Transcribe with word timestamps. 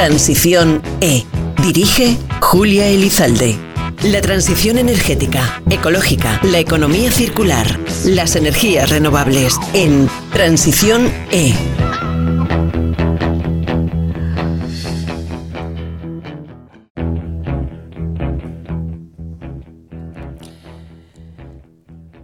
Transición 0.00 0.80
E. 1.02 1.26
Dirige 1.62 2.16
Julia 2.40 2.86
Elizalde. 2.86 3.54
La 4.02 4.22
transición 4.22 4.78
energética, 4.78 5.60
ecológica, 5.68 6.40
la 6.42 6.58
economía 6.58 7.12
circular, 7.12 7.78
las 8.06 8.34
energías 8.34 8.88
renovables 8.88 9.60
en 9.74 10.08
Transición 10.32 11.12
E. 11.30 11.52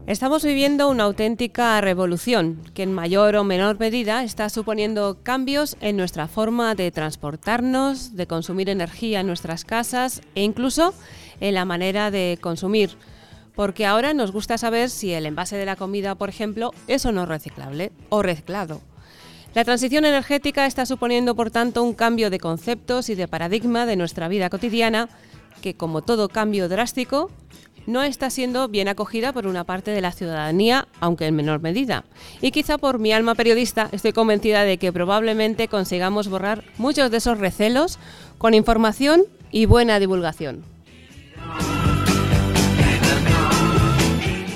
Estamos 0.06 0.44
viviendo 0.44 0.88
una 0.88 1.02
auténtica 1.02 1.80
revolución 1.80 2.62
que 2.74 2.84
en 2.84 2.92
mayor 2.92 3.34
o 3.34 3.42
menor 3.42 3.80
medida 3.80 4.22
está 4.22 4.48
suponiendo 4.48 5.18
cambios 5.24 5.76
en 5.80 5.96
nuestra 5.96 6.28
forma 6.28 6.76
de 6.76 6.92
transportarnos, 6.92 8.14
de 8.14 8.28
consumir 8.28 8.70
energía 8.70 9.18
en 9.18 9.26
nuestras 9.26 9.64
casas 9.64 10.22
e 10.36 10.44
incluso 10.44 10.94
en 11.40 11.54
la 11.54 11.64
manera 11.64 12.12
de 12.12 12.38
consumir. 12.40 12.90
Porque 13.56 13.84
ahora 13.84 14.14
nos 14.14 14.30
gusta 14.30 14.58
saber 14.58 14.90
si 14.90 15.12
el 15.12 15.26
envase 15.26 15.56
de 15.56 15.66
la 15.66 15.74
comida, 15.74 16.14
por 16.14 16.28
ejemplo, 16.28 16.70
es 16.86 17.04
o 17.04 17.10
no 17.10 17.26
reciclable 17.26 17.90
o 18.08 18.22
reciclado. 18.22 18.82
La 19.54 19.64
transición 19.64 20.04
energética 20.04 20.66
está 20.66 20.86
suponiendo, 20.86 21.34
por 21.34 21.50
tanto, 21.50 21.82
un 21.82 21.94
cambio 21.94 22.30
de 22.30 22.38
conceptos 22.38 23.08
y 23.08 23.16
de 23.16 23.26
paradigma 23.26 23.86
de 23.86 23.96
nuestra 23.96 24.28
vida 24.28 24.50
cotidiana 24.50 25.08
que, 25.62 25.74
como 25.74 26.02
todo 26.02 26.28
cambio 26.28 26.68
drástico, 26.68 27.32
no 27.86 28.02
está 28.02 28.30
siendo 28.30 28.68
bien 28.68 28.88
acogida 28.88 29.32
por 29.32 29.46
una 29.46 29.64
parte 29.64 29.90
de 29.90 30.00
la 30.00 30.12
ciudadanía, 30.12 30.88
aunque 31.00 31.26
en 31.26 31.36
menor 31.36 31.60
medida. 31.60 32.04
Y 32.40 32.50
quizá 32.50 32.78
por 32.78 32.98
mi 32.98 33.12
alma 33.12 33.34
periodista 33.34 33.88
estoy 33.92 34.12
convencida 34.12 34.64
de 34.64 34.78
que 34.78 34.92
probablemente 34.92 35.68
consigamos 35.68 36.28
borrar 36.28 36.64
muchos 36.78 37.10
de 37.10 37.18
esos 37.18 37.38
recelos 37.38 37.98
con 38.38 38.54
información 38.54 39.22
y 39.50 39.66
buena 39.66 39.98
divulgación. 39.98 40.64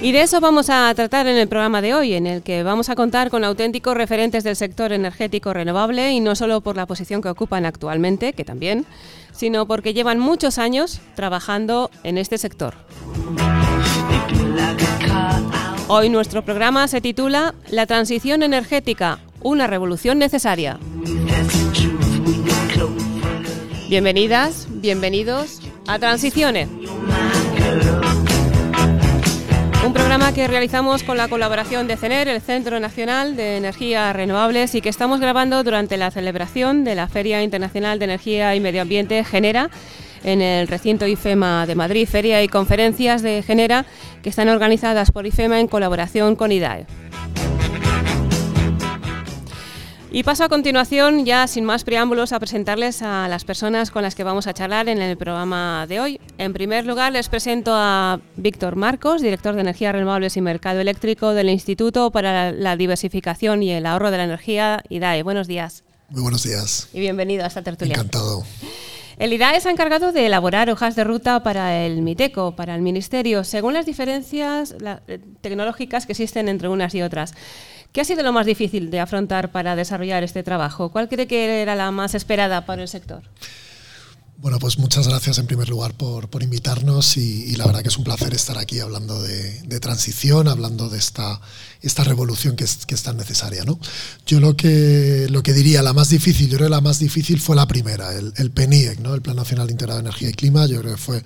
Y 0.03 0.12
de 0.12 0.23
eso 0.23 0.41
vamos 0.41 0.70
a 0.70 0.95
tratar 0.95 1.27
en 1.27 1.37
el 1.37 1.47
programa 1.47 1.83
de 1.83 1.93
hoy, 1.93 2.15
en 2.15 2.27
el 2.27 2.43
que 2.43 2.62
vamos 2.62 2.89
a 2.89 2.97
contar 2.97 3.29
con 3.29 3.45
auténticos 3.45 3.95
referentes 3.95 4.45
del 4.45 4.56
sector 4.56 4.93
energético 4.93 5.53
renovable 5.53 6.12
y 6.12 6.20
no 6.20 6.34
solo 6.34 6.62
por 6.62 6.75
la 6.75 6.87
posición 6.87 7.20
que 7.20 7.29
ocupan 7.29 7.67
actualmente, 7.67 8.33
que 8.33 8.43
también, 8.43 8.87
sino 9.31 9.67
porque 9.67 9.93
llevan 9.93 10.19
muchos 10.19 10.56
años 10.56 11.01
trabajando 11.17 11.91
en 12.03 12.17
este 12.17 12.39
sector. 12.39 12.77
Hoy 15.89 16.09
nuestro 16.09 16.47
programa 16.47 16.89
se 16.89 17.03
titula 17.03 17.55
La 17.69 17.84
transición 17.84 18.43
energética, 18.43 19.19
una 19.43 19.67
revolución 19.67 20.19
necesaria. 20.19 20.78
Bienvenidas, 23.91 24.67
bienvenidos 24.71 25.61
a 25.87 25.98
Transiciones. 25.98 26.69
Un 29.83 29.95
programa 29.95 30.34
que 30.34 30.47
realizamos 30.47 31.03
con 31.03 31.17
la 31.17 31.28
colaboración 31.28 31.89
de 31.89 31.97
CENER, 31.97 32.28
el 32.28 32.42
Centro 32.42 32.78
Nacional 32.81 33.34
de 33.34 33.56
Energías 33.56 34.14
Renovables, 34.14 34.75
y 34.75 34.83
que 34.83 34.91
estamos 34.91 35.20
grabando 35.20 35.64
durante 35.64 35.97
la 35.97 36.11
celebración 36.11 36.84
de 36.84 36.95
la 36.95 37.09
Feria 37.09 37.42
Internacional 37.42 37.98
de 37.98 38.05
Energía 38.05 38.55
y 38.55 38.61
Medio 38.61 38.83
Ambiente 38.83 39.25
Genera 39.25 39.70
en 40.22 40.42
el 40.42 40.69
recinto 40.69 41.06
IFEMA 41.06 41.64
de 41.67 41.75
Madrid, 41.77 42.06
feria 42.06 42.42
y 42.42 42.48
conferencias 42.48 43.22
de 43.22 43.42
Genera 43.42 43.87
que 44.22 44.28
están 44.28 44.50
organizadas 44.50 45.12
por 45.12 45.27
IFEMA 45.27 45.61
en 45.61 45.67
colaboración 45.67 46.37
con 46.37 46.53
IDAE. 46.53 46.84
Y 50.12 50.25
paso 50.25 50.43
a 50.43 50.48
continuación, 50.48 51.25
ya 51.25 51.47
sin 51.47 51.65
más 51.65 51.84
preámbulos, 51.84 52.32
a 52.32 52.41
presentarles 52.41 53.00
a 53.00 53.28
las 53.28 53.44
personas 53.44 53.93
con 53.93 54.03
las 54.03 54.16
que 54.16 54.25
vamos 54.25 54.48
a 54.48 54.53
charlar 54.53 54.88
en 54.88 55.00
el 55.00 55.16
programa 55.16 55.87
de 55.88 56.00
hoy. 56.00 56.21
En 56.37 56.53
primer 56.53 56.84
lugar, 56.84 57.12
les 57.12 57.28
presento 57.28 57.71
a 57.75 58.19
Víctor 58.34 58.75
Marcos, 58.75 59.22
director 59.22 59.54
de 59.54 59.60
Energías 59.60 59.93
Renovables 59.93 60.37
y 60.37 60.41
Mercado 60.41 60.81
Eléctrico 60.81 61.32
del 61.32 61.48
Instituto 61.48 62.10
para 62.10 62.50
la 62.50 62.76
Diversificación 62.76 63.62
y 63.62 63.71
el 63.71 63.87
Ahorro 63.87 64.10
de 64.10 64.16
la 64.16 64.25
Energía, 64.25 64.82
IDAE. 64.88 65.22
Buenos 65.22 65.47
días. 65.47 65.84
Muy 66.09 66.22
buenos 66.22 66.42
días. 66.42 66.88
Y 66.92 66.98
bienvenido 66.98 67.44
a 67.44 67.47
esta 67.47 67.62
tertulia. 67.62 67.94
Encantado. 67.94 68.42
El 69.16 69.32
IDAE 69.32 69.60
se 69.60 69.69
ha 69.69 69.71
encargado 69.71 70.10
de 70.10 70.27
elaborar 70.27 70.71
hojas 70.71 70.97
de 70.97 71.04
ruta 71.04 71.42
para 71.44 71.84
el 71.84 72.03
MITECO, 72.03 72.56
para 72.56 72.75
el 72.75 72.81
Ministerio, 72.81 73.44
según 73.44 73.75
las 73.75 73.87
diferencias 73.87 74.75
eh, 75.06 75.21
tecnológicas 75.42 76.06
que 76.06 76.12
existen 76.12 76.48
entre 76.48 76.69
unas 76.69 76.94
y 76.94 77.03
otras. 77.03 77.34
¿Qué 77.93 78.01
ha 78.01 78.05
sido 78.05 78.23
lo 78.23 78.33
más 78.33 78.47
difícil 78.47 78.91
de 78.91 79.01
afrontar 79.01 79.51
para 79.51 79.75
desarrollar 79.75 80.23
este 80.23 80.43
trabajo? 80.43 80.91
¿Cuál 80.91 81.09
cree 81.09 81.27
que 81.27 81.62
era 81.62 81.75
la 81.75 81.91
más 81.91 82.15
esperada 82.15 82.65
para 82.65 82.83
el 82.83 82.89
sector? 82.89 83.23
Bueno, 84.41 84.59
pues 84.59 84.78
muchas 84.78 85.06
gracias 85.06 85.37
en 85.37 85.47
primer 85.47 85.69
lugar 85.69 85.93
por, 85.93 86.43
invitarnos 86.43 87.19
y, 87.19 87.55
la 87.56 87.67
verdad 87.67 87.83
que 87.83 87.89
es 87.89 87.99
un 87.99 88.05
placer 88.05 88.33
estar 88.33 88.56
aquí 88.56 88.81
hablando 88.81 89.21
de, 89.21 89.81
transición, 89.81 90.49
hablando 90.49 90.89
de 90.89 90.97
esta, 90.97 91.43
esta 91.83 92.05
revolución 92.05 92.56
que 92.56 92.65
es, 92.65 92.87
que 92.87 92.95
es 92.95 93.03
tan 93.03 93.19
necesaria. 93.19 93.65
¿no? 93.65 93.78
Yo 94.27 94.41
lo 94.41 94.57
que, 94.57 95.27
lo 95.28 95.43
que 95.43 95.53
diría, 95.53 95.83
la 95.83 95.93
más 95.93 96.09
difícil, 96.09 96.49
yo 96.49 96.57
creo 96.57 96.69
que 96.69 96.75
la 96.75 96.81
más 96.81 96.99
difícil 96.99 97.39
fue 97.39 97.55
la 97.55 97.69
primera, 97.69 98.15
el, 98.15 98.51
PNIEC, 98.51 99.01
¿no? 99.01 99.15
el 99.15 99.21
Plan 99.21 99.37
Nacional 99.37 99.71
Integrado 99.71 100.01
de 100.01 100.09
Energía 100.09 100.31
y 100.31 100.33
Clima, 100.33 100.65
yo 100.67 100.81
creo 100.81 100.95
que 100.95 101.01
fue 101.01 101.22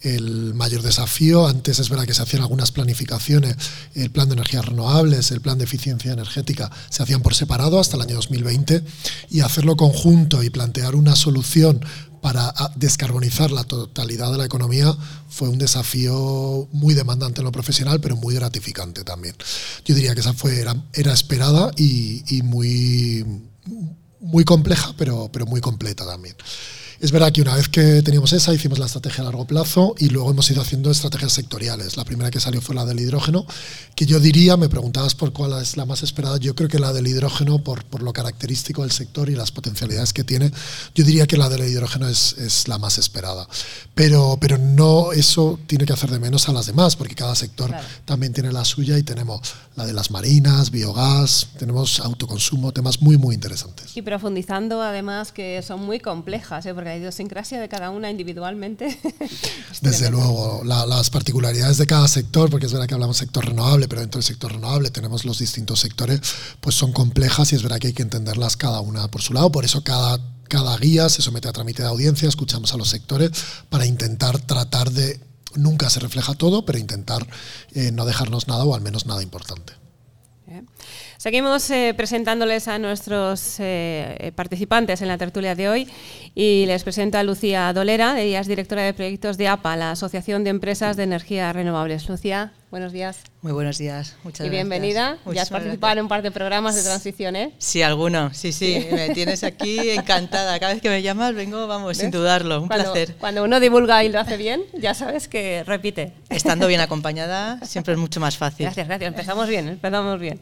el 0.00 0.54
mayor 0.54 0.82
desafío. 0.82 1.46
Antes 1.46 1.78
es 1.78 1.88
verdad 1.88 2.06
que 2.06 2.14
se 2.14 2.22
hacían 2.22 2.42
algunas 2.42 2.72
planificaciones, 2.72 3.56
el 3.94 4.10
plan 4.10 4.28
de 4.28 4.34
energías 4.34 4.64
renovables, 4.64 5.30
el 5.30 5.40
plan 5.40 5.58
de 5.58 5.64
eficiencia 5.64 6.12
energética, 6.12 6.70
se 6.88 7.02
hacían 7.02 7.22
por 7.22 7.34
separado 7.34 7.80
hasta 7.80 7.96
el 7.96 8.02
año 8.02 8.16
2020 8.16 8.82
y 9.30 9.40
hacerlo 9.40 9.76
conjunto 9.76 10.42
y 10.42 10.50
plantear 10.50 10.94
una 10.94 11.16
solución 11.16 11.84
para 12.20 12.52
descarbonizar 12.76 13.50
la 13.50 13.64
totalidad 13.64 14.30
de 14.30 14.38
la 14.38 14.44
economía 14.44 14.94
fue 15.28 15.48
un 15.48 15.58
desafío 15.58 16.68
muy 16.72 16.94
demandante 16.94 17.40
en 17.40 17.46
lo 17.46 17.52
profesional, 17.52 18.00
pero 18.00 18.16
muy 18.16 18.34
gratificante 18.34 19.04
también. 19.04 19.34
Yo 19.84 19.94
diría 19.94 20.14
que 20.14 20.20
esa 20.20 20.34
fue, 20.34 20.60
era, 20.60 20.76
era 20.92 21.12
esperada 21.12 21.70
y, 21.76 22.22
y, 22.28 22.42
muy, 22.42 23.24
muy 24.20 24.44
compleja, 24.44 24.92
pero, 24.98 25.30
pero 25.32 25.46
muy 25.46 25.60
completa 25.60 26.04
también. 26.04 26.36
Es 27.00 27.12
verdad 27.12 27.32
que 27.32 27.40
una 27.40 27.54
vez 27.54 27.66
que 27.70 28.02
teníamos 28.02 28.30
esa, 28.34 28.52
hicimos 28.52 28.78
la 28.78 28.84
estrategia 28.84 29.22
a 29.22 29.24
largo 29.24 29.46
plazo 29.46 29.94
y 29.96 30.10
luego 30.10 30.32
hemos 30.32 30.50
ido 30.50 30.60
haciendo 30.60 30.90
estrategias 30.90 31.32
sectoriales. 31.32 31.96
La 31.96 32.04
primera 32.04 32.30
que 32.30 32.40
salió 32.40 32.60
fue 32.60 32.74
la 32.74 32.84
del 32.84 33.00
hidrógeno, 33.00 33.46
que 33.94 34.04
yo 34.04 34.20
diría, 34.20 34.58
me 34.58 34.68
preguntabas 34.68 35.14
por 35.14 35.32
cuál 35.32 35.62
es 35.62 35.78
la 35.78 35.86
más 35.86 36.02
esperada, 36.02 36.36
yo 36.36 36.54
creo 36.54 36.68
que 36.68 36.78
la 36.78 36.92
del 36.92 37.06
hidrógeno, 37.06 37.64
por, 37.64 37.86
por 37.86 38.02
lo 38.02 38.12
característico 38.12 38.82
del 38.82 38.90
sector 38.90 39.30
y 39.30 39.34
las 39.34 39.50
potencialidades 39.50 40.12
que 40.12 40.24
tiene, 40.24 40.52
yo 40.94 41.02
diría 41.02 41.26
que 41.26 41.38
la 41.38 41.48
del 41.48 41.66
hidrógeno 41.66 42.06
es, 42.06 42.34
es 42.34 42.68
la 42.68 42.76
más 42.76 42.98
esperada. 42.98 43.48
Pero, 43.94 44.36
pero 44.38 44.58
no 44.58 45.12
eso 45.12 45.58
tiene 45.66 45.86
que 45.86 45.94
hacer 45.94 46.10
de 46.10 46.18
menos 46.18 46.50
a 46.50 46.52
las 46.52 46.66
demás, 46.66 46.96
porque 46.96 47.14
cada 47.14 47.34
sector 47.34 47.74
también 48.04 48.34
tiene 48.34 48.52
la 48.52 48.66
suya 48.66 48.98
y 48.98 49.02
tenemos 49.02 49.40
la 49.74 49.86
de 49.86 49.94
las 49.94 50.10
marinas, 50.10 50.70
biogás, 50.70 51.48
tenemos 51.58 51.98
autoconsumo, 52.00 52.72
temas 52.72 53.00
muy, 53.00 53.16
muy 53.16 53.34
interesantes. 53.34 53.96
Y 53.96 54.02
profundizando 54.02 54.82
además 54.82 55.32
que 55.32 55.62
son 55.62 55.80
muy 55.80 55.98
complejas, 55.98 56.66
¿eh? 56.66 56.74
porque 56.74 56.89
la 56.90 56.96
idiosincrasia 56.96 57.60
de 57.60 57.68
cada 57.68 57.90
una 57.90 58.10
individualmente. 58.10 58.98
Desde 59.80 60.10
luego, 60.10 60.62
las 60.64 61.10
particularidades 61.10 61.78
de 61.78 61.86
cada 61.86 62.08
sector, 62.08 62.50
porque 62.50 62.66
es 62.66 62.72
verdad 62.72 62.88
que 62.88 62.94
hablamos 62.94 63.16
sector 63.16 63.46
renovable, 63.46 63.86
pero 63.86 64.00
dentro 64.00 64.18
del 64.18 64.26
sector 64.26 64.52
renovable 64.52 64.90
tenemos 64.90 65.24
los 65.24 65.38
distintos 65.38 65.78
sectores, 65.80 66.20
pues 66.60 66.74
son 66.74 66.92
complejas 66.92 67.52
y 67.52 67.56
es 67.56 67.62
verdad 67.62 67.78
que 67.78 67.88
hay 67.88 67.92
que 67.92 68.02
entenderlas 68.02 68.56
cada 68.56 68.80
una 68.80 69.08
por 69.08 69.22
su 69.22 69.32
lado. 69.32 69.52
Por 69.52 69.64
eso 69.64 69.84
cada 69.84 70.18
cada 70.48 70.76
guía 70.78 71.08
se 71.08 71.22
somete 71.22 71.46
a 71.46 71.52
trámite 71.52 71.84
de 71.84 71.88
audiencia, 71.88 72.28
escuchamos 72.28 72.74
a 72.74 72.76
los 72.76 72.88
sectores 72.88 73.30
para 73.68 73.86
intentar 73.86 74.40
tratar 74.40 74.90
de, 74.90 75.20
nunca 75.54 75.88
se 75.90 76.00
refleja 76.00 76.34
todo, 76.34 76.64
pero 76.64 76.76
intentar 76.76 77.24
eh, 77.70 77.92
no 77.92 78.04
dejarnos 78.04 78.48
nada 78.48 78.64
o 78.64 78.74
al 78.74 78.80
menos 78.80 79.06
nada 79.06 79.22
importante. 79.22 79.79
Seguimos 81.20 81.68
eh, 81.70 81.92
presentándoles 81.94 82.66
a 82.66 82.78
nuestros 82.78 83.56
eh, 83.58 84.32
participantes 84.34 85.02
en 85.02 85.08
la 85.08 85.18
tertulia 85.18 85.54
de 85.54 85.68
hoy 85.68 85.88
y 86.34 86.64
les 86.64 86.82
presento 86.82 87.18
a 87.18 87.22
Lucía 87.22 87.70
Dolera, 87.74 88.18
ella 88.18 88.40
es 88.40 88.46
directora 88.46 88.84
de 88.84 88.94
proyectos 88.94 89.36
de 89.36 89.46
APA, 89.46 89.76
la 89.76 89.90
Asociación 89.90 90.44
de 90.44 90.50
Empresas 90.50 90.96
de 90.96 91.02
Energías 91.02 91.54
Renovables. 91.54 92.08
Lucía, 92.08 92.54
buenos 92.70 92.92
días. 92.92 93.18
Muy 93.42 93.52
buenos 93.52 93.78
días, 93.78 94.16
muchas 94.22 94.40
gracias. 94.40 94.46
Y 94.46 94.50
bienvenida. 94.50 95.18
ya 95.32 95.42
has 95.42 95.50
participado 95.50 95.94
en 95.94 96.00
un 96.00 96.08
par 96.08 96.22
de 96.22 96.30
programas 96.30 96.76
de 96.76 96.82
transición, 96.82 97.34
¿eh? 97.34 97.52
Sí, 97.58 97.82
alguno, 97.82 98.32
sí, 98.32 98.52
sí. 98.52 98.86
Me 98.92 99.10
tienes 99.10 99.42
aquí 99.44 99.90
encantada. 99.90 100.58
Cada 100.60 100.74
vez 100.74 100.82
que 100.82 100.88
me 100.88 101.02
llamas 101.02 101.34
vengo, 101.34 101.66
vamos, 101.66 101.96
sin 101.96 102.10
dudarlo. 102.10 102.62
Un 102.62 102.68
placer. 102.68 103.16
Cuando 103.18 103.42
uno 103.42 103.58
divulga 103.60 104.04
y 104.04 104.08
lo 104.08 104.20
hace 104.20 104.36
bien, 104.36 104.62
ya 104.74 104.94
sabes 104.94 105.26
que 105.26 105.64
repite. 105.64 106.12
Estando 106.28 106.66
bien 106.66 106.80
acompañada 106.80 107.58
siempre 107.64 107.94
es 107.94 107.98
mucho 107.98 108.20
más 108.20 108.36
fácil. 108.36 108.66
Gracias, 108.66 108.86
gracias. 108.86 109.08
Empezamos 109.08 109.48
bien, 109.48 109.68
empezamos 109.68 110.20
bien. 110.20 110.38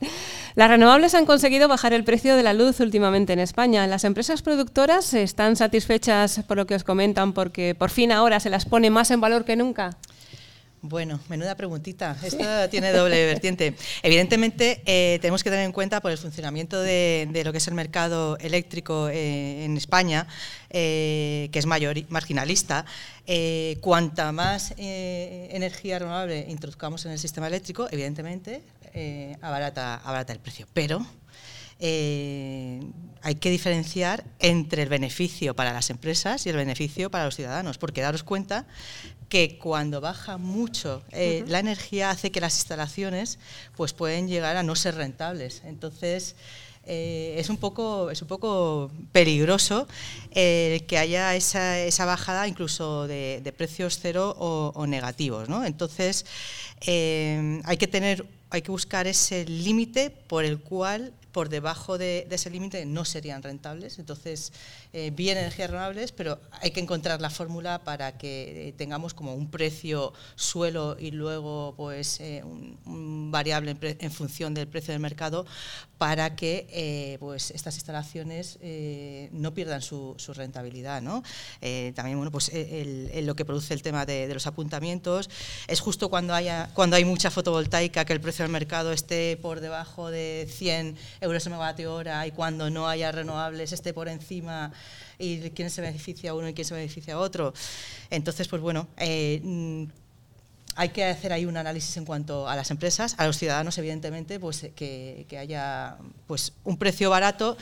Las 0.54 0.68
renovables 0.68 1.14
han 1.14 1.24
conseguido 1.24 1.68
bajar 1.68 1.92
el 1.92 2.04
precio 2.04 2.36
de 2.36 2.42
la 2.42 2.52
luz 2.52 2.80
últimamente 2.80 3.32
en 3.32 3.38
España. 3.38 3.86
Las 3.86 4.04
empresas 4.04 4.42
productoras 4.42 5.14
están 5.14 5.56
satisfechas 5.56 6.40
por 6.46 6.56
lo 6.56 6.66
que 6.66 6.74
os 6.74 6.84
comentan 6.84 7.32
porque 7.32 7.74
por 7.74 7.90
fin 7.90 8.12
ahora 8.12 8.40
se 8.40 8.50
las 8.50 8.64
pone 8.64 8.90
más 8.90 9.10
en 9.10 9.20
valor 9.20 9.44
que 9.44 9.56
nunca. 9.56 9.96
Bueno, 10.82 11.18
menuda 11.28 11.56
preguntita. 11.56 12.16
Esto 12.22 12.68
tiene 12.70 12.92
doble 12.92 13.26
vertiente. 13.26 13.74
Evidentemente, 14.02 14.80
eh, 14.86 15.18
tenemos 15.20 15.42
que 15.42 15.50
tener 15.50 15.64
en 15.64 15.72
cuenta 15.72 16.00
por 16.00 16.12
el 16.12 16.18
funcionamiento 16.18 16.80
de, 16.80 17.42
lo 17.44 17.50
que 17.50 17.58
es 17.58 17.66
el 17.66 17.74
mercado 17.74 18.38
eléctrico 18.38 19.08
eh, 19.08 19.64
en 19.64 19.76
España, 19.76 20.28
eh, 20.70 21.48
que 21.50 21.58
es 21.58 21.66
mayor, 21.66 21.96
marginalista. 22.10 22.84
cuanta 23.80 24.30
más 24.32 24.72
energía 24.78 25.98
renovable 25.98 26.46
introduzcamos 26.48 27.04
en 27.06 27.12
el 27.12 27.18
sistema 27.18 27.48
eléctrico, 27.48 27.88
evidentemente, 27.90 28.62
abarata, 29.42 29.96
abarata 29.96 30.32
el 30.32 30.38
precio. 30.38 30.66
Pero 30.72 31.04
hay 31.80 33.34
que 33.40 33.50
diferenciar 33.50 34.24
entre 34.38 34.82
el 34.82 34.88
beneficio 34.88 35.54
para 35.54 35.72
las 35.72 35.90
empresas 35.90 36.46
y 36.46 36.50
el 36.50 36.56
beneficio 36.56 37.10
para 37.10 37.24
los 37.24 37.34
ciudadanos, 37.34 37.78
porque 37.78 38.00
daros 38.00 38.22
cuenta 38.22 38.66
que 39.28 39.58
cuando 39.58 40.00
baja 40.00 40.38
mucho 40.38 41.02
eh, 41.12 41.44
la 41.48 41.58
energía 41.58 42.10
hace 42.10 42.30
que 42.30 42.40
las 42.40 42.56
instalaciones 42.56 43.38
pues 43.76 43.92
pueden 43.92 44.28
llegar 44.28 44.56
a 44.56 44.62
no 44.62 44.74
ser 44.74 44.94
rentables. 44.94 45.62
Entonces, 45.64 46.34
eh, 46.86 47.34
es, 47.38 47.50
un 47.50 47.58
poco, 47.58 48.10
es 48.10 48.22
un 48.22 48.28
poco 48.28 48.90
peligroso 49.12 49.86
eh, 50.30 50.84
que 50.88 50.96
haya 50.96 51.34
esa, 51.34 51.78
esa, 51.78 52.06
bajada 52.06 52.48
incluso 52.48 53.06
de, 53.06 53.52
precios 53.56 53.98
cero 54.00 54.34
o, 54.38 54.86
negativos. 54.86 55.48
¿no? 55.48 55.64
Entonces, 55.64 56.24
hay 56.86 57.76
que 57.78 57.86
tener 57.86 58.26
hay 58.50 58.62
que 58.62 58.70
buscar 58.70 59.06
ese 59.06 59.44
límite 59.44 60.10
por 60.10 60.44
el 60.44 60.58
cual 60.58 61.12
por 61.38 61.50
debajo 61.50 61.98
de, 61.98 62.26
ese 62.28 62.50
límite 62.50 62.84
no 62.84 63.04
serían 63.04 63.44
rentables. 63.44 64.00
Entonces, 64.00 64.52
eh, 64.92 65.12
bien 65.14 65.38
energías 65.38 65.70
renovables, 65.70 66.10
pero 66.10 66.40
hay 66.60 66.72
que 66.72 66.80
encontrar 66.80 67.20
la 67.20 67.30
fórmula 67.30 67.84
para 67.84 68.18
que 68.18 68.70
eh, 68.70 68.72
tengamos 68.72 69.14
como 69.14 69.34
un 69.36 69.48
precio 69.48 70.12
suelo 70.34 70.96
y 70.98 71.12
luego 71.12 71.74
pues 71.76 72.18
eh, 72.18 72.42
un, 72.42 73.30
variable 73.30 73.76
en, 73.80 74.10
función 74.10 74.52
del 74.52 74.66
precio 74.66 74.90
del 74.90 75.00
mercado 75.00 75.46
para 75.96 76.34
que 76.34 77.16
pues 77.20 77.50
estas 77.50 77.74
instalaciones 77.74 78.58
no 79.32 79.52
pierdan 79.52 79.82
su, 79.82 80.16
rentabilidad. 80.34 81.02
¿no? 81.02 81.22
también 81.94 82.16
bueno, 82.16 82.30
pues 82.30 82.50
lo 83.22 83.34
que 83.34 83.44
produce 83.44 83.74
el 83.74 83.82
tema 83.82 84.06
de, 84.06 84.32
los 84.32 84.46
apuntamientos 84.46 85.28
es 85.66 85.80
justo 85.80 86.08
cuando, 86.08 86.34
haya, 86.34 86.70
cuando 86.74 86.94
hay 86.94 87.04
mucha 87.04 87.30
fotovoltaica 87.30 88.04
que 88.04 88.12
el 88.12 88.20
precio 88.20 88.44
del 88.44 88.52
mercado 88.52 88.92
esté 88.92 89.36
por 89.36 89.60
debajo 89.60 90.10
de 90.10 90.48
100 90.48 90.96
euros 91.20 91.27
el 91.36 91.50
megavatio 91.50 91.94
hora 91.94 92.26
y 92.26 92.32
cuando 92.32 92.70
no 92.70 92.88
haya 92.88 93.12
renovables 93.12 93.72
esté 93.72 93.92
por 93.92 94.08
encima 94.08 94.72
y 95.18 95.50
quién 95.50 95.70
se 95.70 95.80
beneficia 95.80 96.34
uno 96.34 96.48
y 96.48 96.54
quién 96.54 96.64
se 96.66 96.74
beneficia 96.74 97.18
otro. 97.18 97.52
Entonces, 98.10 98.48
pues 98.48 98.62
bueno, 98.62 98.88
eh, 98.96 99.40
mm, 99.42 99.84
hay 100.76 100.88
que 100.90 101.04
hacer 101.04 101.32
ahí 101.32 101.44
un 101.44 101.56
análisis 101.56 101.96
en 101.96 102.04
cuanto 102.04 102.48
a 102.48 102.54
las 102.54 102.70
empresas, 102.70 103.14
a 103.18 103.26
los 103.26 103.36
ciudadanos, 103.36 103.76
evidentemente, 103.78 104.38
pues 104.38 104.70
que, 104.76 105.26
que 105.28 105.38
haya 105.38 105.96
pues 106.26 106.52
un 106.64 106.76
precio 106.76 107.10
barato 107.10 107.56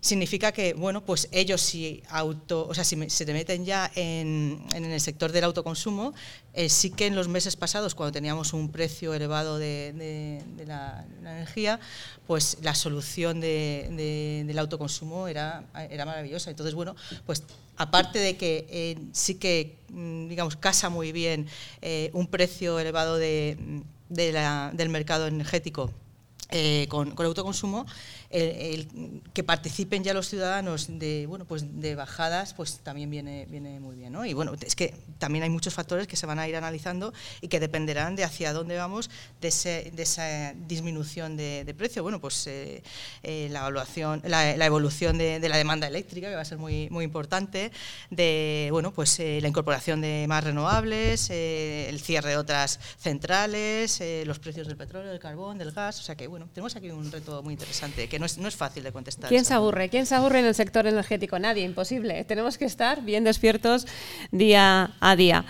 significa 0.00 0.52
que, 0.52 0.74
bueno, 0.74 1.04
pues 1.04 1.28
ellos 1.32 1.60
si 1.60 2.02
auto, 2.08 2.66
o 2.68 2.74
sea, 2.74 2.84
si 2.84 3.10
se 3.10 3.26
te 3.26 3.32
meten 3.32 3.64
ya 3.64 3.90
en, 3.94 4.64
en 4.74 4.84
el 4.84 5.00
sector 5.00 5.32
del 5.32 5.44
autoconsumo, 5.44 6.14
eh, 6.58 6.68
sí 6.68 6.90
que 6.90 7.06
en 7.06 7.14
los 7.14 7.28
meses 7.28 7.54
pasados, 7.54 7.94
cuando 7.94 8.10
teníamos 8.10 8.52
un 8.52 8.72
precio 8.72 9.14
elevado 9.14 9.58
de, 9.58 10.42
la, 10.66 11.04
energía, 11.20 11.78
pues 12.26 12.58
la 12.62 12.74
solución 12.74 13.38
del 13.40 14.58
autoconsumo 14.58 15.28
era, 15.28 15.62
era 15.88 16.04
maravillosa. 16.04 16.50
Entonces, 16.50 16.74
bueno, 16.74 16.96
pues 17.26 17.44
aparte 17.76 18.18
de 18.18 18.36
que 18.36 18.66
eh, 18.70 18.98
sí 19.12 19.36
que, 19.36 19.76
mm, 19.90 20.26
digamos, 20.26 20.56
casa 20.56 20.88
muy 20.88 21.12
bien 21.12 21.46
eh, 21.80 22.10
un 22.12 22.26
precio 22.26 22.80
elevado 22.80 23.18
de, 23.18 23.56
del 24.08 24.88
mercado 24.88 25.28
energético 25.28 25.92
con, 26.88 27.12
con 27.12 27.26
autoconsumo, 27.26 27.86
que 28.30 29.44
participen 29.44 30.04
ya 30.04 30.12
los 30.12 30.28
ciudadanos 30.28 30.86
de, 30.88 31.26
bueno, 31.26 31.46
pues 31.46 31.80
de 31.80 31.94
bajadas, 31.94 32.52
pues 32.52 32.78
también 32.80 33.10
viene, 33.10 33.46
viene 33.48 33.80
muy 33.80 33.96
bien. 33.96 34.12
¿no? 34.12 34.26
Y 34.26 34.34
bueno, 34.34 34.52
es 34.60 34.76
que 34.76 34.94
también 35.18 35.44
hay 35.44 35.50
muchos 35.50 35.74
factores 35.74 36.06
que 36.06 36.16
se 36.16 36.26
van 36.26 36.38
a 36.38 36.46
ir 36.46 36.56
analizando 36.56 37.12
y 37.40 37.48
que 37.48 37.60
dependerán 37.60 38.16
de 38.16 38.24
hacia 38.24 38.52
dónde 38.52 38.76
vamos 38.76 39.10
de, 39.40 39.90
de 39.94 40.02
esa 40.02 40.52
disminución 40.54 41.36
de, 41.36 41.74
precio. 41.76 42.02
Bueno, 42.02 42.20
pues 42.20 42.46
eh, 42.46 42.82
eh, 43.22 43.48
la, 43.50 43.60
evaluación, 43.60 44.22
la, 44.24 44.66
evolución 44.66 45.16
de, 45.16 45.48
la 45.48 45.56
demanda 45.56 45.86
eléctrica, 45.86 46.28
que 46.28 46.34
va 46.34 46.42
a 46.42 46.44
ser 46.44 46.58
muy, 46.58 46.88
muy 46.90 47.04
importante, 47.04 47.70
de 48.10 48.68
bueno, 48.72 48.92
pues, 48.92 49.18
eh, 49.20 49.38
la 49.40 49.48
incorporación 49.48 50.00
de 50.00 50.26
más 50.28 50.44
renovables, 50.44 51.30
el 51.30 52.00
cierre 52.00 52.30
de 52.30 52.36
otras 52.36 52.80
centrales, 52.98 54.02
los 54.24 54.38
precios 54.38 54.66
del 54.66 54.76
petróleo, 54.76 55.10
del 55.10 55.20
carbón, 55.20 55.58
del 55.58 55.72
gas. 55.72 56.00
O 56.00 56.02
sea 56.02 56.16
que 56.16 56.26
bueno, 56.26 56.48
tenemos 56.52 56.76
aquí 56.76 56.90
un 56.90 57.10
reto 57.10 57.42
muy 57.42 57.54
interesante. 57.54 58.08
Que 58.08 58.17
no 58.18 58.26
es, 58.26 58.56
fácil 58.56 58.84
de 58.84 58.92
contestar. 58.92 59.28
¿Quién 59.28 59.44
se 59.44 59.54
aburre? 59.54 59.88
¿Quién 59.88 60.06
se 60.06 60.14
aburre 60.14 60.40
en 60.40 60.46
el 60.46 60.54
sector 60.54 60.86
energético? 60.86 61.38
Nadie, 61.38 61.64
imposible. 61.64 62.24
Tenemos 62.24 62.58
que 62.58 62.64
estar 62.64 63.02
bien 63.02 63.24
despiertos 63.24 63.86
día 64.30 64.92
a 65.00 65.16
día. 65.16 65.44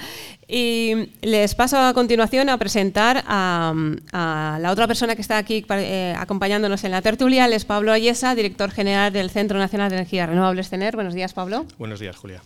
Y 0.47 1.13
les 1.21 1.55
paso 1.55 1.79
a 1.79 1.93
continuación 1.93 2.49
a 2.49 2.57
presentar 2.57 3.23
a, 3.27 3.75
la 4.61 4.71
otra 4.71 4.87
persona 4.87 5.15
que 5.15 5.23
está 5.23 5.37
aquí 5.37 5.65
eh, 5.69 6.15
acompañándonos 6.17 6.85
en 6.85 6.93
la 6.93 7.03
tertulia, 7.03 7.47
es 7.47 7.65
Pablo 7.65 7.93
Ayesa, 7.93 8.35
director 8.35 8.71
general 8.71 9.13
del 9.13 9.31
Centro 9.31 9.59
Nacional 9.59 9.91
de 9.91 9.97
Energías 9.97 10.29
Renovables 10.29 10.69
CENER. 10.69 10.95
Buenos 10.95 11.15
días, 11.15 11.33
Pablo. 11.35 11.67
Buenos 11.79 12.01
días, 12.01 12.17
Julia. 12.17 12.43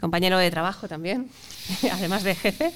Compañero 0.00 0.38
de 0.38 0.50
trabajo 0.50 0.88
también, 0.88 1.28
además 1.92 2.22
de 2.22 2.34
jefe. 2.34 2.72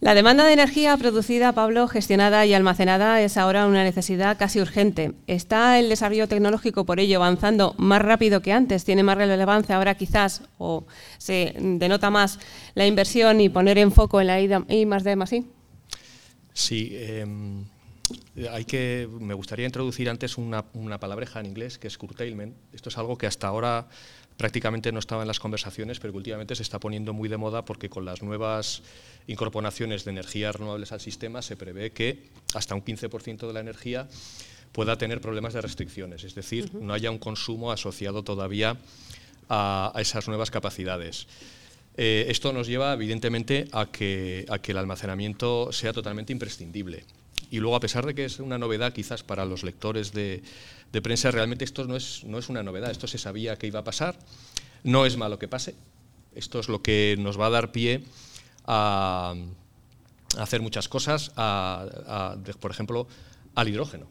La 0.00 0.14
demanda 0.14 0.44
de 0.44 0.52
energía 0.52 0.96
producida, 0.96 1.52
Pablo, 1.52 1.88
gestionada 1.88 2.46
y 2.46 2.54
almacenada 2.54 3.20
es 3.20 3.36
ahora 3.36 3.66
una 3.66 3.82
necesidad 3.82 4.38
casi 4.38 4.60
urgente. 4.60 5.14
¿Está 5.26 5.80
el 5.80 5.88
desarrollo 5.88 6.28
tecnológico 6.28 6.86
por 6.86 7.00
ello 7.00 7.16
avanzando 7.16 7.74
más 7.78 8.00
rápido 8.00 8.40
que 8.40 8.52
antes? 8.52 8.84
¿Tiene 8.84 9.02
más 9.02 9.18
relevancia 9.18 9.74
ahora 9.74 9.96
quizás 9.96 10.42
o 10.58 10.86
se 11.18 11.52
denota 11.58 12.10
más 12.10 12.38
la 12.76 12.86
inversión 12.86 13.40
y 13.40 13.48
poner 13.48 13.76
en 13.78 13.90
foco 13.90 14.20
en 14.20 14.28
la 14.28 14.40
I 14.40 14.86
más 14.86 15.02
D 15.02 15.16
más 15.16 15.32
I? 15.32 15.44
Sí. 16.52 16.90
Em, 16.92 17.64
hay 18.52 18.64
que, 18.66 19.08
me 19.18 19.34
gustaría 19.34 19.66
introducir 19.66 20.08
antes 20.08 20.38
una, 20.38 20.64
una 20.74 21.00
palabreja 21.00 21.40
en 21.40 21.46
inglés 21.46 21.76
que 21.76 21.88
es 21.88 21.98
curtailment. 21.98 22.54
Esto 22.72 22.88
es 22.88 22.98
algo 22.98 23.18
que 23.18 23.26
hasta 23.26 23.48
ahora 23.48 23.88
prácticamente 24.38 24.92
no 24.92 25.00
estaba 25.00 25.22
en 25.22 25.28
las 25.28 25.40
conversaciones, 25.40 25.98
pero 25.98 26.12
que 26.12 26.18
últimamente 26.18 26.54
se 26.54 26.62
está 26.62 26.78
poniendo 26.78 27.12
muy 27.12 27.28
de 27.28 27.36
moda 27.36 27.64
porque 27.64 27.90
con 27.90 28.04
las 28.04 28.22
nuevas 28.22 28.82
incorporaciones 29.26 30.04
de 30.04 30.12
energías 30.12 30.54
renovables 30.54 30.92
al 30.92 31.00
sistema 31.00 31.42
se 31.42 31.56
prevé 31.56 31.90
que 31.90 32.22
hasta 32.54 32.74
un 32.74 32.82
15% 32.82 33.46
de 33.46 33.52
la 33.52 33.60
energía 33.60 34.08
pueda 34.72 34.96
tener 34.96 35.20
problemas 35.20 35.54
de 35.54 35.60
restricciones, 35.60 36.22
es 36.22 36.36
decir, 36.36 36.72
no 36.72 36.94
haya 36.94 37.10
un 37.10 37.18
consumo 37.18 37.72
asociado 37.72 38.22
todavía 38.22 38.76
a, 39.48 39.92
esas 39.96 40.28
nuevas 40.28 40.52
capacidades. 40.52 41.26
Eh, 41.96 42.26
esto 42.28 42.52
nos 42.52 42.68
lleva, 42.68 42.92
evidentemente, 42.92 43.66
a 43.72 43.86
que, 43.86 44.46
a 44.48 44.60
que 44.60 44.70
el 44.70 44.78
almacenamiento 44.78 45.72
sea 45.72 45.92
totalmente 45.92 46.32
imprescindible. 46.32 47.04
Y 47.50 47.58
luego, 47.58 47.74
a 47.74 47.80
pesar 47.80 48.06
de 48.06 48.14
que 48.14 48.24
es 48.24 48.38
una 48.38 48.58
novedad 48.58 48.92
quizás 48.92 49.24
para 49.24 49.44
los 49.46 49.64
lectores 49.64 50.12
de, 50.12 50.42
de 50.92 51.02
prensa, 51.02 51.30
realmente 51.30 51.64
esto 51.64 51.84
no 51.84 51.96
es, 51.96 52.24
no 52.24 52.38
es 52.38 52.48
una 52.48 52.62
novedad, 52.62 52.90
esto 52.90 53.06
se 53.06 53.18
sabía 53.18 53.56
que 53.56 53.66
iba 53.66 53.80
a 53.80 53.84
pasar, 53.84 54.18
no 54.84 55.06
es 55.06 55.16
malo 55.16 55.38
que 55.38 55.48
pase, 55.48 55.74
esto 56.34 56.60
es 56.60 56.68
lo 56.68 56.82
que 56.82 57.16
nos 57.18 57.38
va 57.38 57.46
a 57.46 57.50
dar 57.50 57.72
pie 57.72 58.04
a, 58.66 59.34
hacer 60.38 60.60
muchas 60.60 60.88
cosas, 60.88 61.30
por 61.30 62.70
ejemplo, 62.70 63.08
al 63.54 63.68
hidrógeno. 63.68 64.08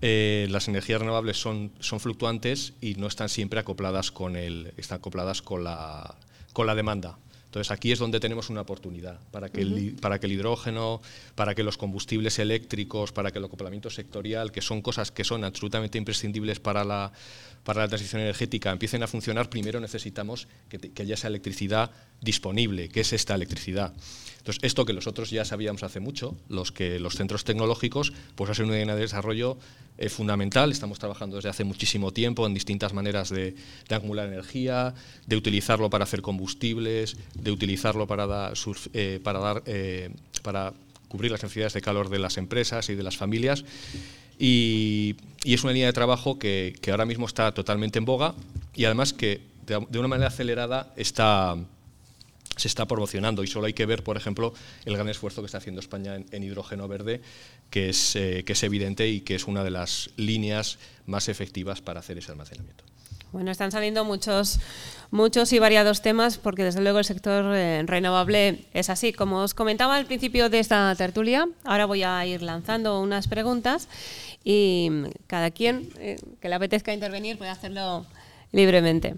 Eh, 0.00 0.46
las 0.50 0.68
energías 0.68 1.00
renovables 1.00 1.40
son, 1.40 1.72
son 1.80 1.98
fluctuantes 1.98 2.74
y 2.80 2.94
no 2.94 3.08
están 3.08 3.28
siempre 3.28 3.58
acopladas 3.58 4.12
con 4.12 4.36
el, 4.36 4.72
están 4.76 4.98
acopladas 4.98 5.42
con 5.42 5.64
la, 5.64 6.14
con 6.52 6.66
la 6.66 6.74
demanda. 6.74 7.18
Entonces 7.48 7.70
aquí 7.70 7.92
es 7.92 7.98
donde 7.98 8.20
tenemos 8.20 8.50
una 8.50 8.60
oportunidad 8.60 9.18
para 9.30 9.48
que, 9.48 9.62
el, 9.62 9.96
para 10.02 10.20
que 10.20 10.26
el 10.26 10.32
hidrógeno, 10.32 11.00
para 11.34 11.54
que 11.54 11.62
los 11.62 11.78
combustibles 11.78 12.38
eléctricos, 12.38 13.10
para 13.10 13.30
que 13.30 13.38
el 13.38 13.44
acoplamiento 13.46 13.88
sectorial, 13.88 14.52
que 14.52 14.60
son 14.60 14.82
cosas 14.82 15.10
que 15.10 15.24
son 15.24 15.44
absolutamente 15.44 15.96
imprescindibles 15.96 16.60
para 16.60 16.84
la, 16.84 17.10
para 17.64 17.80
la 17.80 17.88
transición 17.88 18.20
energética, 18.20 18.70
empiecen 18.70 19.02
a 19.02 19.06
funcionar, 19.06 19.48
primero 19.48 19.80
necesitamos 19.80 20.46
que, 20.68 20.78
que 20.78 21.02
haya 21.02 21.14
esa 21.14 21.28
electricidad 21.28 21.90
disponible, 22.20 22.90
que 22.90 23.00
es 23.00 23.14
esta 23.14 23.34
electricidad. 23.34 23.94
Entonces, 24.38 24.62
esto 24.62 24.84
que 24.84 24.92
nosotros 24.92 25.30
ya 25.30 25.44
sabíamos 25.44 25.82
hace 25.82 26.00
mucho, 26.00 26.36
los 26.48 26.72
que 26.72 26.98
los 26.98 27.14
centros 27.16 27.44
tecnológicos, 27.44 28.12
pues 28.34 28.56
ser 28.56 28.64
una 28.64 28.76
línea 28.76 28.94
de 28.94 29.02
desarrollo 29.02 29.58
eh, 29.98 30.08
fundamental. 30.08 30.70
Estamos 30.70 30.98
trabajando 30.98 31.36
desde 31.36 31.48
hace 31.48 31.64
muchísimo 31.64 32.12
tiempo 32.12 32.46
en 32.46 32.54
distintas 32.54 32.92
maneras 32.92 33.30
de, 33.30 33.56
acumular 33.90 34.28
energía, 34.28 34.94
de 35.26 35.36
utilizarlo 35.36 35.90
para 35.90 36.04
hacer 36.04 36.22
combustibles, 36.22 37.16
de 37.34 37.50
utilizarlo 37.50 38.06
para, 38.06 38.52
eh, 38.92 39.20
para, 39.22 39.38
dar, 39.40 39.62
eh, 39.66 40.10
para 40.42 40.72
cubrir 41.08 41.32
las 41.32 41.42
necesidades 41.42 41.72
de 41.72 41.80
calor 41.80 42.10
de 42.10 42.20
las 42.20 42.38
empresas 42.38 42.88
y 42.90 42.94
de 42.94 43.02
las 43.02 43.16
familias. 43.16 43.64
Y, 44.38 45.16
es 45.44 45.64
una 45.64 45.72
línea 45.72 45.86
de 45.86 45.92
trabajo 45.92 46.38
que, 46.38 46.78
ahora 46.90 47.04
mismo 47.04 47.26
está 47.26 47.52
totalmente 47.52 47.98
en 47.98 48.04
boga 48.04 48.34
y 48.74 48.84
además 48.84 49.12
que 49.12 49.40
de 49.66 49.98
una 49.98 50.08
manera 50.08 50.28
acelerada 50.28 50.92
está 50.96 51.56
se 52.58 52.68
está 52.68 52.86
promocionando 52.86 53.42
y 53.42 53.46
solo 53.46 53.66
hay 53.66 53.72
que 53.72 53.86
ver, 53.86 54.04
por 54.04 54.16
ejemplo, 54.16 54.52
el 54.84 54.94
gran 54.94 55.08
esfuerzo 55.08 55.42
que 55.42 55.46
está 55.46 55.58
haciendo 55.58 55.80
España 55.80 56.16
en, 56.16 56.42
hidrógeno 56.42 56.88
verde, 56.88 57.20
que 57.70 57.88
es, 57.88 58.12
que 58.12 58.44
es 58.46 58.62
evidente 58.62 59.08
y 59.08 59.22
que 59.22 59.34
es 59.34 59.46
una 59.46 59.64
de 59.64 59.70
las 59.70 60.10
líneas 60.16 60.78
más 61.06 61.28
efectivas 61.28 61.80
para 61.80 62.00
hacer 62.00 62.18
ese 62.18 62.32
almacenamiento. 62.32 62.84
Bueno, 63.30 63.50
están 63.50 63.70
saliendo 63.70 64.04
muchos, 64.06 64.58
muchos 65.10 65.52
y 65.52 65.58
variados 65.58 66.00
temas 66.00 66.38
porque 66.38 66.64
desde 66.64 66.80
luego 66.80 66.98
el 66.98 67.04
sector 67.04 67.54
eh, 67.54 67.82
renovable 67.84 68.64
es 68.72 68.88
así. 68.88 69.12
Como 69.12 69.42
os 69.42 69.52
comentaba 69.52 69.96
al 69.96 70.06
principio 70.06 70.48
de 70.48 70.60
esta 70.60 70.94
tertulia, 70.96 71.46
ahora 71.64 71.84
voy 71.84 72.04
a 72.04 72.24
ir 72.24 72.40
lanzando 72.40 73.00
unas 73.00 73.28
preguntas 73.28 73.88
y 74.44 74.90
cada 75.26 75.50
quien 75.50 75.90
eh, 75.98 76.18
que 76.40 76.48
le 76.48 76.54
apetezca 76.54 76.94
intervenir 76.94 77.36
puede 77.36 77.50
hacerlo 77.50 78.06
libremente. 78.52 79.16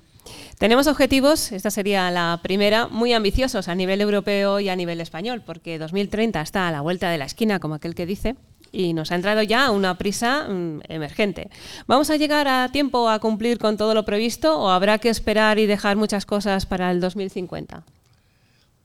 Tenemos 0.59 0.87
objetivos, 0.87 1.53
esta 1.53 1.71
sería 1.71 2.11
la 2.11 2.41
primera, 2.43 2.87
muy 2.87 3.13
ambiciosos 3.13 3.69
a 3.69 3.75
nivel 3.75 4.01
europeo 4.01 4.61
y 4.61 4.69
a 4.69 4.77
nivel 4.77 5.01
español, 5.01 5.43
porque 5.45 5.79
2030 5.79 6.41
está 6.41 6.69
a 6.69 6.73
la 6.73 6.83
vuelta 6.83 7.11
de 7.11 7.19
la 7.19 7.25
esquina, 7.25 7.61
como 7.61 7.75
aquel 7.75 7.95
que 7.95 8.07
dice, 8.07 8.37
y 8.73 8.93
nos 8.93 9.11
ha 9.11 9.15
entrado 9.15 9.43
ya 9.43 9.71
una 9.71 9.97
prisa 9.99 10.47
mm, 10.49 10.81
emergente. 10.89 11.51
¿Vamos 11.87 12.11
a 12.11 12.17
llegar 12.17 12.47
a 12.49 12.71
tiempo 12.71 13.09
a 13.09 13.19
cumplir 13.19 13.59
con 13.59 13.77
todo 13.77 13.95
lo 13.95 14.05
previsto 14.05 14.59
o 14.59 14.69
habrá 14.69 14.99
que 14.99 15.09
esperar 15.09 15.59
y 15.59 15.67
dejar 15.67 15.97
muchas 15.97 16.27
cosas 16.27 16.67
para 16.67 16.91
el 16.91 17.01
2050? 17.01 17.85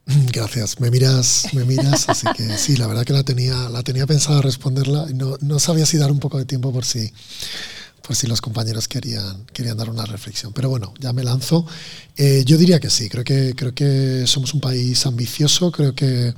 Gracias, 0.31 0.79
me 0.79 0.91
miras, 0.91 1.49
me 1.53 1.65
miras, 1.65 2.07
así 2.09 2.27
que 2.35 2.57
sí, 2.57 2.77
la 2.77 2.87
verdad 2.87 3.05
que 3.05 3.13
la 3.13 3.23
tenía, 3.23 3.69
la 3.69 3.81
tenía 3.81 4.05
pensada 4.05 4.41
responderla 4.41 5.07
no, 5.13 5.37
no 5.41 5.59
sabía 5.59 5.85
si 5.85 5.97
dar 5.97 6.11
un 6.11 6.19
poco 6.19 6.37
de 6.37 6.45
tiempo 6.45 6.71
por 6.71 6.85
si, 6.85 7.11
por 8.05 8.15
si 8.15 8.27
los 8.27 8.39
compañeros 8.39 8.87
querían, 8.87 9.45
querían 9.45 9.77
dar 9.77 9.89
una 9.89 10.05
reflexión. 10.05 10.53
Pero 10.53 10.69
bueno, 10.69 10.93
ya 10.99 11.11
me 11.11 11.23
lanzo. 11.23 11.65
Eh, 12.15 12.43
yo 12.45 12.57
diría 12.57 12.79
que 12.79 12.89
sí, 12.89 13.09
creo 13.09 13.23
que, 13.23 13.55
creo 13.55 13.73
que 13.73 14.25
somos 14.27 14.53
un 14.53 14.61
país 14.61 15.05
ambicioso, 15.05 15.71
creo 15.71 15.95
que, 15.95 16.33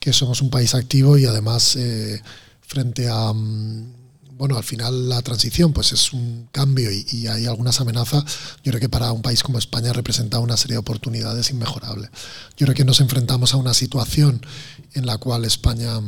que 0.00 0.12
somos 0.12 0.40
un 0.40 0.48
país 0.48 0.74
activo 0.74 1.18
y 1.18 1.26
además 1.26 1.76
eh, 1.76 2.22
frente 2.62 3.08
a, 3.10 3.32
mm, 3.32 3.92
bueno, 4.38 4.56
al 4.56 4.64
final 4.64 5.08
la 5.08 5.20
transición 5.22 5.72
pues 5.72 5.92
es 5.92 6.12
un 6.12 6.48
cambio 6.52 6.90
y, 6.90 7.26
hay 7.26 7.46
algunas 7.46 7.80
amenazas, 7.80 8.24
yo 8.62 8.70
creo 8.72 8.80
que 8.80 8.88
para 8.88 9.12
un 9.12 9.22
país 9.22 9.42
como 9.42 9.58
España 9.58 9.92
representa 9.92 10.38
una 10.38 10.56
serie 10.56 10.74
de 10.74 10.78
oportunidades 10.78 11.50
inmejorables. 11.50 12.10
Yo 12.56 12.66
creo 12.66 12.74
que 12.74 12.84
nos 12.84 13.00
enfrentamos 13.00 13.52
a 13.52 13.56
una 13.58 13.74
situación 13.74 14.44
en 14.94 15.06
la 15.06 15.18
cual 15.18 15.44
España 15.44 16.00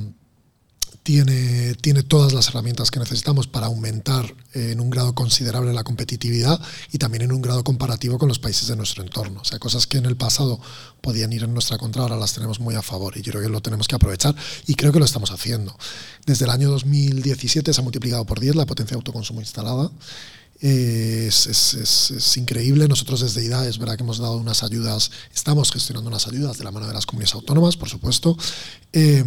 tiene, 1.09 1.75
tiene 1.77 2.03
todas 2.03 2.35
las 2.35 2.49
herramientas 2.49 2.91
que 2.91 2.99
necesitamos 2.99 3.47
para 3.47 3.69
aumentar 3.69 4.27
eh, 4.53 4.73
en 4.73 4.81
un 4.81 4.91
grado 4.91 5.15
considerable 5.15 5.73
la 5.73 5.83
competitividad 5.83 6.61
y 6.93 6.99
también 6.99 7.23
en 7.23 7.33
un 7.33 7.41
grado 7.41 7.65
comparativo 7.65 8.19
con 8.19 8.29
los 8.29 8.39
países 8.39 8.69
de 8.69 8.77
nuestro 8.77 9.03
entorno. 9.03 9.41
O 9.41 9.45
sea, 9.47 9.59
cosas 9.59 9.87
que 9.87 9.97
en 9.97 10.05
el 10.05 10.19
pasado 10.19 10.61
podían 11.01 11.33
ir 11.33 11.45
en 11.45 11.55
nuestra 11.55 11.79
contra, 11.79 12.03
ahora 12.03 12.19
las 12.19 12.35
tenemos 12.35 12.61
muy 12.61 12.75
a 12.75 12.83
favor 12.83 13.17
y 13.17 13.23
yo 13.23 13.33
creo 13.33 13.43
que 13.43 13.49
lo 13.49 13.63
tenemos 13.63 13.89
que 13.89 13.95
aprovechar 13.95 14.37
y 14.67 14.75
creo 14.75 14.93
que 14.93 14.99
lo 14.99 15.07
estamos 15.07 15.31
haciendo. 15.31 15.75
Desde 16.27 16.45
el 16.45 16.51
año 16.51 16.69
2017 16.69 17.73
se 17.73 17.81
ha 17.81 17.83
multiplicado 17.83 18.27
por 18.27 18.39
10 18.39 18.57
la 18.57 18.67
potencia 18.67 18.95
de 18.95 18.99
autoconsumo 18.99 19.41
instalada. 19.41 19.91
es, 20.61 21.47
es, 21.47 22.11
es, 22.11 22.37
increíble. 22.37 22.87
Nosotros 22.87 23.23
desde 23.23 23.43
IDA 23.47 23.67
es 23.67 23.79
verdad 23.79 23.97
que 23.97 24.03
hemos 24.03 24.19
dado 24.19 24.37
unas 24.37 24.63
ayudas, 24.63 25.11
estamos 25.35 25.73
gestionando 25.73 26.11
unas 26.11 26.27
ayudas 26.27 26.59
de 26.59 26.65
la 26.65 26.71
mano 26.71 26.87
de 26.87 26.93
las 26.93 27.07
comunidades 27.07 27.35
autónomas, 27.35 27.79
por 27.79 27.89
supuesto. 27.89 28.37
Eh, 28.93 29.25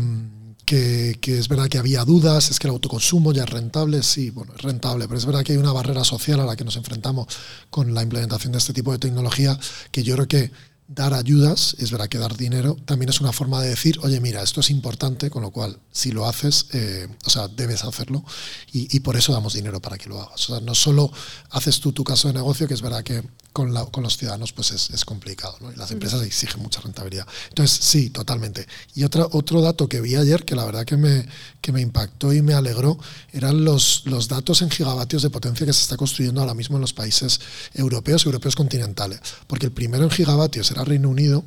que, 0.65 1.17
es 1.25 1.47
verdad 1.47 1.67
que 1.67 1.77
había 1.77 2.05
dudas, 2.05 2.51
es 2.51 2.59
que 2.59 2.67
el 2.67 2.73
autoconsumo 2.73 3.33
ya 3.33 3.43
es 3.43 3.49
rentable, 3.49 4.03
sí, 4.03 4.29
bueno, 4.29 4.53
es 4.55 4.61
rentable, 4.61 5.07
pero 5.07 5.17
es 5.17 5.25
verdad 5.25 5.43
que 5.43 5.53
hay 5.53 5.57
una 5.57 5.73
barrera 5.73 6.03
social 6.03 6.39
a 6.39 6.45
la 6.45 6.55
que 6.55 6.63
nos 6.63 6.75
enfrentamos 6.75 7.27
con 7.69 7.93
la 7.93 8.03
implementación 8.03 8.51
de 8.51 8.59
este 8.59 8.73
tipo 8.73 8.91
de 8.91 8.99
tecnología 8.99 9.59
que 9.91 10.03
yo 10.03 10.15
creo 10.15 10.27
que 10.27 10.51
dar 10.93 11.13
ayudas, 11.13 11.75
es 11.79 11.89
verdad 11.89 12.09
que 12.09 12.17
dar 12.17 12.35
dinero, 12.35 12.75
también 12.85 13.09
es 13.09 13.21
una 13.21 13.31
forma 13.31 13.61
de 13.61 13.69
decir, 13.69 13.97
oye, 14.03 14.19
mira, 14.19 14.43
esto 14.43 14.59
es 14.59 14.69
importante, 14.69 15.29
con 15.29 15.41
lo 15.41 15.51
cual, 15.51 15.79
si 15.91 16.11
lo 16.11 16.27
haces, 16.27 16.65
eh, 16.73 17.07
o 17.25 17.29
sea, 17.29 17.47
debes 17.47 17.85
hacerlo 17.85 18.25
y, 18.73 18.99
por 18.99 19.15
eso 19.15 19.31
damos 19.31 19.53
dinero 19.53 19.81
para 19.81 19.97
que 19.97 20.09
lo 20.09 20.21
hagas. 20.21 20.49
O 20.49 20.53
sea, 20.53 20.59
no 20.59 20.75
solo 20.75 21.11
haces 21.51 21.79
tú 21.79 21.93
tu 21.93 22.03
caso 22.03 22.27
de 22.27 22.33
negocio, 22.33 22.67
que 22.67 22.73
es 22.73 22.81
verdad 22.81 23.03
que 23.03 23.23
con, 23.53 23.73
con 23.91 24.03
los 24.03 24.17
ciudadanos 24.17 24.53
pues 24.53 24.71
es, 24.71 25.05
complicado, 25.05 25.57
¿no? 25.61 25.71
Y 25.71 25.75
las 25.75 25.91
empresas 25.91 26.21
exigen 26.21 26.61
mucha 26.61 26.81
rentabilidad. 26.81 27.27
Entonces, 27.49 27.83
sí, 27.83 28.09
totalmente. 28.09 28.67
Y 28.95 29.03
otra, 29.03 29.27
otro 29.31 29.61
dato 29.61 29.89
que 29.89 29.99
vi 29.99 30.15
ayer, 30.15 30.45
que 30.45 30.55
la 30.55 30.65
verdad 30.65 30.85
que 30.85 30.97
me, 30.97 31.27
que 31.59 31.71
me 31.71 31.81
impactó 31.81 32.33
y 32.33 32.41
me 32.41 32.53
alegró, 32.53 32.97
eran 33.31 33.65
los, 33.65 34.03
los 34.05 34.27
datos 34.27 34.61
en 34.61 34.69
gigavatios 34.69 35.21
de 35.21 35.29
potencia 35.29 35.65
que 35.65 35.73
se 35.73 35.81
está 35.81 35.97
construyendo 35.97 36.41
ahora 36.41 36.53
mismo 36.53 36.77
en 36.77 36.81
los 36.81 36.93
países 36.93 37.39
europeos, 37.73 38.25
europeos 38.25 38.55
continentales. 38.55 39.19
Porque 39.47 39.65
el 39.65 39.71
primero 39.71 40.03
en 40.03 40.11
gigavatios 40.11 40.71
era 40.71 40.83
Reino 40.83 41.09
Unido, 41.09 41.43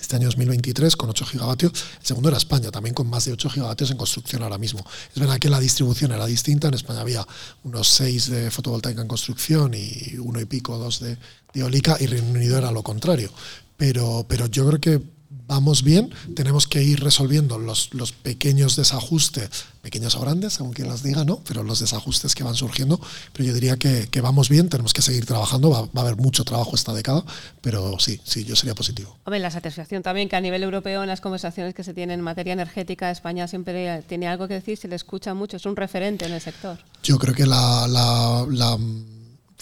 este 0.00 0.16
año 0.16 0.26
2023 0.26 0.96
con 0.96 1.10
8 1.10 1.26
gigavatios. 1.26 1.72
El 2.00 2.06
segundo 2.06 2.28
era 2.28 2.38
España, 2.38 2.70
también 2.70 2.94
con 2.94 3.08
más 3.08 3.24
de 3.24 3.32
8 3.32 3.50
gigavatios 3.50 3.90
en 3.90 3.96
construcción 3.96 4.42
ahora 4.42 4.58
mismo. 4.58 4.84
Es 5.14 5.20
verdad 5.20 5.38
que 5.38 5.48
la 5.48 5.60
distribución 5.60 6.12
era 6.12 6.26
distinta. 6.26 6.68
En 6.68 6.74
España 6.74 7.00
había 7.00 7.26
unos 7.64 7.88
6 7.88 8.30
de 8.30 8.50
fotovoltaica 8.50 9.02
en 9.02 9.08
construcción 9.08 9.74
y 9.74 10.16
uno 10.18 10.40
y 10.40 10.44
pico, 10.44 10.78
dos 10.78 11.00
de, 11.00 11.16
de 11.52 11.60
eólica, 11.60 11.96
y 12.00 12.06
Reino 12.06 12.30
Unido 12.30 12.58
era 12.58 12.70
lo 12.70 12.82
contrario. 12.82 13.30
Pero, 13.76 14.24
pero 14.28 14.46
yo 14.46 14.66
creo 14.66 14.80
que 14.80 15.11
vamos 15.52 15.82
bien, 15.82 16.10
tenemos 16.34 16.66
que 16.66 16.82
ir 16.82 17.00
resolviendo 17.00 17.58
los, 17.58 17.92
los 17.92 18.12
pequeños 18.12 18.74
desajustes, 18.74 19.50
pequeños 19.82 20.14
o 20.14 20.20
grandes, 20.20 20.54
según 20.54 20.72
quien 20.72 20.88
las 20.88 21.02
diga, 21.02 21.24
¿no? 21.24 21.40
Pero 21.46 21.62
los 21.62 21.80
desajustes 21.80 22.34
que 22.34 22.42
van 22.42 22.54
surgiendo, 22.54 22.98
pero 23.32 23.44
yo 23.48 23.54
diría 23.54 23.76
que, 23.76 24.08
que 24.10 24.20
vamos 24.22 24.48
bien, 24.48 24.68
tenemos 24.70 24.94
que 24.94 25.02
seguir 25.02 25.26
trabajando, 25.26 25.68
va, 25.70 25.88
a 25.94 26.00
haber 26.00 26.16
mucho 26.16 26.44
trabajo 26.44 26.74
esta 26.74 26.94
década, 26.94 27.22
pero 27.60 27.98
sí, 27.98 28.18
sí, 28.24 28.44
yo 28.44 28.56
sería 28.56 28.74
positivo. 28.74 29.18
Hombre, 29.24 29.40
la 29.40 29.50
satisfacción 29.50 30.02
también 30.02 30.28
que 30.28 30.36
a 30.36 30.40
nivel 30.40 30.62
europeo 30.62 31.02
en 31.02 31.08
las 31.08 31.20
conversaciones 31.20 31.74
que 31.74 31.84
se 31.84 31.92
tienen 31.92 32.20
en 32.20 32.24
materia 32.24 32.54
energética, 32.54 33.10
España 33.10 33.46
siempre 33.46 34.02
tiene 34.08 34.28
algo 34.28 34.48
que 34.48 34.54
decir, 34.54 34.78
se 34.78 34.88
le 34.88 34.96
escucha 34.96 35.34
mucho, 35.34 35.58
es 35.58 35.66
un 35.66 35.76
referente 35.76 36.24
en 36.24 36.32
el 36.32 36.40
sector. 36.40 36.78
Yo 37.02 37.18
creo 37.18 37.34
que 37.34 37.44
la, 37.44 37.86
la, 37.86 38.46
la 38.48 38.78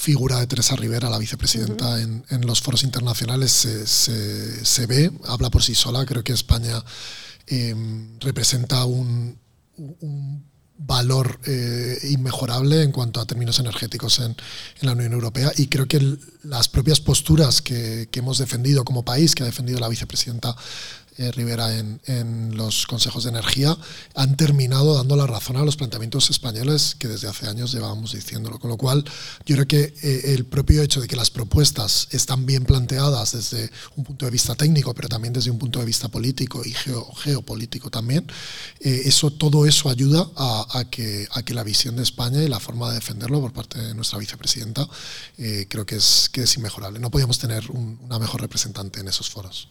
figura 0.00 0.40
de 0.40 0.47
Teresa 0.47 0.76
Rivera, 0.76 1.11
la 1.11 1.19
vicepresidenta, 1.19 2.00
en, 2.00 2.47
los 2.47 2.62
foros 2.62 2.85
internacionales 2.85 3.52
se, 3.52 3.87
se, 3.87 4.87
ve, 4.87 5.12
habla 5.26 5.50
por 5.50 5.62
sí 5.62 5.75
sola. 5.75 6.07
Creo 6.07 6.25
que 6.25 6.33
España 6.33 6.83
em, 7.47 8.19
representa 8.19 8.87
un, 8.87 9.38
un 9.76 10.42
valor 10.78 11.38
eh, 11.45 11.99
inmejorable 12.04 12.83
en 12.83 12.92
cuanto 12.92 13.21
a 13.21 13.26
términos 13.26 13.59
energéticos 13.59 14.21
en, 14.21 14.30
en, 14.80 14.87
la 14.87 14.92
Unión 14.92 15.12
Europea 15.12 15.52
y 15.59 15.66
creo 15.66 15.87
que 15.87 16.16
las 16.45 16.69
propias 16.69 17.00
posturas 17.00 17.61
que, 17.61 18.09
que, 18.11 18.21
hemos 18.21 18.38
defendido 18.38 18.85
como 18.85 19.04
país, 19.04 19.35
que 19.35 19.42
ha 19.42 19.47
defendido 19.47 19.78
la 19.80 19.88
vicepresidenta 19.88 20.57
eh, 21.18 21.30
Rivera 21.32 21.76
en, 21.76 22.00
los 22.56 22.86
consejos 22.86 23.24
de 23.24 23.30
energía, 23.30 23.76
han 24.14 24.36
terminado 24.36 24.94
dando 24.94 25.16
la 25.16 25.26
razón 25.26 25.56
a 25.56 25.64
los 25.64 25.76
planteamientos 25.76 26.30
españoles 26.30 26.96
que 26.98 27.08
desde 27.08 27.28
hace 27.28 27.46
años 27.46 27.72
llevábamos 27.72 28.12
diciéndolo. 28.12 28.58
Con 28.58 28.70
lo 28.70 28.76
cual, 28.76 29.04
yo 29.46 29.56
creo 29.56 29.68
que 29.68 29.94
eh, 30.02 30.34
el 30.34 30.44
propio 30.44 30.82
hecho 30.82 31.00
de 31.00 31.08
que 31.08 31.16
las 31.16 31.30
propuestas 31.30 32.08
están 32.10 32.46
bien 32.46 32.64
planteadas 32.64 33.32
desde 33.32 33.70
un 33.96 34.04
punto 34.04 34.24
de 34.24 34.30
vista 34.30 34.54
técnico, 34.54 34.94
pero 34.94 35.08
también 35.08 35.32
desde 35.32 35.50
un 35.50 35.58
punto 35.58 35.78
de 35.78 35.84
vista 35.84 36.08
político 36.08 36.62
y 36.64 36.72
geopolítico 36.72 37.90
también, 37.90 38.26
eh, 38.80 39.02
eso, 39.04 39.30
todo 39.30 39.66
eso 39.66 39.88
ayuda 39.88 40.30
a, 40.36 40.84
que, 40.90 41.28
la 41.50 41.64
visión 41.64 41.96
de 41.96 42.04
España 42.04 42.42
y 42.42 42.48
la 42.48 42.60
forma 42.60 42.88
de 42.90 42.94
defenderlo 42.94 43.40
por 43.40 43.52
parte 43.52 43.80
de 43.80 43.92
nuestra 43.92 44.20
vicepresidenta 44.20 44.88
creo 45.68 45.84
que 45.84 45.96
es, 45.96 46.28
que 46.32 46.42
es 46.42 46.56
inmejorable. 46.56 47.00
No 47.00 47.10
podíamos 47.10 47.38
tener 47.38 47.68
una 47.70 48.18
mejor 48.20 48.40
representante 48.40 49.00
en 49.00 49.08
esos 49.08 49.28
foros. 49.28 49.68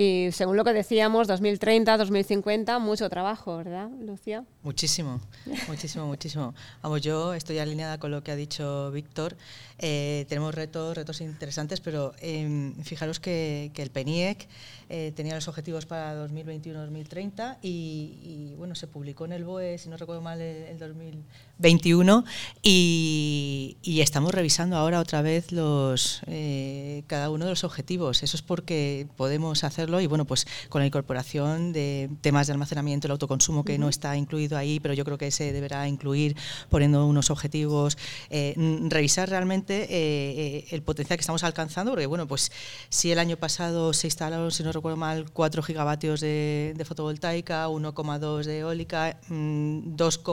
Y 0.00 0.30
según 0.30 0.56
lo 0.56 0.62
que 0.62 0.72
decíamos, 0.72 1.26
2030, 1.26 1.96
2050, 1.96 2.78
mucho 2.78 3.10
trabajo, 3.10 3.56
¿verdad, 3.56 3.88
Lucía? 4.00 4.44
Muchísimo, 4.62 5.20
muchísimo, 5.66 6.06
muchísimo. 6.06 6.54
Vamos, 6.84 7.02
yo 7.02 7.34
estoy 7.34 7.58
alineada 7.58 7.98
con 7.98 8.12
lo 8.12 8.22
que 8.22 8.30
ha 8.30 8.36
dicho 8.36 8.92
Víctor. 8.92 9.36
Eh, 9.80 10.26
tenemos 10.28 10.54
retos, 10.54 10.96
retos 10.96 11.20
interesantes, 11.20 11.80
pero 11.80 12.12
em, 12.20 12.74
fijaros 12.82 13.20
que, 13.20 13.70
el 13.76 13.90
PENIEC 13.90 14.48
eh, 14.88 15.12
tenía 15.14 15.36
los 15.36 15.46
objetivos 15.46 15.86
para 15.86 16.26
2021-2030 16.26 17.58
y, 17.62 18.54
bueno, 18.56 18.74
se 18.74 18.88
publicó 18.88 19.24
en 19.24 19.32
el 19.32 19.44
BOE, 19.44 19.78
si 19.78 19.88
no 19.88 19.96
recuerdo 19.96 20.20
mal, 20.20 20.40
el, 20.40 20.78
2021 20.78 22.24
y, 22.62 23.76
estamos 24.00 24.32
revisando 24.32 24.76
ahora 24.76 25.00
otra 25.00 25.22
vez 25.22 25.52
los 25.52 26.22
eh, 26.26 27.02
cada 27.06 27.30
uno 27.30 27.44
de 27.44 27.50
los 27.50 27.64
objetivos. 27.64 28.22
Eso 28.22 28.36
es 28.36 28.42
porque 28.42 29.06
podemos 29.16 29.64
hacerlo 29.64 30.00
y 30.00 30.06
bueno, 30.06 30.24
pues 30.24 30.46
con 30.68 30.80
la 30.80 30.86
incorporación 30.86 31.72
de 31.72 32.10
temas 32.20 32.46
de 32.46 32.54
almacenamiento, 32.54 33.06
el 33.06 33.12
autoconsumo 33.12 33.64
que 33.64 33.78
no 33.78 33.88
está 33.88 34.16
incluido 34.16 34.56
ahí, 34.56 34.80
pero 34.80 34.94
yo 34.94 35.04
creo 35.04 35.18
que 35.18 35.30
se 35.30 35.52
deberá 35.52 35.86
incluir 35.86 36.36
poniendo 36.68 37.06
unos 37.06 37.30
objetivos, 37.30 37.98
revisar 38.30 39.28
realmente 39.28 39.67
el 39.68 40.82
potencial 40.82 41.16
que 41.16 41.20
estamos 41.20 41.44
alcanzando, 41.44 41.92
porque 41.92 42.06
bueno, 42.06 42.26
pues 42.26 42.50
si 42.88 43.10
el 43.12 43.18
año 43.18 43.36
pasado 43.36 43.92
se 43.92 44.06
instalaron, 44.06 44.50
si 44.50 44.62
no 44.62 44.72
recuerdo 44.72 44.96
mal, 44.96 45.30
4 45.32 45.62
gigavatios 45.62 46.20
de, 46.20 46.84
fotovoltaica, 46.86 47.68
1,2 47.68 48.44
de 48.44 48.58
eólica, 48.58 49.18
2, 49.28 49.28
mm, 49.28 50.28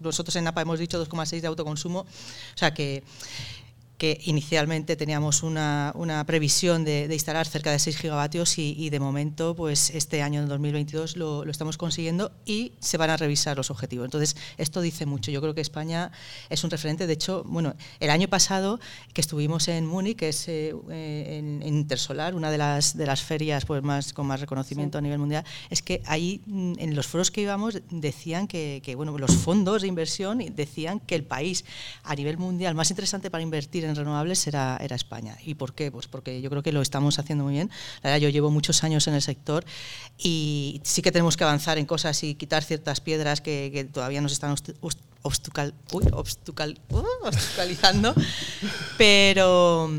nosotros 0.00 0.36
en 0.36 0.44
NAPA 0.44 0.62
hemos 0.62 0.78
dicho 0.78 1.04
2,6 1.04 1.40
de 1.40 1.46
autoconsumo. 1.48 2.00
O 2.00 2.06
sea 2.56 2.72
que 2.72 3.02
que 3.98 4.20
inicialmente 4.24 4.94
teníamos 4.94 5.42
una, 5.42 5.92
una 5.96 6.24
previsión 6.24 6.84
de, 6.84 7.08
instalar 7.12 7.46
cerca 7.48 7.72
de 7.72 7.80
6 7.80 7.96
gigavatios 7.96 8.56
y, 8.58 8.90
de 8.90 9.00
momento, 9.00 9.56
pues 9.56 9.90
este 9.90 10.22
año, 10.22 10.40
en 10.40 10.48
2022, 10.48 11.16
lo, 11.16 11.44
lo, 11.44 11.50
estamos 11.50 11.76
consiguiendo 11.76 12.30
y 12.46 12.72
se 12.78 12.96
van 12.96 13.10
a 13.10 13.16
revisar 13.16 13.56
los 13.56 13.72
objetivos. 13.72 14.04
Entonces, 14.04 14.36
esto 14.56 14.80
dice 14.80 15.04
mucho. 15.04 15.32
Yo 15.32 15.40
creo 15.40 15.54
que 15.54 15.60
España 15.60 16.12
es 16.48 16.62
un 16.62 16.70
referente. 16.70 17.08
De 17.08 17.12
hecho, 17.12 17.42
bueno, 17.44 17.74
el 17.98 18.10
año 18.10 18.28
pasado 18.28 18.78
que 19.12 19.20
estuvimos 19.20 19.66
en 19.66 19.84
Múnich, 19.84 20.16
que 20.16 20.28
es 20.28 20.46
eh, 20.48 20.72
en, 20.90 21.62
Intersolar, 21.62 22.36
una 22.36 22.52
de 22.52 22.58
las, 22.58 22.96
de 22.96 23.04
las 23.04 23.22
ferias 23.22 23.64
pues, 23.64 23.82
más, 23.82 24.12
con 24.12 24.26
más 24.28 24.40
reconocimiento 24.40 24.98
a 24.98 25.00
nivel 25.00 25.18
mundial, 25.18 25.44
es 25.70 25.82
que 25.82 26.02
ahí 26.06 26.40
mm, 26.46 26.74
en 26.78 26.94
los 26.94 27.08
foros 27.08 27.32
que 27.32 27.40
íbamos 27.40 27.80
decían 27.90 28.46
que, 28.46 28.80
que 28.84 28.94
bueno, 28.94 29.16
los 29.18 29.34
fondos 29.34 29.82
de 29.82 29.88
inversión 29.88 30.38
decían 30.54 31.00
que 31.00 31.16
el 31.16 31.24
país 31.24 31.64
a 32.04 32.14
nivel 32.14 32.38
mundial 32.38 32.76
más 32.76 32.90
interesante 32.90 33.30
para 33.30 33.42
invertir 33.42 33.84
en 33.84 33.87
renovables 33.96 34.46
era, 34.46 34.78
era 34.80 34.96
España. 34.96 35.36
¿Y 35.44 35.54
por 35.54 35.74
qué? 35.74 35.90
Pues 35.90 36.06
porque 36.06 36.40
yo 36.40 36.50
creo 36.50 36.62
que 36.62 36.72
lo 36.72 36.82
estamos 36.82 37.18
haciendo 37.18 37.44
muy 37.44 37.54
bien. 37.54 37.70
La 38.02 38.10
verdad, 38.10 38.22
yo 38.22 38.28
llevo 38.28 38.50
muchos 38.50 38.84
años 38.84 39.06
en 39.06 39.14
el 39.14 39.22
sector 39.22 39.64
y 40.18 40.80
sí 40.84 41.02
que 41.02 41.12
tenemos 41.12 41.36
que 41.36 41.44
avanzar 41.44 41.78
en 41.78 41.86
cosas 41.86 42.22
y 42.24 42.34
quitar 42.34 42.64
ciertas 42.64 43.00
piedras 43.00 43.40
que, 43.40 43.88
todavía 43.92 44.20
nos 44.20 44.32
están 44.32 44.52
uh, 44.52 44.88
obstaculizando, 45.22 48.14
pero 48.96 49.90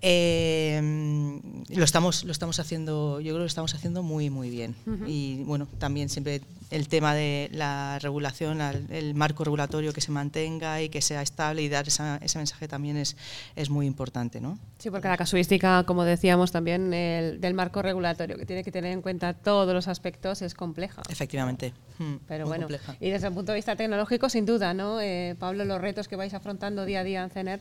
eh, 0.00 1.40
lo, 1.70 1.84
estamos, 1.84 2.24
lo 2.24 2.32
estamos 2.32 2.60
haciendo, 2.60 3.20
yo 3.20 3.30
creo 3.30 3.36
que 3.36 3.40
lo 3.40 3.46
estamos 3.46 3.74
haciendo 3.74 4.02
muy, 4.02 4.30
muy 4.30 4.48
bien. 4.50 4.74
Y 5.06 5.42
bueno, 5.44 5.66
también 5.78 6.08
siempre 6.08 6.40
el 6.70 6.88
tema 6.88 7.14
de 7.14 7.48
la 7.52 7.98
regulación, 8.00 8.60
el 8.60 9.14
marco 9.14 9.42
regulatorio 9.42 9.92
que 9.92 10.00
se 10.00 10.12
mantenga 10.12 10.82
y 10.82 10.88
que 10.88 11.00
sea 11.00 11.22
estable 11.22 11.62
y 11.62 11.68
dar 11.68 11.88
ese 11.88 12.38
mensaje 12.38 12.68
también 12.68 12.96
es, 12.96 13.16
es 13.56 13.70
muy 13.70 13.86
importante. 13.86 14.40
¿no? 14.40 14.58
Sí, 14.78 14.90
porque 14.90 15.08
la 15.08 15.16
casuística, 15.16 15.82
como 15.84 16.04
decíamos 16.04 16.52
también, 16.52 16.92
el, 16.92 17.40
del 17.40 17.54
marco 17.54 17.82
regulatorio, 17.82 18.36
que 18.36 18.46
tiene 18.46 18.62
que 18.62 18.70
tener 18.70 18.92
en 18.92 19.02
cuenta 19.02 19.32
todos 19.34 19.74
los 19.74 19.88
aspectos, 19.88 20.42
es 20.42 20.54
compleja. 20.54 21.02
Efectivamente. 21.08 21.72
Hmm, 21.98 22.16
Pero 22.28 22.46
bueno, 22.46 22.68
y 23.00 23.10
desde 23.10 23.26
el 23.26 23.32
punto 23.32 23.52
de 23.52 23.56
vista 23.56 23.74
tecnológico, 23.74 24.28
sin 24.28 24.46
duda, 24.46 24.74
¿no? 24.74 25.00
Eh, 25.00 25.34
Pablo, 25.38 25.64
los 25.64 25.80
retos 25.80 26.06
que 26.06 26.14
vais 26.14 26.34
afrontando 26.34 26.84
día 26.84 27.00
a 27.00 27.04
día 27.04 27.24
en 27.24 27.30
CENER 27.30 27.60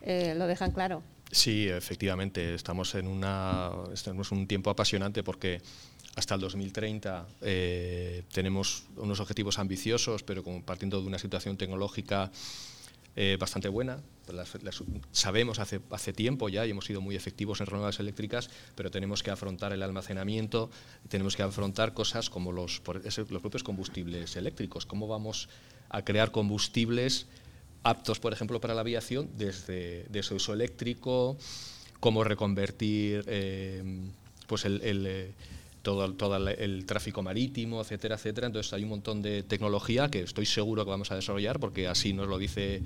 eh, 0.00 0.34
lo 0.36 0.46
dejan 0.46 0.70
claro. 0.70 1.02
Sí, 1.30 1.68
efectivamente, 1.68 2.54
estamos 2.54 2.94
en 2.94 3.06
una, 3.06 3.70
un 4.30 4.46
tiempo 4.46 4.70
apasionante 4.70 5.22
porque 5.22 5.60
hasta 6.16 6.34
el 6.34 6.40
2030 6.40 7.26
eh, 7.42 8.22
tenemos 8.32 8.84
unos 8.96 9.20
objetivos 9.20 9.58
ambiciosos, 9.58 10.22
pero 10.22 10.42
partiendo 10.64 11.00
de 11.00 11.06
una 11.06 11.18
situación 11.18 11.56
tecnológica 11.56 12.30
eh, 13.14 13.36
bastante 13.38 13.68
buena. 13.68 14.00
sabemos 15.12 15.58
hace, 15.58 15.80
hace 15.90 16.12
tiempo 16.12 16.48
ya 16.48 16.64
y 16.64 16.70
hemos 16.70 16.86
sido 16.86 17.00
muy 17.00 17.14
efectivos 17.14 17.60
en 17.60 17.66
renovables 17.66 18.00
eléctricas, 18.00 18.48
pero 18.74 18.90
tenemos 18.90 19.22
que 19.22 19.30
afrontar 19.30 19.72
el 19.72 19.82
almacenamiento, 19.82 20.70
tenemos 21.08 21.36
que 21.36 21.42
afrontar 21.42 21.94
cosas 21.94 22.30
como 22.30 22.52
los, 22.52 22.80
los 23.28 23.40
propios 23.42 23.64
combustibles 23.64 24.36
eléctricos, 24.36 24.86
cómo 24.86 25.08
vamos 25.08 25.48
a 25.90 26.02
crear 26.02 26.30
combustibles 26.30 27.26
aptos, 27.82 28.20
por 28.20 28.32
ejemplo, 28.32 28.60
para 28.60 28.74
la 28.74 28.80
aviación 28.80 29.30
desde 29.36 30.04
de 30.08 30.22
su 30.22 30.36
uso 30.36 30.52
eléctrico, 30.52 31.36
cómo 32.00 32.24
reconvertir 32.24 33.24
eh, 33.26 33.82
pues 34.46 34.64
el, 34.64 34.80
eh, 34.84 35.32
todo, 35.82 36.12
todo, 36.14 36.36
el 36.48 36.86
tráfico 36.86 37.22
marítimo, 37.22 37.80
etcétera, 37.80 38.16
etcétera. 38.16 38.46
Entonces 38.46 38.72
hay 38.72 38.82
un 38.82 38.90
montón 38.90 39.22
de 39.22 39.42
tecnología 39.42 40.08
que 40.08 40.20
estoy 40.20 40.46
seguro 40.46 40.84
que 40.84 40.90
vamos 40.90 41.10
a 41.10 41.16
desarrollar 41.16 41.60
porque 41.60 41.88
así 41.88 42.12
nos 42.12 42.28
lo 42.28 42.38
dice 42.38 42.82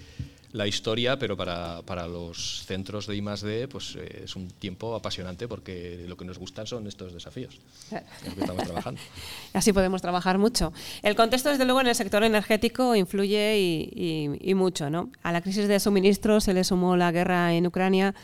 la 0.52 0.66
historia, 0.66 1.18
pero 1.18 1.36
para, 1.36 1.80
para 1.82 2.06
los 2.06 2.64
centros 2.66 3.06
de 3.06 3.16
I+.D. 3.16 3.68
pues 3.68 3.96
eh, 3.96 4.22
es 4.24 4.36
un 4.36 4.48
tiempo 4.48 4.94
apasionante 4.94 5.48
porque 5.48 6.04
lo 6.06 6.16
que 6.16 6.26
nos 6.26 6.38
gustan 6.38 6.66
son 6.66 6.86
estos 6.86 7.14
desafíos 7.14 7.58
en 7.90 8.34
que 8.34 8.40
estamos 8.40 8.64
trabajando. 8.64 9.00
Así 9.54 9.72
podemos 9.72 10.02
trabajar 10.02 10.36
mucho. 10.36 10.72
El 11.02 11.16
contexto, 11.16 11.48
desde 11.48 11.64
luego, 11.64 11.80
en 11.80 11.86
el 11.86 11.94
sector 11.94 12.22
energético 12.22 12.94
influye 12.94 13.58
y, 13.58 14.54
mucho. 14.54 14.90
¿no? 14.90 15.10
A 15.22 15.32
la 15.32 15.40
crisis 15.40 15.66
de 15.68 15.80
suministro 15.80 16.40
se 16.40 16.52
le 16.52 16.64
sumó 16.64 16.96
la 16.96 17.10
guerra 17.10 17.54
en 17.54 17.66
Ucrania. 17.66 18.14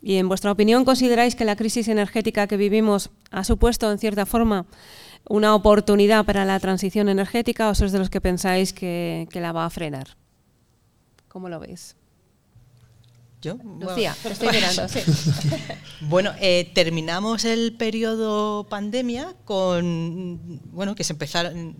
¿Y 0.00 0.16
en 0.16 0.28
vuestra 0.28 0.52
opinión 0.52 0.84
consideráis 0.84 1.34
que 1.34 1.44
la 1.44 1.56
crisis 1.56 1.88
energética 1.88 2.46
que 2.46 2.56
vivimos 2.56 3.10
ha 3.32 3.42
supuesto, 3.42 3.90
en 3.90 3.98
cierta 3.98 4.24
forma, 4.24 4.66
una 5.28 5.54
oportunidad 5.54 6.24
para 6.24 6.44
la 6.44 6.60
transición 6.60 7.08
energética 7.08 7.68
o 7.68 7.74
sois 7.74 7.90
de 7.90 7.98
los 7.98 8.10
que 8.10 8.20
pensáis 8.20 8.72
que 8.72 9.26
la 9.34 9.50
va 9.50 9.64
a 9.64 9.70
frenar? 9.70 10.16
¿Cómo 11.36 11.50
lo 11.50 11.60
veis? 11.60 11.94
¿Yo? 13.42 13.58
Lucía, 13.78 14.16
bueno. 14.22 14.32
estoy 14.32 14.48
mirando, 14.52 14.88
sí. 14.88 15.00
bueno, 16.00 16.32
eh, 16.40 16.72
terminamos 16.74 17.44
el 17.44 17.74
periodo 17.74 18.64
pandemia 18.64 19.36
con, 19.44 20.62
bueno, 20.72 20.94
que 20.94 21.04
se 21.04 21.12
empezaron 21.12 21.76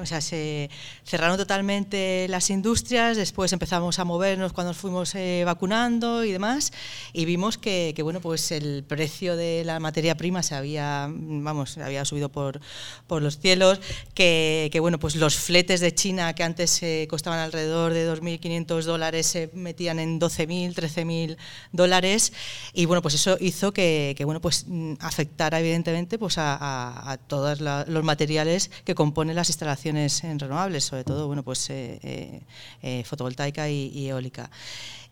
o 0.00 0.06
sea, 0.06 0.20
se 0.20 0.70
cerraron 1.04 1.36
totalmente 1.36 2.26
las 2.28 2.50
industrias, 2.50 3.16
después 3.16 3.52
empezamos 3.52 3.98
a 3.98 4.04
movernos 4.04 4.52
cuando 4.52 4.70
nos 4.70 4.76
fuimos 4.76 5.14
eh, 5.14 5.42
vacunando 5.44 6.24
y 6.24 6.32
demás, 6.32 6.72
y 7.12 7.24
vimos 7.24 7.58
que, 7.58 7.94
bueno, 8.02 8.20
pues 8.20 8.50
el 8.52 8.84
precio 8.86 9.36
de 9.36 9.64
la 9.64 9.80
materia 9.80 10.16
prima 10.16 10.42
se 10.42 10.54
había, 10.54 11.08
vamos, 11.10 11.78
había 11.78 12.04
subido 12.04 12.30
por, 12.30 12.60
por 13.06 13.22
los 13.22 13.38
cielos, 13.38 13.80
que, 14.14 14.76
bueno, 14.80 14.98
pues 14.98 15.16
los 15.16 15.36
fletes 15.36 15.80
de 15.80 15.94
China 15.94 16.34
que 16.34 16.42
antes 16.42 16.82
eh, 16.82 17.06
costaban 17.08 17.38
alrededor 17.38 17.92
de 17.92 18.10
2.500 18.10 18.82
dólares 18.82 19.26
se 19.26 19.50
metían 19.54 19.98
en 19.98 20.20
12.000, 20.20 20.74
13.000 20.74 21.36
dólares, 21.72 22.32
y 22.72 22.86
bueno, 22.86 23.02
pues 23.02 23.14
eso 23.14 23.36
hizo 23.40 23.72
que, 23.72 24.16
bueno, 24.24 24.40
pues 24.40 24.66
afectara 25.00 25.60
evidentemente 25.60 26.18
pues 26.18 26.38
a, 26.38 27.10
a 27.10 27.18
todos 27.18 27.60
los 27.60 28.04
materiales 28.04 28.70
que 28.84 28.94
componen 28.94 29.36
las 29.36 29.50
instalaciones 29.52 30.24
en 30.24 30.38
renovables, 30.38 30.84
sobre 30.84 31.04
todo 31.04 31.26
bueno, 31.26 31.42
pues, 31.42 31.70
eh, 31.70 31.98
eh, 32.02 32.42
eh, 32.82 33.04
fotovoltaica 33.04 33.68
y, 33.68 34.08
eólica. 34.08 34.50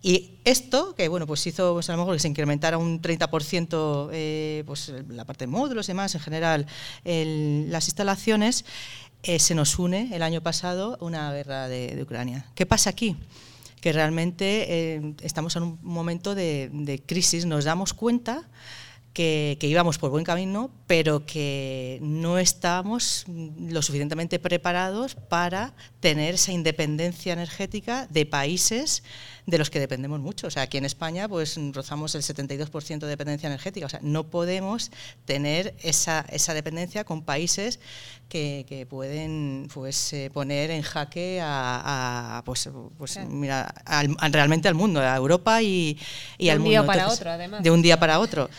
Y 0.03 0.39
esto, 0.45 0.95
que 0.95 1.09
bueno, 1.09 1.27
pues 1.27 1.47
hizo 1.47 1.75
pues, 1.75 1.89
a 1.91 1.93
lo 1.93 1.99
mejor 1.99 2.15
que 2.15 2.21
se 2.21 2.29
incrementara 2.29 2.79
un 2.79 3.03
30% 3.03 4.65
pues, 4.65 4.93
la 5.09 5.25
parte 5.25 5.45
de 5.45 5.49
módulos 5.49 5.87
y 5.87 5.93
demás, 5.93 6.15
en 6.15 6.21
general, 6.21 6.67
las 7.05 7.87
instalaciones, 7.89 8.65
se 9.23 9.55
nos 9.55 9.79
une 9.79 10.09
el 10.15 10.23
año 10.23 10.41
pasado 10.41 10.97
una 11.01 11.33
guerra 11.33 11.69
de, 11.69 12.03
Ucrania. 12.03 12.47
¿Qué 12.55 12.65
pasa 12.65 12.91
aquí? 12.91 13.17
Que 13.83 13.93
realmente 13.93 15.15
estamos 15.23 15.57
en 15.57 15.65
un 15.65 15.79
momento 15.83 16.35
de, 16.35 16.71
de 16.73 17.03
crisis, 17.03 17.45
nos 17.45 17.65
damos 17.65 17.93
cuenta 17.93 18.49
que, 19.13 19.59
íbamos 19.63 19.99
por 19.99 20.11
buen 20.11 20.25
camino, 20.25 20.71
pero 20.87 21.27
que 21.27 21.99
no 22.03 22.39
estábamos 22.39 23.25
lo 23.27 23.83
suficientemente 23.83 24.39
preparados 24.39 25.15
para 25.15 25.75
tener 26.01 26.35
esa 26.35 26.53
independencia 26.53 27.33
energética 27.33 28.07
de 28.11 28.27
países 28.27 29.03
de 29.47 29.59
los 29.59 29.71
que 29.71 29.81
dependemos 29.81 30.21
mucho. 30.21 30.47
O 30.47 30.51
sea, 30.51 30.63
aquí 30.63 30.79
en 30.79 30.85
España 30.85 31.29
pues 31.29 31.59
rozamos 31.73 32.15
el 32.15 32.23
72% 32.23 32.99
de 32.99 33.07
dependencia 33.07 33.47
energética. 33.47 33.87
O 33.87 33.89
sea, 33.89 34.01
no 34.03 34.25
podemos 34.25 34.91
tener 35.25 35.75
esa, 35.83 36.25
esa 36.31 36.55
dependencia 36.55 37.05
con 37.05 37.23
países 37.23 37.81
que, 38.29 38.87
pueden 38.89 39.69
pues, 39.75 40.13
eh, 40.13 40.31
poner 40.33 40.71
en 40.71 40.83
jaque 40.83 41.41
a, 41.43 42.43
pues, 42.45 42.69
pues 42.97 43.19
mira, 43.29 43.75
realmente 44.31 44.69
al 44.69 44.75
mundo, 44.75 45.01
a 45.01 45.17
Europa 45.17 45.61
y, 45.63 45.99
y 46.39 46.49
al 46.49 46.61
mundo. 46.61 46.71
De 46.71 46.79
un 46.79 46.87
día 46.87 46.87
para 46.87 47.09
otro, 47.09 47.31
además. 47.31 47.63
De 47.63 47.71
un 47.71 47.83
día 47.83 47.99
para 47.99 48.21
otro. 48.21 48.49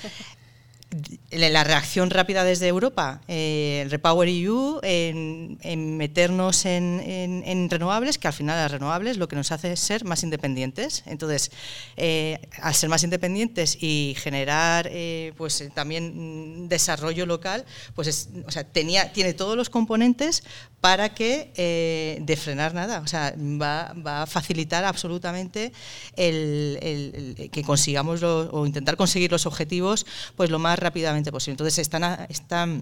la 1.32 1.64
reacción 1.64 2.10
rápida 2.10 2.44
desde 2.44 2.68
Europa, 2.68 3.22
eh, 3.28 3.82
el 3.84 3.92
Repower 3.92 4.28
EU, 4.28 4.80
en, 4.84 5.98
meternos 5.98 6.66
en, 6.66 7.70
renovables, 7.70 8.18
que 8.18 8.28
al 8.28 8.34
final 8.34 8.58
las 8.58 8.72
renovables 8.72 9.18
lo 9.18 9.30
que 9.30 9.38
nos 9.38 9.52
hace 9.52 9.72
es 9.72 9.80
ser 9.80 10.04
más 10.04 10.24
independientes. 10.24 11.04
Entonces, 11.06 11.52
eh, 11.96 12.50
al 12.62 12.76
ser 12.76 12.90
más 12.90 13.04
independientes 13.04 13.78
y 13.82 14.16
generar 14.18 14.90
eh, 14.92 15.34
pues 15.38 15.64
también 15.74 16.68
desarrollo 16.68 17.26
local, 17.26 17.66
pues 17.96 18.30
o 18.46 18.52
sea, 18.52 18.66
tenía, 18.66 19.14
tiene 19.14 19.34
todos 19.34 19.56
los 19.56 19.70
componentes 19.70 20.44
para 20.82 21.14
que 21.14 22.20
de 22.22 22.36
frenar 22.36 22.74
nada. 22.74 23.00
O 23.00 23.08
sea, 23.08 23.34
va, 23.38 23.94
a 24.22 24.26
facilitar 24.26 24.84
absolutamente 24.84 25.72
el, 26.18 27.50
que 27.52 27.64
consigamos 27.64 28.24
o 28.24 28.66
intentar 28.66 28.98
conseguir 28.98 29.32
los 29.32 29.46
objetivos 29.46 30.06
pues 30.36 30.50
lo 30.50 30.60
más 30.60 30.80
rápidamente 30.82 31.32
posible. 31.32 31.54
Entonces 31.54 31.80
están, 31.80 32.26
están 32.30 32.82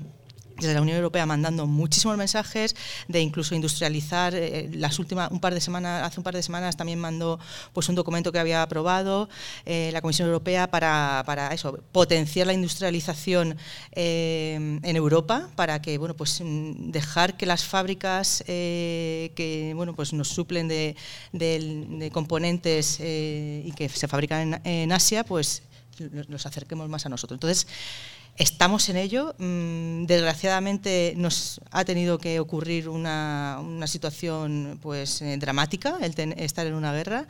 desde 0.59 0.73
la 0.73 0.81
Unión 0.81 0.97
Europea 0.97 1.25
mandando 1.25 1.65
muchísimos 1.65 2.17
mensajes 2.17 2.75
de 3.07 3.21
incluso 3.21 3.55
industrializar. 3.55 4.35
Eh, 4.35 4.69
las 4.73 4.99
últimas, 4.99 5.31
un 5.31 5.39
par 5.39 5.53
de 5.53 5.61
semanas, 5.61 6.03
hace 6.03 6.19
un 6.19 6.23
par 6.23 6.35
de 6.35 6.43
semanas 6.43 6.75
también 6.77 6.99
mandó 6.99 7.39
pues 7.73 7.89
un 7.89 7.95
documento 7.95 8.31
que 8.31 8.39
había 8.39 8.61
aprobado 8.61 9.29
eh, 9.65 9.89
la 9.93 10.01
Comisión 10.01 10.27
Europea 10.27 10.69
para, 10.69 11.23
para, 11.25 11.53
eso, 11.53 11.79
potenciar 11.91 12.47
la 12.47 12.53
industrialización 12.53 13.57
eh, 13.91 14.79
en 14.83 14.95
Europa, 14.95 15.49
para 15.55 15.81
que 15.81 15.97
bueno 15.97 16.15
pues 16.15 16.41
dejar 16.43 17.37
que 17.37 17.45
las 17.45 17.63
fábricas 17.63 18.43
que 18.45 19.73
bueno 19.75 19.95
pues 19.95 20.13
nos 20.13 20.27
suplen 20.27 20.67
de, 20.67 20.95
componentes 22.11 22.99
y 22.99 23.71
que 23.75 23.89
se 23.89 24.07
fabrican 24.07 24.53
en, 24.53 24.67
en 24.67 24.91
Asia, 24.91 25.23
pues 25.23 25.63
nos 26.27 26.45
acerquemos 26.45 26.89
más 26.89 27.05
a 27.05 27.09
nosotros. 27.09 27.35
Entonces, 27.37 27.67
Estamos 28.39 28.87
en 28.87 28.95
ello. 28.95 29.35
Mm, 29.37 30.05
desgraciadamente 30.05 31.13
nos 31.17 31.59
ha 31.71 31.83
tenido 31.83 32.19
que 32.19 32.39
ocurrir 32.39 32.87
una, 32.87 33.61
situación 33.85 34.79
pues, 34.81 35.21
eh, 35.21 35.35
dramática, 35.37 35.97
el 36.01 36.13
estar 36.37 36.65
en 36.65 36.73
una 36.73 36.93
guerra, 36.93 37.27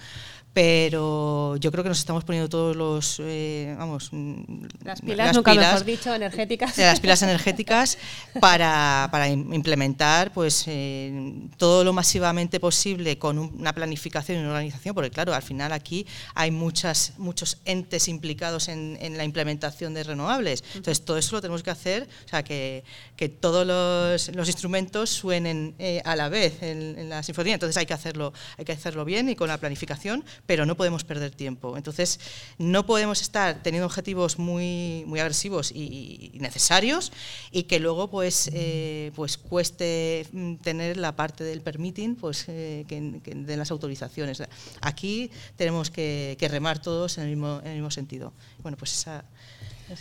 pero 0.54 1.58
yo 1.58 1.72
creo 1.72 1.84
que 1.84 1.90
nos 1.90 2.00
estamos 2.00 2.24
poniendo 2.24 2.50
todos 2.50 2.76
los 2.76 3.22
eh, 3.24 3.76
vamos 3.78 4.10
mm, 4.12 4.66
las 4.84 5.02
pilas 5.02 5.36
nunca 5.36 5.54
mejor 5.54 5.86
dicho 5.86 6.14
energéticas. 6.14 6.78
las 6.78 7.00
pilas 7.00 7.22
energéticas 7.22 7.98
para, 8.40 9.10
para 9.12 9.30
implementar 9.30 10.34
pues 10.34 10.64
eh, 10.68 11.48
todo 11.58 11.84
lo 11.84 11.94
masivamente 11.94 12.60
posible 12.60 13.20
con 13.20 13.38
una 13.38 13.74
planificación 13.74 14.40
y 14.40 14.42
una 14.42 14.50
organización 14.50 14.96
porque 14.96 15.12
claro 15.12 15.34
al 15.36 15.44
final 15.44 15.72
aquí 15.72 16.08
hay 16.34 16.50
muchas 16.50 17.14
muchos 17.18 17.60
entes 17.66 18.08
implicados 18.08 18.70
en, 18.70 18.98
en 19.02 19.18
la 19.18 19.24
implementación 19.24 19.94
de 19.94 20.04
renovables. 20.04 20.64
Entonces 20.76 21.06
todo 21.06 21.18
eso 21.18 21.36
lo 21.36 21.42
tenemos 21.42 21.62
que 21.62 21.70
hacer 21.70 22.08
o 22.26 22.28
sea 22.28 22.44
que, 22.44 22.84
que 23.16 23.30
todos 23.30 23.68
los, 23.68 24.36
los, 24.36 24.48
instrumentos 24.48 25.12
suenen 25.12 25.76
eh, 25.78 26.02
a 26.06 26.16
la 26.16 26.28
vez 26.28 26.64
en, 26.64 26.98
en 26.98 27.10
la 27.10 27.22
sinfonía. 27.22 27.54
Entonces 27.54 27.78
hay 27.78 27.86
que 27.86 27.94
hacerlo 27.94 28.34
hay 28.58 28.66
que 28.66 28.72
hacerlo 28.72 29.06
bien 29.06 29.30
y 29.30 29.36
con 29.36 29.48
la 29.48 29.58
planificación 29.58 30.24
pero 30.46 30.66
no 30.66 30.76
podemos 30.76 31.04
perder 31.04 31.32
tiempo. 31.32 31.78
Entonces, 31.78 32.20
no 32.58 32.86
podemos 32.86 33.22
estar 33.22 33.62
teniendo 33.62 33.86
objetivos 33.86 34.40
muy, 34.40 35.04
muy 35.08 35.20
agresivos 35.20 35.72
y, 35.72 36.32
necesarios 36.40 37.12
y 37.52 37.64
que 37.64 37.80
luego 37.80 38.10
pues, 38.10 38.50
eh, 38.54 39.12
pues 39.16 39.38
cueste 39.38 40.28
mm, 40.32 40.56
tener 40.56 40.98
la 40.98 41.16
parte 41.16 41.44
del 41.44 41.62
permitting 41.62 42.16
pues, 42.16 42.46
eh, 42.48 42.86
de 42.88 43.58
las 43.58 43.72
autorizaciones. 43.72 44.44
Aquí 44.82 45.32
tenemos 45.56 45.90
que, 45.90 46.38
que 46.40 46.48
remar 46.48 46.82
todos 46.82 47.18
en 47.18 47.26
el 47.26 47.30
mismo, 47.30 47.60
en 47.62 47.68
el 47.68 47.76
mismo 47.76 47.92
sentido. 47.92 48.34
Bueno, 48.62 48.78
pues 48.78 48.94
esa 48.94 49.24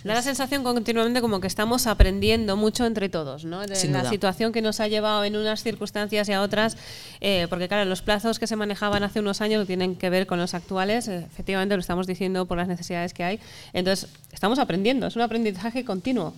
Da 0.04 0.14
la 0.14 0.22
sensación 0.22 0.62
continuamente 0.62 1.20
como 1.20 1.40
que 1.40 1.46
estamos 1.46 1.86
aprendiendo 1.86 2.56
mucho 2.56 2.86
entre 2.86 3.08
todos, 3.08 3.44
¿no? 3.44 3.60
De 3.60 3.88
la 3.88 4.08
situación 4.08 4.52
que 4.52 4.62
nos 4.62 4.80
ha 4.80 4.88
llevado 4.88 5.24
en 5.24 5.36
unas 5.36 5.62
circunstancias 5.62 6.28
y 6.28 6.32
a 6.32 6.42
otras, 6.42 6.76
eh, 7.20 7.46
porque 7.48 7.68
claro, 7.68 7.88
los 7.88 8.02
plazos 8.02 8.38
que 8.38 8.46
se 8.46 8.56
manejaban 8.56 9.02
hace 9.02 9.20
unos 9.20 9.40
años 9.40 9.66
tienen 9.66 9.96
que 9.96 10.10
ver 10.10 10.26
con 10.26 10.38
los 10.38 10.54
actuales, 10.54 11.08
efectivamente 11.08 11.74
lo 11.74 11.80
estamos 11.80 12.06
diciendo 12.06 12.46
por 12.46 12.58
las 12.58 12.68
necesidades 12.68 13.14
que 13.14 13.24
hay, 13.24 13.40
entonces 13.72 14.08
estamos 14.32 14.58
aprendiendo, 14.58 15.06
es 15.06 15.16
un 15.16 15.22
aprendizaje 15.22 15.84
continuo. 15.84 16.34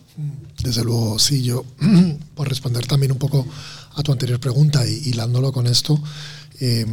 Desde 0.62 0.84
luego, 0.84 1.18
sí, 1.18 1.42
yo, 1.42 1.64
por 2.34 2.48
responder 2.48 2.86
también 2.86 3.12
un 3.12 3.18
poco 3.18 3.46
a 3.94 4.02
tu 4.02 4.12
anterior 4.12 4.38
pregunta 4.38 4.86
y 4.86 5.08
hilándolo 5.08 5.52
con 5.52 5.66
esto, 5.66 5.98
eh, 6.60 6.86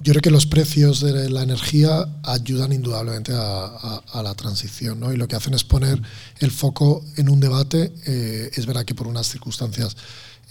yo 0.00 0.12
creo 0.12 0.22
que 0.22 0.30
los 0.30 0.46
precios 0.46 1.00
de 1.00 1.30
la 1.30 1.42
energía 1.42 2.06
ayudan 2.22 2.72
indudablemente 2.72 3.32
a, 3.34 4.22
la 4.22 4.34
transición, 4.34 5.00
¿no? 5.00 5.12
Y 5.12 5.16
lo 5.16 5.26
que 5.26 5.36
hacen 5.36 5.54
es 5.54 5.64
poner 5.64 6.00
el 6.38 6.50
foco 6.50 7.04
en 7.16 7.30
un 7.30 7.40
debate. 7.40 7.92
Eh, 8.06 8.50
es 8.54 8.66
verdad 8.66 8.84
que 8.84 8.94
por 8.94 9.06
unas 9.06 9.26
circunstancias 9.26 9.96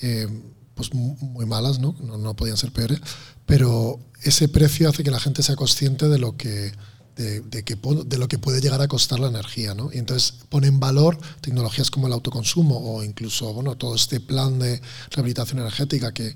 eh, 0.02 0.28
pues 0.74 0.94
muy 0.94 1.46
malas, 1.46 1.80
¿no? 1.80 1.96
¿no? 2.02 2.36
podían 2.36 2.58
ser 2.58 2.72
peores, 2.72 3.00
pero 3.46 4.00
ese 4.24 4.50
precio 4.50 4.90
hace 4.90 5.04
que 5.04 5.12
la 5.12 5.20
gente 5.20 5.42
sea 5.42 5.56
consciente 5.56 6.10
de 6.10 6.20
lo 6.20 6.36
que 6.36 6.74
de, 7.16 7.64
que, 7.64 7.78
de 8.06 8.18
lo 8.18 8.28
que 8.28 8.38
puede 8.38 8.60
llegar 8.60 8.82
a 8.82 8.90
costar 8.90 9.22
la 9.22 9.30
energía, 9.30 9.74
¿no? 9.74 9.90
Y 9.94 10.00
entonces 10.00 10.34
pone 10.50 10.68
en 10.68 10.82
valor 10.82 11.18
tecnologías 11.40 11.90
como 11.90 12.08
el 12.08 12.14
autoconsumo 12.14 12.78
o 12.78 13.04
incluso, 13.04 13.54
bueno, 13.54 13.78
todo 13.78 13.96
este 13.96 14.20
plan 14.20 14.60
de 14.60 14.82
rehabilitación 15.12 15.60
energética 15.60 16.14
que, 16.14 16.36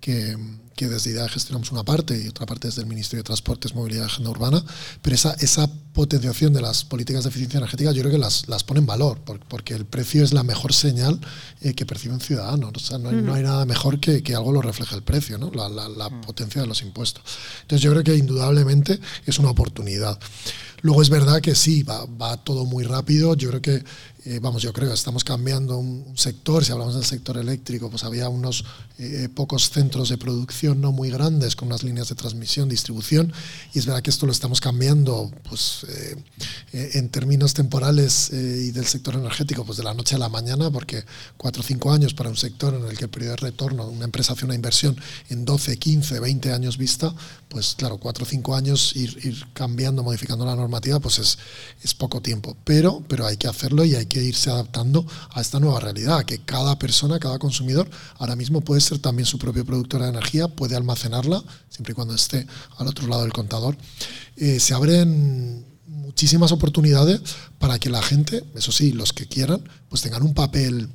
que 0.00 0.36
que 0.78 0.86
desde 0.86 1.10
IDEA 1.10 1.28
gestionamos 1.28 1.72
una 1.72 1.82
parte 1.82 2.16
y 2.16 2.28
otra 2.28 2.46
parte 2.46 2.68
desde 2.68 2.82
el 2.82 2.86
Ministerio 2.86 3.24
de 3.24 3.26
Transportes, 3.26 3.74
Movilidad 3.74 4.04
y 4.04 4.06
Agenda 4.06 4.30
Urbana, 4.30 4.64
pero 5.02 5.16
esa, 5.16 5.32
esa 5.40 5.68
potenciación 5.92 6.52
de 6.52 6.60
las 6.60 6.84
políticas 6.84 7.24
de 7.24 7.30
eficiencia 7.30 7.58
energética 7.58 7.90
yo 7.90 8.02
creo 8.02 8.12
que 8.12 8.18
las, 8.18 8.48
las 8.48 8.62
pone 8.62 8.78
en 8.78 8.86
valor, 8.86 9.18
porque 9.48 9.74
el 9.74 9.86
precio 9.86 10.22
es 10.22 10.32
la 10.32 10.44
mejor 10.44 10.72
señal 10.72 11.18
eh, 11.62 11.74
que 11.74 11.84
percibe 11.84 12.14
un 12.14 12.20
ciudadano. 12.20 12.70
O 12.72 12.78
sea, 12.78 12.98
no, 12.98 13.08
hay, 13.08 13.16
no 13.16 13.34
hay 13.34 13.42
nada 13.42 13.66
mejor 13.66 13.98
que, 13.98 14.22
que, 14.22 14.36
algo 14.36 14.52
lo 14.52 14.62
refleje 14.62 14.94
el 14.94 15.02
precio, 15.02 15.36
¿no? 15.36 15.50
la, 15.50 15.68
la, 15.68 16.10
potencia 16.20 16.60
de 16.60 16.68
los 16.68 16.82
impuestos. 16.82 17.24
Entonces 17.62 17.82
yo 17.82 17.90
creo 17.90 18.04
que 18.04 18.14
indudablemente 18.14 19.00
es 19.26 19.40
una 19.40 19.50
oportunidad. 19.50 20.16
Luego 20.82 21.02
es 21.02 21.10
verdad 21.10 21.40
que 21.40 21.56
sí, 21.56 21.82
va, 21.82 22.04
va 22.04 22.36
todo 22.36 22.64
muy 22.64 22.84
rápido. 22.84 23.34
Yo 23.34 23.48
creo 23.48 23.62
que 23.62 23.82
eh, 24.28 24.40
vamos, 24.42 24.60
yo 24.60 24.74
creo 24.74 24.92
estamos 24.92 25.24
cambiando 25.24 25.78
un, 25.78 26.12
sector, 26.14 26.62
si 26.62 26.70
hablamos 26.70 26.94
del 26.94 27.04
sector 27.04 27.38
eléctrico, 27.38 27.88
pues 27.88 28.04
había 28.04 28.28
unos 28.28 28.62
eh, 28.98 29.30
pocos 29.34 29.70
centros 29.70 30.10
de 30.10 30.18
producción 30.18 30.67
no 30.74 30.92
muy 30.92 31.10
grandes 31.10 31.56
con 31.56 31.68
unas 31.68 31.82
líneas 31.82 32.08
de 32.08 32.14
transmisión, 32.14 32.68
distribución, 32.68 33.32
y 33.74 33.78
es 33.78 33.86
verdad 33.86 34.02
que 34.02 34.10
esto 34.10 34.26
lo 34.26 34.32
estamos 34.32 34.60
cambiando 34.60 35.30
pues, 35.48 35.86
eh, 35.88 36.16
en 36.94 37.08
términos 37.08 37.54
temporales 37.54 38.30
y 38.30 38.70
del 38.70 38.86
sector 38.86 39.14
energético, 39.14 39.64
pues 39.64 39.78
de 39.78 39.84
la 39.84 39.94
noche 39.94 40.14
a 40.14 40.18
la 40.18 40.28
mañana, 40.28 40.70
porque 40.70 41.04
cuatro 41.36 41.62
o 41.62 41.64
cinco 41.64 41.92
años 41.92 42.14
para 42.14 42.30
un 42.30 42.36
sector 42.36 42.74
en 42.74 42.84
el 42.84 42.96
que 42.96 43.04
el 43.04 43.10
periodo 43.10 43.32
de 43.32 43.36
retorno, 43.36 43.88
una 43.88 44.04
empresa 44.04 44.32
hace 44.32 44.44
una 44.44 44.54
inversión 44.54 44.96
en 45.28 45.44
12, 45.44 45.76
15, 45.76 46.20
20 46.20 46.52
años 46.52 46.76
vista, 46.76 47.14
pues 47.48 47.74
claro, 47.76 47.98
cuatro 47.98 48.24
o 48.24 48.26
cinco 48.26 48.54
años 48.54 48.94
ir, 48.96 49.18
ir 49.24 49.46
cambiando, 49.52 50.02
modificando 50.02 50.44
la 50.44 50.54
normativa, 50.54 51.00
pues 51.00 51.18
es, 51.18 51.38
es 51.82 51.94
poco 51.94 52.20
tiempo, 52.20 52.56
pero, 52.64 53.02
pero 53.08 53.26
hay 53.26 53.36
que 53.36 53.48
hacerlo 53.48 53.84
y 53.84 53.94
hay 53.94 54.06
que 54.06 54.22
irse 54.22 54.50
adaptando 54.50 55.06
a 55.30 55.40
esta 55.40 55.60
nueva 55.60 55.80
realidad, 55.80 56.24
que 56.24 56.38
cada 56.38 56.78
persona, 56.78 57.18
cada 57.18 57.38
consumidor, 57.38 57.88
ahora 58.18 58.36
mismo 58.36 58.60
puede 58.60 58.80
ser 58.80 58.98
también 58.98 59.26
su 59.26 59.38
propio 59.38 59.64
productor 59.64 60.02
de 60.02 60.08
energía, 60.08 60.48
puede 60.58 60.74
almacenarla, 60.74 61.40
siempre 61.68 61.92
y 61.92 61.94
cuando 61.94 62.16
esté 62.16 62.44
al 62.78 62.88
otro 62.88 63.06
lado 63.06 63.22
del 63.22 63.32
contador. 63.32 63.76
Eh, 64.36 64.58
se 64.58 64.74
abren 64.74 65.64
muchísimas 65.86 66.50
oportunidades 66.50 67.20
para 67.60 67.78
que 67.78 67.90
la 67.90 68.02
gente, 68.02 68.42
eso 68.56 68.72
sí, 68.72 68.90
los 68.90 69.12
que 69.12 69.26
quieran, 69.26 69.62
pues 69.88 70.02
tengan 70.02 70.24
un 70.24 70.34
papel 70.34 70.88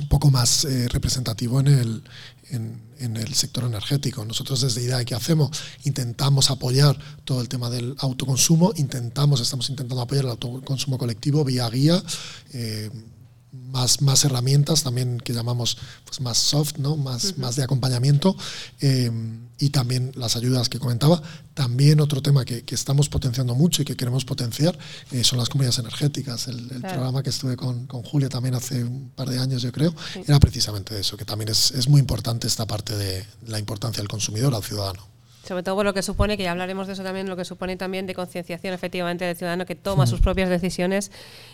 un 0.00 0.08
poco 0.08 0.32
más 0.32 0.64
eh, 0.64 0.88
representativo 0.88 1.60
en 1.60 1.68
el, 1.68 2.02
en, 2.50 3.16
el 3.16 3.34
sector 3.34 3.62
energético. 3.62 4.24
Nosotros 4.24 4.60
desde 4.62 4.82
IDEA, 4.82 5.04
¿qué 5.04 5.14
hacemos? 5.14 5.50
Intentamos 5.84 6.50
apoyar 6.50 6.98
todo 7.24 7.40
el 7.40 7.48
tema 7.48 7.70
del 7.70 7.94
autoconsumo, 7.98 8.72
intentamos, 8.76 9.40
estamos 9.40 9.70
intentando 9.70 10.02
apoyar 10.02 10.24
el 10.24 10.30
autoconsumo 10.32 10.98
colectivo 10.98 11.44
vía 11.44 11.70
guía. 11.70 12.02
Eh, 12.52 12.90
más, 13.52 14.02
más 14.02 14.24
herramientas 14.24 14.82
también 14.82 15.18
que 15.18 15.32
llamamos 15.32 15.78
pues, 16.04 16.20
más 16.20 16.38
soft, 16.38 16.78
¿no? 16.78 16.96
más, 16.96 17.38
más 17.38 17.56
de 17.56 17.64
acompañamiento 17.64 18.36
eh, 18.80 19.10
y 19.58 19.70
también 19.70 20.12
las 20.14 20.36
ayudas 20.36 20.68
que 20.68 20.78
comentaba. 20.78 21.22
También 21.54 22.00
otro 22.00 22.22
tema 22.22 22.44
que, 22.44 22.62
que 22.64 22.74
estamos 22.74 23.08
potenciando 23.08 23.54
mucho 23.54 23.82
y 23.82 23.84
que 23.84 23.96
queremos 23.96 24.24
potenciar 24.24 24.78
eh, 25.10 25.24
son 25.24 25.38
las 25.38 25.48
comunidades 25.48 25.78
energéticas. 25.78 26.46
El, 26.48 26.68
programa 26.80 27.22
que 27.22 27.30
estuve 27.30 27.56
con, 27.56 27.86
con, 27.86 28.02
Julia 28.02 28.28
también 28.28 28.54
hace 28.54 28.84
un 28.84 29.10
par 29.10 29.28
de 29.28 29.38
años, 29.38 29.62
yo 29.62 29.72
creo, 29.72 29.94
era 30.26 30.38
precisamente 30.38 30.98
eso, 30.98 31.16
que 31.16 31.24
también 31.24 31.48
es, 31.48 31.72
es 31.72 31.88
muy 31.88 32.00
importante 32.00 32.46
esta 32.46 32.66
parte 32.66 32.96
de 32.96 33.24
la 33.46 33.58
importancia 33.58 34.00
del 34.00 34.08
consumidor 34.08 34.54
al 34.54 34.62
ciudadano 34.62 35.17
sobre 35.48 35.62
todo 35.62 35.76
por 35.76 35.86
lo 35.86 35.94
que 35.94 36.02
supone, 36.02 36.36
que 36.36 36.42
ya 36.42 36.50
hablaremos 36.50 36.86
de 36.86 36.92
eso 36.92 37.02
también, 37.02 37.26
lo 37.26 37.36
que 37.36 37.46
supone 37.46 37.76
también 37.76 38.06
de 38.06 38.14
concienciación 38.14 38.74
efectivamente 38.74 39.24
del 39.24 39.34
ciudadano 39.34 39.64
que 39.64 39.74
toma 39.74 40.06
sus 40.06 40.20
propias 40.20 40.50
decisiones 40.50 41.10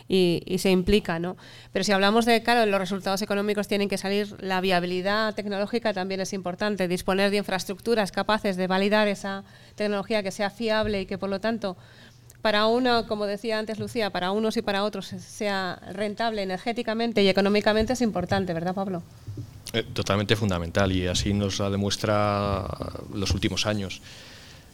y, 0.09 0.43
se 0.59 0.71
implica, 0.71 1.21
¿no? 1.21 1.37
Pero 1.73 1.85
si 1.85 1.93
hablamos 1.93 2.25
de, 2.25 2.43
claro, 2.43 2.67
los 2.67 2.81
resultados 2.81 3.23
económicos 3.23 3.69
tienen 3.69 3.89
que 3.89 3.97
salir, 3.97 4.35
la 4.41 4.61
viabilidad 4.61 5.35
tecnológica 5.35 5.93
también 5.93 6.21
es 6.21 6.33
importante, 6.33 6.89
disponer 6.89 7.31
de 7.31 7.37
infraestructuras 7.37 8.11
capaces 8.11 8.57
de 8.57 8.67
validar 8.67 9.07
esa 9.07 9.45
tecnología 9.77 10.25
que 10.25 10.33
sea 10.33 10.51
fiable 10.51 11.03
y 11.03 11.07
que 11.07 11.17
por 11.17 11.31
lo 11.31 11.41
tanto 11.41 11.77
para 12.43 12.67
uno, 12.67 13.07
como 13.07 13.27
decía 13.27 13.59
antes 13.59 13.79
Lucía, 13.79 14.11
para 14.11 14.33
unos 14.33 14.57
y 14.57 14.63
para 14.63 14.83
otros 14.83 15.07
sea 15.07 15.79
rentable 15.93 16.43
energéticamente 16.43 17.23
y 17.23 17.29
económicamente 17.29 17.93
es 17.93 18.03
importante, 18.03 18.53
¿verdad 18.53 18.75
Pablo? 18.75 19.03
Eh, 19.75 19.83
totalmente 19.93 20.37
fundamental 20.37 20.93
y 20.93 21.09
así 21.09 21.35
nos 21.35 21.59
la 21.59 21.69
demuestra 21.69 22.65
los 23.13 23.33
últimos 23.33 23.67
años. 23.67 24.01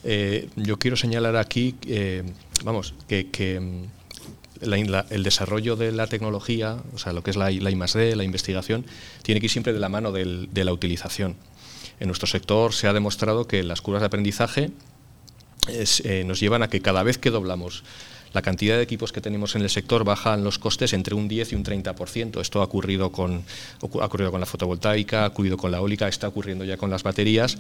Eh, 0.05 0.51
yo 0.57 0.79
quiero 0.79 0.95
señalar 0.95 1.37
aquí, 1.37 1.75
eh, 1.87 2.23
vamos, 2.65 2.93
que, 3.09 3.59
mm, 3.59 3.85
el 4.61 5.23
desarrollo 5.23 5.77
de 5.77 5.91
la 5.93 6.07
tecnología, 6.07 6.77
o 6.95 6.99
sea, 6.99 7.15
lo 7.15 7.23
que 7.23 7.31
es 7.31 7.39
la, 7.39 7.51
la 7.51 7.71
I+D, 7.71 8.15
la 8.15 8.25
investigación, 8.25 8.85
tiene 9.23 9.41
que 9.41 9.47
ir 9.47 9.51
siempre 9.51 9.73
de 9.73 9.79
la 9.79 9.89
mano 9.89 10.13
de 10.13 10.65
la 10.65 10.73
utilización. 10.75 11.37
En 11.99 12.09
nuestro 12.09 12.27
sector 12.27 12.75
se 12.75 12.87
ha 12.87 12.93
demostrado 12.93 13.47
que 13.49 13.63
las 13.63 13.81
curvas 13.81 14.03
de 14.03 14.07
aprendizaje 14.07 14.71
nos 16.27 16.41
llevan 16.41 16.63
a 16.63 16.69
que 16.69 16.83
cada 16.83 17.03
vez 17.03 17.17
que 17.17 17.31
doblamos 17.31 17.85
la 18.33 18.43
cantidad 18.43 18.77
de 18.77 18.83
equipos 18.83 19.13
que 19.13 19.21
tenemos 19.21 19.55
en 19.57 19.63
el 19.63 19.71
sector 19.71 20.05
bajan 20.05 20.45
los 20.45 20.59
costes 20.59 20.93
entre 20.93 21.15
un 21.15 21.29
10 21.29 21.53
y 21.53 21.55
un 21.57 21.65
30%. 21.65 22.41
Esto 22.41 22.61
ha 22.61 22.65
ocurrido 22.65 23.11
con, 23.11 23.43
ha 23.83 24.05
ocurrido 24.07 24.31
con 24.31 24.41
la 24.41 24.47
fotovoltaica, 24.47 25.25
ha 25.25 25.29
ocurrido 25.29 25.57
con 25.57 25.71
la 25.71 25.79
eólica, 25.79 26.09
está 26.09 26.29
ocurriendo 26.29 26.65
ya 26.65 26.77
con 26.77 26.91
las 26.91 27.03
baterías. 27.03 27.57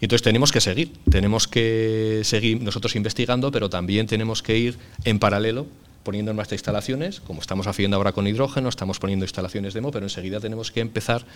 Y 0.00 0.06
entonces 0.06 0.22
tenemos 0.22 0.50
que 0.52 0.60
seguir, 0.60 0.92
tenemos 1.10 1.46
que 1.46 2.22
seguir 2.24 2.60
nosotros 2.62 2.96
investigando, 2.96 3.50
pero 3.52 3.68
también 3.70 4.06
tenemos 4.06 4.42
que 4.42 4.58
ir 4.58 4.78
en 5.04 5.18
paralelo 5.18 5.66
poniendo 6.02 6.30
en 6.30 6.36
marcha 6.36 6.54
instalaciones, 6.54 7.20
como 7.20 7.42
estamos 7.42 7.66
haciendo 7.66 7.98
ahora 7.98 8.12
con 8.12 8.26
hidrógeno, 8.26 8.70
estamos 8.70 8.98
poniendo 8.98 9.24
instalaciones 9.24 9.74
demo, 9.74 9.90
pero 9.90 10.06
enseguida 10.06 10.40
tenemos 10.40 10.70
que 10.70 10.80
empezar 10.80 11.26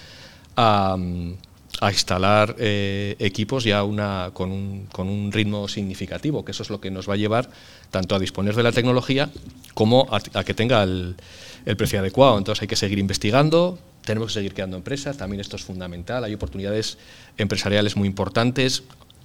a, 0.56 0.96
instalar 1.90 2.56
eh, 2.58 3.16
equipos 3.18 3.64
ya 3.64 3.82
con, 4.32 4.50
un, 4.52 5.30
ritmo 5.32 5.68
significativo, 5.68 6.44
que 6.44 6.52
eso 6.52 6.62
es 6.62 6.70
lo 6.70 6.80
que 6.80 6.90
nos 6.90 7.08
va 7.08 7.14
a 7.14 7.16
llevar 7.16 7.50
tanto 7.90 8.14
a 8.14 8.18
disponer 8.18 8.54
de 8.54 8.62
la 8.62 8.72
tecnología 8.72 9.30
como 9.74 10.06
a, 10.10 10.44
que 10.44 10.54
tenga 10.54 10.82
el, 10.82 11.16
el, 11.66 11.76
precio 11.76 11.98
adecuado. 11.98 12.38
Entonces 12.38 12.62
hay 12.62 12.68
que 12.68 12.76
seguir 12.76 12.98
investigando, 12.98 13.78
tenemos 14.04 14.28
que 14.28 14.34
seguir 14.34 14.54
creando 14.54 14.76
empresas, 14.76 15.16
también 15.16 15.40
esto 15.40 15.56
es 15.56 15.64
fundamental, 15.64 16.24
hay 16.24 16.34
oportunidades 16.34 16.98
empresariales 17.36 17.96
muy 17.96 18.08
importantes, 18.08 18.84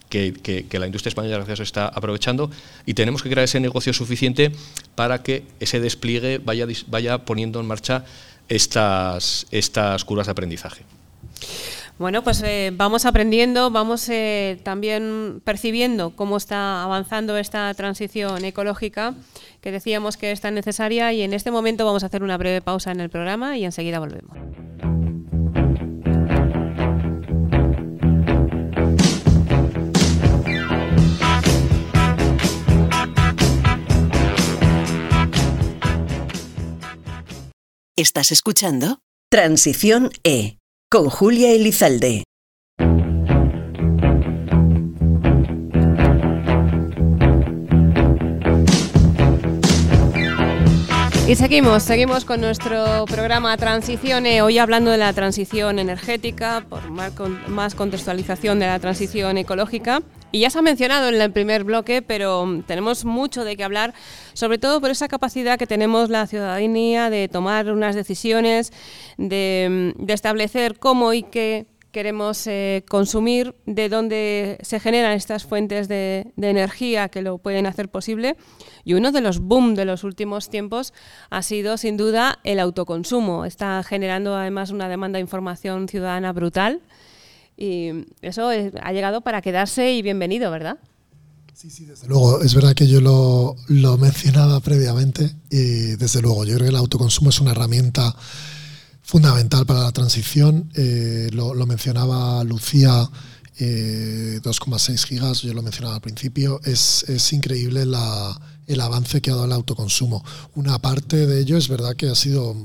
que, 0.10 0.67
la 0.80 0.86
industria 0.86 1.10
española 1.10 1.38
gracias 1.38 1.60
está 1.62 1.88
aprovechando 1.88 2.50
y 2.86 2.93
tenemos 2.93 3.22
que 3.24 3.30
crear 3.30 3.45
ese 3.45 3.60
negocio 3.60 3.93
suficiente 3.93 4.52
para 4.95 5.22
que 5.22 5.43
ese 5.60 5.80
despliegue 5.80 6.39
vaya, 6.39 6.65
vaya 6.88 7.19
poniendo 7.19 7.60
en 7.60 7.67
marcha 7.67 8.04
estas, 8.50 9.45
estas 9.52 10.04
curvas 10.04 10.28
de 10.28 10.32
aprendizaje. 10.32 10.84
Bueno, 12.00 12.24
pues 12.24 12.42
eh, 12.44 12.72
vamos 12.74 13.06
aprendiendo, 13.06 13.72
vamos 13.72 14.08
eh, 14.08 14.58
también 14.64 15.42
percibiendo 15.44 16.16
cómo 16.16 16.38
está 16.38 16.82
avanzando 16.82 17.36
esta 17.36 17.74
transición 17.74 18.46
ecológica 18.46 19.16
que 19.60 19.74
decíamos 19.74 20.16
que 20.16 20.32
es 20.32 20.40
tan 20.40 20.56
necesaria 20.56 21.12
y 21.12 21.24
en 21.24 21.34
este 21.34 21.52
momento 21.52 21.86
vamos 21.86 22.04
a 22.04 22.06
hacer 22.06 22.24
una 22.24 22.38
breve 22.38 22.62
pausa 22.62 22.94
en 22.94 23.02
el 23.02 23.10
programa 23.10 23.58
y 23.58 23.66
enseguida 23.66 24.00
volvemos. 24.00 24.38
Estás 37.98 38.32
escuchando 38.32 39.00
Transición 39.30 40.12
E 40.24 40.59
con 40.91 41.08
Julia 41.08 41.52
Elizalde. 41.52 42.23
Y 51.28 51.36
seguimos, 51.36 51.84
seguimos 51.84 52.25
con 52.25 52.41
nuestro 52.41 53.06
programa 53.06 53.56
Transición, 53.56 54.25
E, 54.25 54.41
hoy 54.41 54.58
hablando 54.58 54.89
de 54.89 54.97
la 54.97 55.13
transición 55.13 55.78
energética, 55.78 56.65
por 56.67 56.89
más 56.89 57.75
contextualización 57.75 58.58
de 58.58 58.65
la 58.65 58.80
transición 58.80 59.38
ecológica. 59.38 60.02
Y 60.32 60.42
ya 60.42 60.50
se 60.50 60.60
ha 60.60 60.62
mencionado 60.62 61.10
en 61.10 61.20
el 61.20 61.32
primer 61.32 61.63
bloque, 61.63 62.02
pero 62.02 62.62
tenemos 62.68 63.04
mucho 63.04 63.44
de 63.44 63.58
qué 63.58 63.63
hablar, 63.63 63.94
sobre 64.34 64.60
todo 64.60 64.80
por 64.80 64.92
esa 64.92 65.08
capacidad 65.08 65.58
que 65.58 65.65
tenemos 65.65 66.10
la 66.10 66.28
ciudadanía 66.28 67.10
de 67.10 67.28
tomar 67.28 67.72
unas 67.72 67.96
decisiones, 67.96 68.72
de, 69.18 69.96
establecer 70.08 70.78
cómo 70.78 71.13
y 71.13 71.24
qué 71.24 71.65
queremos 71.92 72.46
eh, 72.46 72.86
consumir, 72.88 73.56
de 73.65 73.89
dónde 73.89 74.60
se 74.62 74.80
generan 74.80 75.13
estas 75.13 75.46
fuentes 75.46 75.88
de, 75.88 76.32
energía 76.38 77.10
que 77.10 77.24
lo 77.24 77.39
pueden 77.39 77.65
hacer 77.65 77.89
posible. 77.89 78.36
Y 78.84 78.94
uno 78.94 79.12
de 79.12 79.22
los 79.22 79.39
boom 79.39 79.74
de 79.74 79.86
los 79.86 80.04
últimos 80.04 80.52
tiempos 80.52 80.94
ha 81.32 81.42
sido 81.42 81.78
sin 81.78 81.98
duda 81.98 82.38
el 82.44 82.60
autoconsumo. 82.60 83.46
Está 83.46 83.82
generando 83.82 84.36
además 84.36 84.70
una 84.70 84.88
demanda 84.88 85.18
de 85.18 85.22
información 85.22 85.88
ciudadana 85.88 86.32
brutal 86.34 86.82
y 87.60 88.06
eso 88.22 88.50
ha 88.50 88.93
llegado 88.93 89.22
para 89.22 89.41
quedarse 89.41 89.91
y 89.91 90.02
bienvenido, 90.02 90.50
¿verdad? 90.50 90.78
Sí, 91.54 91.69
sí, 91.69 91.84
desde 91.84 92.08
luego. 92.08 92.41
Es 92.41 92.56
verdad 92.56 92.74
que 92.74 92.88
yo 92.88 93.02
lo, 93.02 93.58
lo 93.67 93.98
mencionaba 93.98 94.62
previamente 94.62 95.36
y 95.50 95.98
desde 95.98 96.22
luego 96.22 96.45
yo 96.45 96.56
creo 96.56 96.67
que 96.67 96.69
el 96.69 96.78
autoconsumo 96.78 97.32
es 97.32 97.41
una 97.41 97.52
herramienta 97.52 98.15
fundamental 99.02 99.65
para 99.65 99.82
la 99.82 99.91
transición. 99.91 100.72
Eh, 100.76 101.30
lo, 101.34 101.54
mencionaba 101.65 102.41
Lucía, 102.45 103.10
2,6 103.58 104.93
eh, 104.93 104.98
gigas, 105.06 105.41
yo 105.41 105.54
lo 105.54 105.62
mencionaba 105.62 105.95
al 105.95 106.02
principio. 106.02 106.62
Es, 106.63 107.04
es 107.10 107.34
increíble 107.34 107.86
la, 107.86 108.39
el 108.67 108.80
avance 108.80 109.19
que 109.19 109.32
ha 109.32 109.34
dado 109.34 109.48
el 109.48 109.52
autoconsumo. 109.52 110.24
Una 110.56 110.80
parte 110.80 111.28
de 111.28 111.41
ello 111.41 111.58
es 111.58 111.67
verdad 111.67 111.93
que 111.98 112.08
ha 112.08 112.15
sido 112.15 112.56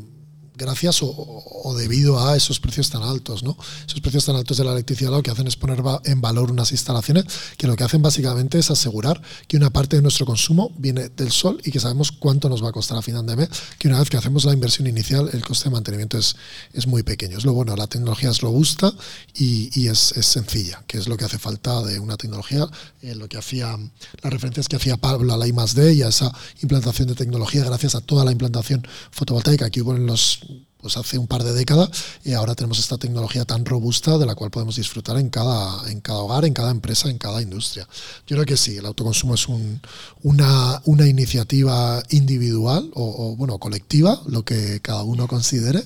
gracias 0.56 1.00
o, 1.02 1.74
debido 1.76 2.24
a 2.24 2.36
esos 2.36 2.60
precios 2.60 2.90
tan 2.90 3.02
altos, 3.02 3.42
¿no? 3.42 3.56
Esos 3.86 4.00
precios 4.00 4.24
tan 4.24 4.36
altos 4.36 4.56
de 4.56 4.64
la 4.64 4.72
electricidad 4.72 5.10
lo 5.10 5.22
que 5.22 5.30
hacen 5.30 5.46
es 5.46 5.56
poner 5.56 5.82
en 6.04 6.20
valor 6.20 6.50
unas 6.50 6.70
instalaciones 6.72 7.24
que 7.56 7.66
lo 7.66 7.76
que 7.76 7.84
hacen 7.84 8.02
básicamente 8.02 8.58
es 8.58 8.70
asegurar 8.70 9.20
que 9.48 9.56
una 9.56 9.70
parte 9.70 9.96
de 9.96 10.02
nuestro 10.02 10.26
consumo 10.26 10.72
viene 10.78 11.08
del 11.08 11.32
sol 11.32 11.60
y 11.64 11.70
que 11.70 11.80
sabemos 11.80 12.12
cuánto 12.12 12.48
nos 12.48 12.62
va 12.62 12.68
a 12.68 12.72
costar 12.72 12.98
a 12.98 13.02
final 13.02 13.26
de 13.26 13.36
mes, 13.36 13.48
que 13.78 13.88
una 13.88 13.98
vez 13.98 14.08
que 14.10 14.16
hacemos 14.16 14.44
la 14.44 14.52
inversión 14.52 14.86
inicial 14.86 15.28
el 15.32 15.44
coste 15.44 15.64
de 15.64 15.70
mantenimiento 15.70 16.18
es, 16.18 16.36
es 16.72 16.86
muy 16.86 17.02
pequeño. 17.02 17.38
Es 17.38 17.44
lo 17.44 17.52
bueno, 17.52 17.74
la 17.76 17.86
tecnología 17.86 18.30
es 18.30 18.40
robusta 18.40 18.92
y, 19.34 19.88
es, 19.88 19.98
sencilla, 19.98 20.84
que 20.86 20.98
es 20.98 21.08
lo 21.08 21.16
que 21.16 21.24
hace 21.24 21.38
falta 21.38 21.82
de 21.82 21.98
una 21.98 22.16
tecnología, 22.16 22.66
eh, 23.02 23.14
lo 23.14 23.28
que 23.28 23.38
hacía, 23.38 23.76
las 24.22 24.32
referencias 24.32 24.68
que 24.68 24.76
hacía 24.76 24.96
Pablo 24.96 25.34
a 25.34 25.36
la 25.36 25.46
I 25.46 25.52
D 25.74 25.94
y 25.94 26.02
a 26.02 26.08
esa 26.08 26.32
implantación 26.62 27.08
de 27.08 27.14
tecnología 27.14 27.64
gracias 27.64 27.94
a 27.94 28.00
toda 28.00 28.24
la 28.24 28.32
implantación 28.32 28.86
fotovoltaica 29.10 29.70
que 29.70 29.82
hubo 29.82 29.94
en 29.94 30.06
los 30.06 30.40
pues 30.84 30.98
hace 30.98 31.16
un 31.16 31.26
par 31.26 31.42
de 31.42 31.54
décadas 31.54 31.88
y 32.24 32.34
ahora 32.34 32.54
tenemos 32.54 32.78
esta 32.78 32.98
tecnología 32.98 33.46
tan 33.46 33.64
robusta 33.64 34.18
de 34.18 34.26
la 34.26 34.34
cual 34.34 34.50
podemos 34.50 34.76
disfrutar 34.76 35.16
en 35.16 35.30
cada, 35.30 35.90
en 35.90 36.02
cada 36.02 36.18
hogar, 36.18 36.44
en 36.44 36.52
cada 36.52 36.70
empresa, 36.70 37.08
en 37.08 37.16
cada 37.16 37.40
industria. 37.40 37.88
Yo 38.26 38.36
creo 38.36 38.44
que 38.44 38.58
sí, 38.58 38.76
el 38.76 38.84
autoconsumo 38.84 39.34
es 39.34 39.46
una, 39.48 40.82
una 40.84 41.08
iniciativa 41.08 42.02
individual 42.10 42.90
o, 42.92 43.34
bueno, 43.34 43.58
colectiva, 43.58 44.20
lo 44.26 44.44
que 44.44 44.80
cada 44.80 45.04
uno 45.04 45.26
considere. 45.26 45.82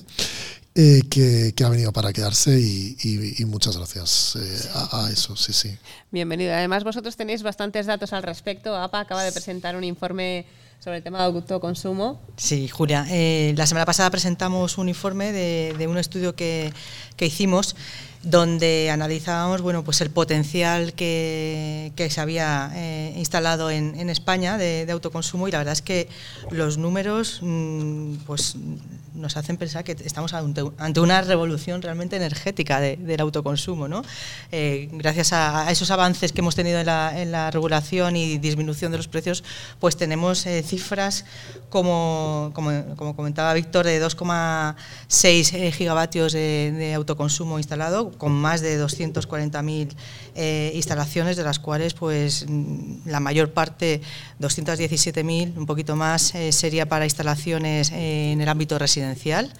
Eh, 0.75 1.01
que, 1.09 1.53
ha 1.63 1.69
venido 1.69 1.91
para 1.93 2.13
quedarse 2.13 2.59
y, 2.59 3.45
muchas 3.45 3.77
gracias 3.77 4.35
eh, 4.35 4.69
a, 4.73 5.05
a, 5.05 5.11
eso, 5.11 5.35
sí, 5.37 5.53
sí. 5.53 5.77
Bienvenido. 6.11 6.53
Además, 6.53 6.83
vosotros 6.83 7.15
tenéis 7.15 7.41
bastantes 7.41 7.85
datos 7.85 8.11
al 8.11 8.23
respecto. 8.23 8.75
APA 8.75 8.99
acaba 8.99 9.23
de 9.23 9.31
presentar 9.31 9.77
un 9.77 9.83
informe 9.85 10.45
sobre 10.79 10.97
el 10.97 11.03
tema 11.03 11.19
de 11.19 11.25
autoconsumo. 11.25 12.21
Sí, 12.37 12.69
Julia. 12.69 13.05
Eh, 13.09 13.53
la 13.57 13.65
semana 13.65 13.85
pasada 13.85 14.09
presentamos 14.09 14.77
un 14.77 14.87
informe 14.87 15.31
de, 15.31 15.87
un 15.87 15.97
estudio 15.97 16.35
que, 16.35 16.73
que 17.17 17.25
hicimos 17.25 17.75
donde 18.23 18.89
analizábamos 18.91 19.61
bueno, 19.61 19.83
pues 19.83 20.01
el 20.01 20.09
potencial 20.09 20.93
que, 20.93 21.93
se 22.09 22.21
había 22.21 22.71
eh, 22.75 23.13
instalado 23.17 23.71
en, 23.71 24.09
España 24.09 24.57
de, 24.57 24.85
autoconsumo 24.91 25.47
y 25.47 25.51
la 25.51 25.59
verdad 25.59 25.73
es 25.73 25.81
que 25.81 26.09
los 26.51 26.77
números 26.77 27.39
mm, 27.41 28.15
pues, 28.25 28.55
nos 29.13 29.37
hacen 29.37 29.57
pensar 29.57 29.83
que 29.83 29.95
estamos 30.03 30.33
ante, 30.33 30.99
una 30.99 31.21
revolución 31.21 31.81
realmente 31.81 32.15
energética 32.17 32.79
del 32.81 33.21
autoconsumo. 33.21 33.87
¿no? 33.87 34.03
Eh, 34.51 34.89
gracias 34.91 35.31
a, 35.31 35.71
esos 35.71 35.89
avances 35.91 36.33
que 36.33 36.41
hemos 36.41 36.55
tenido 36.55 36.79
en 36.79 36.87
la, 36.87 37.21
en 37.21 37.31
la, 37.31 37.51
regulación 37.51 38.15
y 38.15 38.37
disminución 38.37 38.91
de 38.91 38.97
los 38.97 39.07
precios, 39.07 39.43
pues 39.79 39.95
tenemos 39.95 40.45
eh, 40.45 40.61
cifras 40.63 41.25
como, 41.69 42.51
como, 42.53 43.15
comentaba 43.15 43.53
Víctor, 43.53 43.85
de 43.85 44.03
2,6 44.03 45.71
gigavatios 45.71 46.33
de 46.33 46.93
autoconsumo 46.95 47.57
instalado 47.57 48.08
con 48.17 48.31
más 48.31 48.61
de 48.61 48.81
240.000 48.83 49.95
eh, 50.35 50.71
instalaciones, 50.75 51.37
de 51.37 51.43
las 51.43 51.59
cuales 51.59 51.93
pues, 51.93 52.45
mm, 52.47 53.07
la 53.07 53.19
mayor 53.19 53.51
parte, 53.51 54.01
217.000, 54.39 55.57
un 55.57 55.65
poquito 55.65 55.95
más, 55.95 56.33
eh, 56.35 56.51
sería 56.51 56.87
para 56.87 57.05
instalaciones 57.05 57.91
eh, 57.91 58.31
en 58.31 58.41
el 58.41 58.49
ámbito 58.49 58.79
residencial 58.79 59.53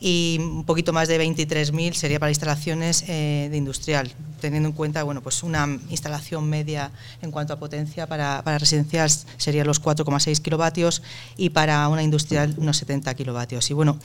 y 0.00 0.38
un 0.40 0.64
poquito 0.64 0.92
más 0.92 1.08
de 1.08 1.20
23.000 1.20 1.92
sería 1.94 2.20
para 2.20 2.30
instalaciones 2.30 3.06
de 3.06 3.50
industrial, 3.52 4.12
teniendo 4.40 4.68
en 4.68 4.74
cuenta 4.74 5.02
bueno, 5.02 5.22
pues 5.22 5.42
una 5.42 5.66
instalación 5.90 6.48
media 6.48 6.90
en 7.20 7.30
cuanto 7.30 7.52
a 7.52 7.58
potencia 7.58 8.06
para, 8.06 8.42
para 8.44 8.58
residencial 8.58 9.10
sería 9.36 9.64
los 9.64 9.82
4,6 9.82 10.40
kilovatios 10.40 11.02
y 11.36 11.50
para 11.50 11.88
una 11.88 12.02
industrial 12.02 12.54
unos 12.58 12.76
70 12.76 13.12
kilovatios. 13.14 13.70
Y 13.70 13.74
bueno, 13.74 13.98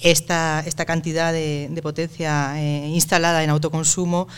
esta, 0.00 0.62
esta 0.64 0.84
cantidad 0.84 1.32
de, 1.32 1.80
potencia 1.82 2.54
eh, 2.56 2.88
instalada 2.88 3.42
en 3.42 3.50
autoconsumo 3.50 4.28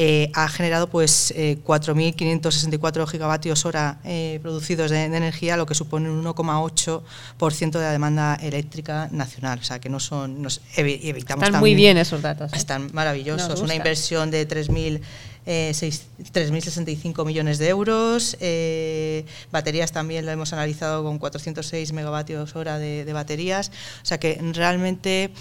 eh, 0.00 0.30
ha 0.32 0.48
generado 0.48 0.88
pues 0.88 1.34
4.564 1.36 3.02
eh, 3.02 3.06
gigavatios 3.08 3.66
hora 3.66 3.98
producidos 4.40 4.92
de, 4.92 5.02
energía, 5.02 5.56
lo 5.56 5.66
que 5.66 5.74
supone 5.74 6.08
un 6.08 6.24
1,8% 6.24 7.70
de 7.72 7.80
la 7.80 7.90
demanda 7.90 8.38
eléctrica 8.40 9.08
nacional. 9.10 9.58
O 9.58 9.64
sea, 9.64 9.80
que 9.80 9.88
no 9.88 9.98
son, 9.98 10.40
nos 10.40 10.60
evitamos 10.76 11.46
Están 11.48 11.58
muy 11.58 11.74
bien 11.74 11.96
esos 11.96 12.22
datos. 12.22 12.52
¿eh? 12.52 12.56
Están 12.56 12.90
maravillosos. 12.92 13.60
Una 13.60 13.74
inversión 13.74 14.30
de 14.30 14.46
3.000 14.46 15.00
eh, 15.46 15.72
3.065 15.72 17.26
millones 17.26 17.58
de 17.58 17.68
euros. 17.68 18.36
Eh, 18.38 19.24
baterías 19.50 19.90
también 19.90 20.26
lo 20.26 20.30
hemos 20.30 20.52
analizado 20.52 21.02
con 21.02 21.18
406 21.18 21.92
megavatios 21.92 22.54
hora 22.54 22.78
de, 22.78 23.04
de 23.04 23.12
baterías. 23.12 23.72
O 24.02 24.06
sea 24.06 24.20
que 24.20 24.38
realmente 24.52 25.32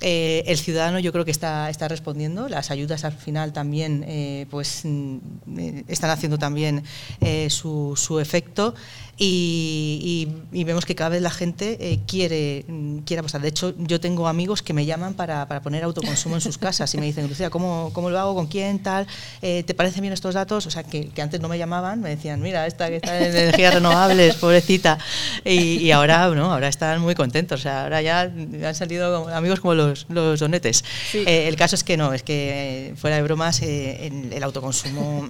eh, 0.00 0.42
el 0.46 0.58
ciudadano 0.58 0.98
yo 0.98 1.12
creo 1.12 1.24
que 1.24 1.30
está, 1.30 1.70
está 1.70 1.86
respondiendo, 1.88 2.48
las 2.48 2.70
ayudas 2.70 3.04
al 3.04 3.12
final 3.12 3.52
también 3.52 4.04
eh, 4.06 4.46
pues, 4.50 4.80
mm, 4.84 5.18
eh, 5.56 5.84
están 5.88 6.10
haciendo 6.10 6.38
también 6.38 6.82
su, 7.48 7.94
su, 7.96 8.18
efecto 8.18 8.74
y, 9.16 10.28
vemos 10.52 10.84
que 10.86 10.94
cada 10.94 11.10
vez 11.10 11.22
la 11.22 11.30
gente 11.30 12.00
quiere, 12.06 12.64
mm, 12.66 12.98
quiere 12.98 13.20
apostar. 13.20 13.40
De 13.40 13.48
hecho, 13.48 13.74
yo 13.78 14.00
tengo 14.00 14.28
amigos 14.28 14.62
que 14.62 14.72
me 14.72 14.86
llaman 14.86 15.14
para, 15.14 15.46
para 15.46 15.62
poner 15.62 15.84
autoconsumo 15.84 16.34
en 16.36 16.40
sus 16.40 16.58
casas 16.58 16.92
y 16.94 16.98
me 16.98 17.06
dicen, 17.06 17.28
Lucía, 17.28 17.50
¿cómo, 17.50 17.90
¿cómo, 17.92 18.10
lo 18.10 18.18
hago? 18.18 18.34
¿Con 18.34 18.46
quién? 18.46 18.78
tal 18.80 19.06
¿Te 19.40 19.74
parecen 19.74 20.02
bien 20.02 20.12
estos 20.12 20.34
datos? 20.34 20.66
O 20.66 20.70
sea, 20.70 20.82
que, 20.82 21.08
que, 21.08 21.22
antes 21.22 21.40
no 21.40 21.48
me 21.48 21.58
llamaban, 21.58 22.00
me 22.00 22.10
decían, 22.10 22.40
mira, 22.40 22.66
esta 22.66 22.88
que 22.88 22.96
está 22.96 23.18
en 23.18 23.36
energías 23.36 23.74
renovables, 23.74 24.36
pobrecita. 24.36 24.98
Y, 25.44 25.78
y 25.78 25.90
ahora, 25.90 26.28
¿no? 26.28 26.52
ahora 26.52 26.68
están 26.68 27.00
muy 27.00 27.14
contentos. 27.14 27.60
O 27.60 27.62
sea, 27.62 27.84
ahora 27.84 28.02
ya 28.02 28.22
han 28.22 28.74
salido 28.74 29.28
amigos 29.28 29.60
como 29.60 29.74
los 29.74 29.94
los, 30.08 30.40
donetes. 30.40 30.84
Eh, 31.12 31.48
el 31.48 31.56
caso 31.56 31.76
es 31.76 31.84
que 31.84 31.96
no, 31.96 32.12
es 32.12 32.22
que 32.22 32.88
eh, 32.90 32.94
fuera 32.96 33.16
de 33.16 33.22
bromas, 33.22 33.62
eh, 33.62 34.10
el, 34.32 34.42
autoconsumo 34.42 35.28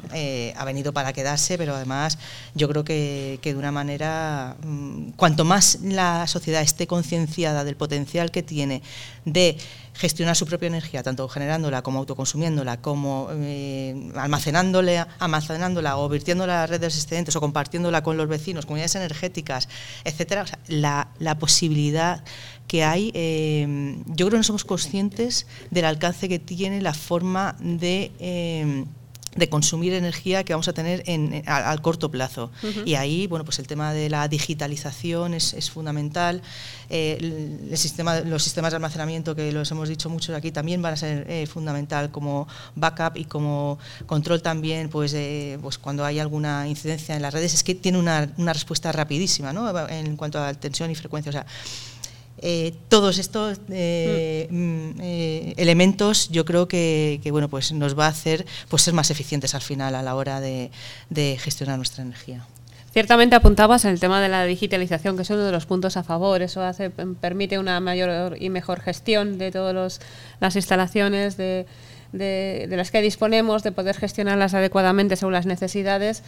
ha 0.57 0.65
venido 0.65 0.93
para 0.93 1.13
quedarse, 1.13 1.57
pero 1.59 1.75
además 1.75 2.19
yo 2.55 2.69
creo 2.69 2.85
que, 2.85 3.39
que 3.43 3.53
de 3.53 3.59
una 3.59 3.71
manera, 3.75 4.57
mm, 4.63 5.11
cuanto 5.17 5.45
más 5.45 5.81
la 5.83 6.27
sociedad 6.27 6.63
esté 6.63 6.87
concienciada 6.87 7.65
del 7.65 7.77
potencial 7.77 8.31
que 8.31 8.43
tiene 8.43 8.83
de 9.27 9.59
gestionar 9.93 10.35
su 10.35 10.47
propia 10.47 10.67
energía, 10.67 11.03
tanto 11.03 11.29
generándola 11.29 11.83
como 11.83 11.99
autoconsumiéndola, 11.99 12.81
como 12.81 13.29
eh, 13.33 14.11
almacenándola, 14.17 15.09
almacenándola 15.19 15.99
o 15.99 16.09
virtiéndola 16.09 16.63
a 16.63 16.67
redes 16.67 16.97
excedentes 16.97 17.37
o 17.37 17.41
compartiéndola 17.41 18.03
con 18.03 18.17
los 18.17 18.29
vecinos, 18.29 18.67
comunidades 18.67 18.97
energéticas, 18.97 19.69
etcétera. 20.05 20.47
la, 20.69 21.39
posibilidad 21.39 22.25
que 22.67 22.85
hay, 22.85 23.13
eh, 23.15 23.97
yo 24.07 24.27
creo 24.27 24.31
que 24.31 24.37
no 24.39 24.43
somos 24.43 24.65
conscientes 24.65 25.47
del 25.71 25.85
alcance 25.85 26.29
que 26.29 26.39
tiene 26.39 26.81
la 26.81 26.95
forma 26.95 27.57
de 27.61 28.13
eh, 28.19 28.85
de 29.37 29.49
consumir 29.49 29.93
energía 29.95 30.45
que 30.45 30.53
vamos 30.53 30.69
a 30.69 30.73
tener 30.73 31.03
en, 31.07 31.43
al, 31.47 31.81
corto 31.83 32.11
plazo. 32.11 32.51
Y 32.85 32.95
ahí, 32.95 33.27
bueno, 33.27 33.45
pues 33.45 33.59
el 33.59 33.67
tema 33.67 33.93
de 33.93 34.09
la 34.09 34.29
digitalización 34.29 35.35
es, 35.35 35.55
es 35.55 35.71
fundamental. 35.71 36.43
Eh, 36.91 37.19
el, 37.71 37.77
sistema, 37.79 38.21
los 38.21 38.43
sistemas 38.43 38.73
de 38.73 38.77
almacenamiento, 38.77 39.35
que 39.35 39.53
los 39.53 39.71
hemos 39.71 39.89
dicho 39.89 40.09
muchos 40.09 40.35
aquí, 40.37 40.53
también 40.53 40.83
van 40.83 40.95
a 40.95 40.97
ser 40.97 41.27
eh, 41.29 41.47
fundamental 41.47 42.11
como 42.11 42.47
backup 42.77 43.17
y 43.17 43.25
como 43.25 43.79
control 44.07 44.43
también, 44.43 44.89
pues, 44.89 45.17
pues 45.61 45.79
cuando 45.79 46.05
hay 46.05 46.19
alguna 46.19 46.69
incidencia 46.69 47.17
en 47.17 47.23
las 47.23 47.35
redes, 47.35 47.55
es 47.55 47.65
que 47.65 47.75
tiene 47.75 47.99
una, 47.99 48.33
una 48.37 48.53
respuesta 48.53 48.93
rapidísima 48.93 49.53
¿no? 49.53 49.89
en 49.89 50.17
cuanto 50.17 50.43
a 50.43 50.55
tensión 50.55 50.91
y 50.91 50.95
frecuencia. 50.95 51.31
O 51.31 51.33
sea, 51.33 51.47
eh, 52.47 52.75
todos 52.91 53.17
estos 53.17 53.59
eh, 53.71 54.49
mm. 54.51 54.55
Mm, 54.55 55.01
eh, 55.01 55.55
elementos 55.57 56.29
yo 56.29 56.45
creo 56.45 56.69
que, 56.69 57.19
bueno 57.31 57.49
pues 57.49 57.73
nos 57.73 57.99
va 57.99 58.05
a 58.05 58.09
hacer 58.09 58.45
pues 58.69 58.83
ser 58.83 58.93
más 58.93 59.11
eficientes 59.11 59.55
al 59.55 59.63
final 59.63 59.95
a 59.95 60.03
la 60.03 60.15
hora 60.15 60.43
de, 60.43 60.71
gestionar 61.41 61.79
nuestra 61.79 62.05
energía. 62.05 62.45
Ciertamente 62.93 63.35
apuntabas 63.35 63.87
en 63.87 63.93
el 63.93 63.99
tema 63.99 64.21
de 64.21 64.29
la 64.29 64.45
digitalización, 64.45 65.17
que 65.17 65.23
es 65.23 65.31
uno 65.31 65.43
de 65.43 65.53
los 65.53 65.65
puntos 65.65 65.97
a 65.97 66.03
favor. 66.03 66.43
Eso 66.43 66.63
hace, 66.63 66.91
permite 66.91 67.59
una 67.59 67.81
mayor 67.81 68.37
y 68.39 68.51
mejor 68.51 68.81
gestión 68.81 69.39
de 69.39 69.51
todas 69.51 70.01
las 70.39 70.55
instalaciones 70.55 71.39
de, 71.39 71.65
de, 72.13 72.69
las 72.69 72.91
que 72.91 73.01
disponemos, 73.01 73.63
de 73.63 73.73
poder 73.73 73.97
gestionarlas 73.97 74.53
adecuadamente 74.53 75.17
según 75.17 75.33
las 75.33 75.47
necesidades. 75.47 76.23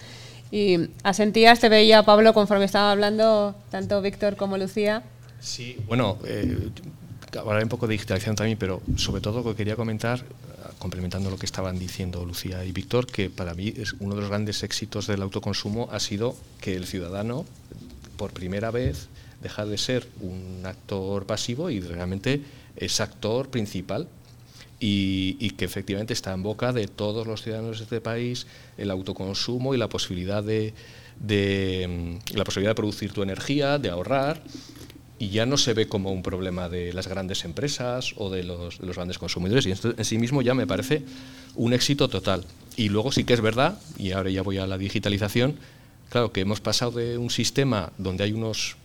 Y 0.50 0.88
asentías, 1.02 1.60
te 1.60 1.68
veía 1.68 2.04
Pablo 2.04 2.32
conforme 2.32 2.64
estaba 2.64 2.90
hablando, 2.90 3.54
tanto 3.70 4.00
Víctor 4.00 4.36
como 4.36 4.56
Lucía, 4.56 5.02
Sí, 5.40 5.76
bueno, 5.86 6.18
eh, 6.24 6.70
hablaré 7.38 7.64
un 7.64 7.68
poco 7.68 7.86
de 7.86 7.92
digitalización 7.92 8.36
también, 8.36 8.58
pero 8.58 8.82
sobre 8.96 9.20
todo 9.20 9.42
lo 9.42 9.50
que 9.50 9.56
quería 9.56 9.76
comentar, 9.76 10.24
complementando 10.78 11.30
lo 11.30 11.38
que 11.38 11.46
estaban 11.46 11.78
diciendo 11.78 12.24
Lucía 12.24 12.64
y 12.64 12.72
Víctor, 12.72 13.06
que 13.06 13.30
para 13.30 13.54
mí 13.54 13.72
es 13.76 13.94
uno 13.98 14.14
de 14.14 14.20
los 14.20 14.30
grandes 14.30 14.62
éxitos 14.62 15.06
del 15.06 15.22
autoconsumo 15.22 15.88
ha 15.90 16.00
sido 16.00 16.36
que 16.60 16.76
el 16.76 16.86
ciudadano, 16.86 17.44
por 18.16 18.32
primera 18.32 18.70
vez, 18.70 19.08
deja 19.42 19.66
de 19.66 19.78
ser 19.78 20.06
un 20.20 20.62
actor 20.64 21.26
pasivo 21.26 21.70
y 21.70 21.80
realmente 21.80 22.42
es 22.76 23.00
actor 23.00 23.48
principal. 23.48 24.08
Y, 24.78 25.50
que 25.52 25.64
efectivamente 25.64 26.12
está 26.12 26.34
en 26.34 26.42
boca 26.42 26.74
de 26.74 26.86
todos 26.86 27.26
los 27.26 27.40
ciudadanos 27.42 27.78
de 27.78 27.84
este 27.84 28.02
país 28.02 28.46
el 28.76 28.90
autoconsumo 28.90 29.74
y 29.74 29.78
la 29.78 29.88
posibilidad 29.88 30.44
de, 30.44 30.74
de 31.18 32.18
la 32.34 32.44
posibilidad 32.44 32.72
de 32.72 32.74
producir 32.74 33.10
tu 33.10 33.22
energía, 33.22 33.78
de 33.78 33.88
ahorrar 33.88 34.42
y 35.18 35.30
ya 35.30 35.46
no 35.46 35.56
se 35.56 35.72
ve 35.72 35.88
como 35.88 36.12
un 36.12 36.22
problema 36.22 36.68
de 36.68 36.92
las 36.92 37.08
grandes 37.08 37.44
empresas 37.44 38.12
o 38.16 38.30
de 38.30 38.42
los, 38.42 38.78
grandes 38.80 39.18
consumidores. 39.18 39.66
Y 39.66 39.70
esto 39.70 39.94
en 39.96 40.04
sí 40.04 40.18
mismo 40.18 40.42
ya 40.42 40.54
me 40.54 40.66
parece 40.66 41.02
un 41.54 41.72
éxito 41.72 42.08
total. 42.08 42.44
Y 42.76 42.90
luego 42.90 43.12
sí 43.12 43.24
que 43.24 43.32
es 43.32 43.40
verdad, 43.40 43.78
y 43.96 44.12
ahora 44.12 44.30
ya 44.30 44.42
voy 44.42 44.58
a 44.58 44.66
la 44.66 44.76
digitalización, 44.76 45.56
claro 46.10 46.32
que 46.32 46.42
hemos 46.42 46.60
pasado 46.60 46.92
de 46.92 47.16
un 47.16 47.30
sistema 47.30 47.92
donde 47.96 48.24
hay 48.24 48.32
unos 48.32 48.76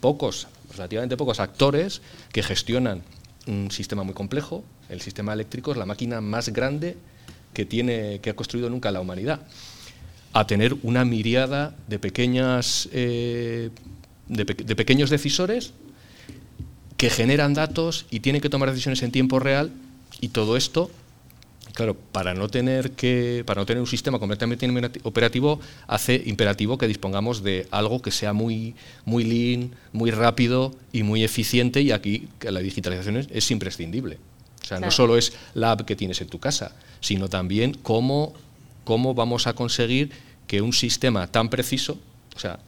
pocos, 0.00 0.46
relativamente 0.76 1.16
pocos 1.16 1.40
actores 1.40 2.02
que 2.32 2.42
gestionan 2.42 3.02
un 3.48 3.70
sistema 3.72 4.04
muy 4.04 4.14
complejo. 4.14 4.64
El 4.88 5.00
sistema 5.00 5.32
eléctrico 5.32 5.72
es 5.72 5.76
la 5.76 5.86
máquina 5.86 6.20
más 6.20 6.50
grande 6.50 6.96
que, 7.52 7.64
tiene, 7.64 8.20
que 8.20 8.30
ha 8.30 8.36
construido 8.36 8.70
nunca 8.70 8.92
la 8.92 9.00
humanidad 9.00 9.40
a 10.32 10.46
tener 10.46 10.76
una 10.84 11.04
miriada 11.04 11.74
de 11.88 11.98
pequeñas 11.98 12.88
eh, 12.92 13.70
de, 14.30 14.76
pequeños 14.76 15.10
decisores 15.10 15.72
que 17.00 17.08
generan 17.08 17.54
datos 17.54 18.04
y 18.10 18.20
tienen 18.20 18.42
que 18.42 18.50
tomar 18.50 18.68
decisiones 18.68 19.02
en 19.02 19.10
tiempo 19.10 19.38
real 19.38 19.72
y 20.20 20.28
todo 20.28 20.58
esto 20.58 20.90
claro, 21.72 21.96
para 21.96 22.34
no 22.34 22.48
tener 22.48 22.92
que, 22.92 23.42
para 23.46 23.62
no 23.62 23.64
tener 23.64 23.80
un 23.80 23.86
sistema 23.86 24.18
completamente 24.18 24.68
operativo, 25.04 25.60
hace 25.86 26.22
imperativo 26.26 26.76
que 26.76 26.86
dispongamos 26.86 27.42
de 27.42 27.66
algo 27.70 28.02
que 28.02 28.10
sea 28.10 28.34
muy, 28.34 28.74
muy 29.06 29.24
lean, 29.24 29.70
muy 29.92 30.10
rápido 30.10 30.74
y 30.92 31.02
muy 31.02 31.24
eficiente, 31.24 31.80
y 31.80 31.92
aquí 31.92 32.28
la 32.42 32.60
digitalización 32.60 33.16
es, 33.30 33.50
imprescindible. 33.50 34.18
O 34.62 34.66
sea, 34.66 34.78
no 34.78 34.90
solo 34.90 35.16
es 35.16 35.32
la 35.54 35.72
app 35.72 35.82
que 35.82 35.96
tienes 35.96 36.20
en 36.20 36.28
tu 36.28 36.38
casa, 36.38 36.72
sino 37.00 37.28
también 37.28 37.72
cómo, 37.82 38.34
cómo 38.84 39.14
vamos 39.14 39.46
a 39.46 39.54
conseguir 39.54 40.10
que 40.46 40.60
un 40.60 40.74
sistema 40.74 41.28
tan 41.28 41.48
preciso, 41.48 41.98
o 42.36 42.38
sea, 42.38 42.58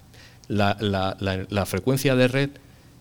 la, 0.48 1.66
frecuencia 1.66 2.16
de 2.16 2.28
red 2.28 2.50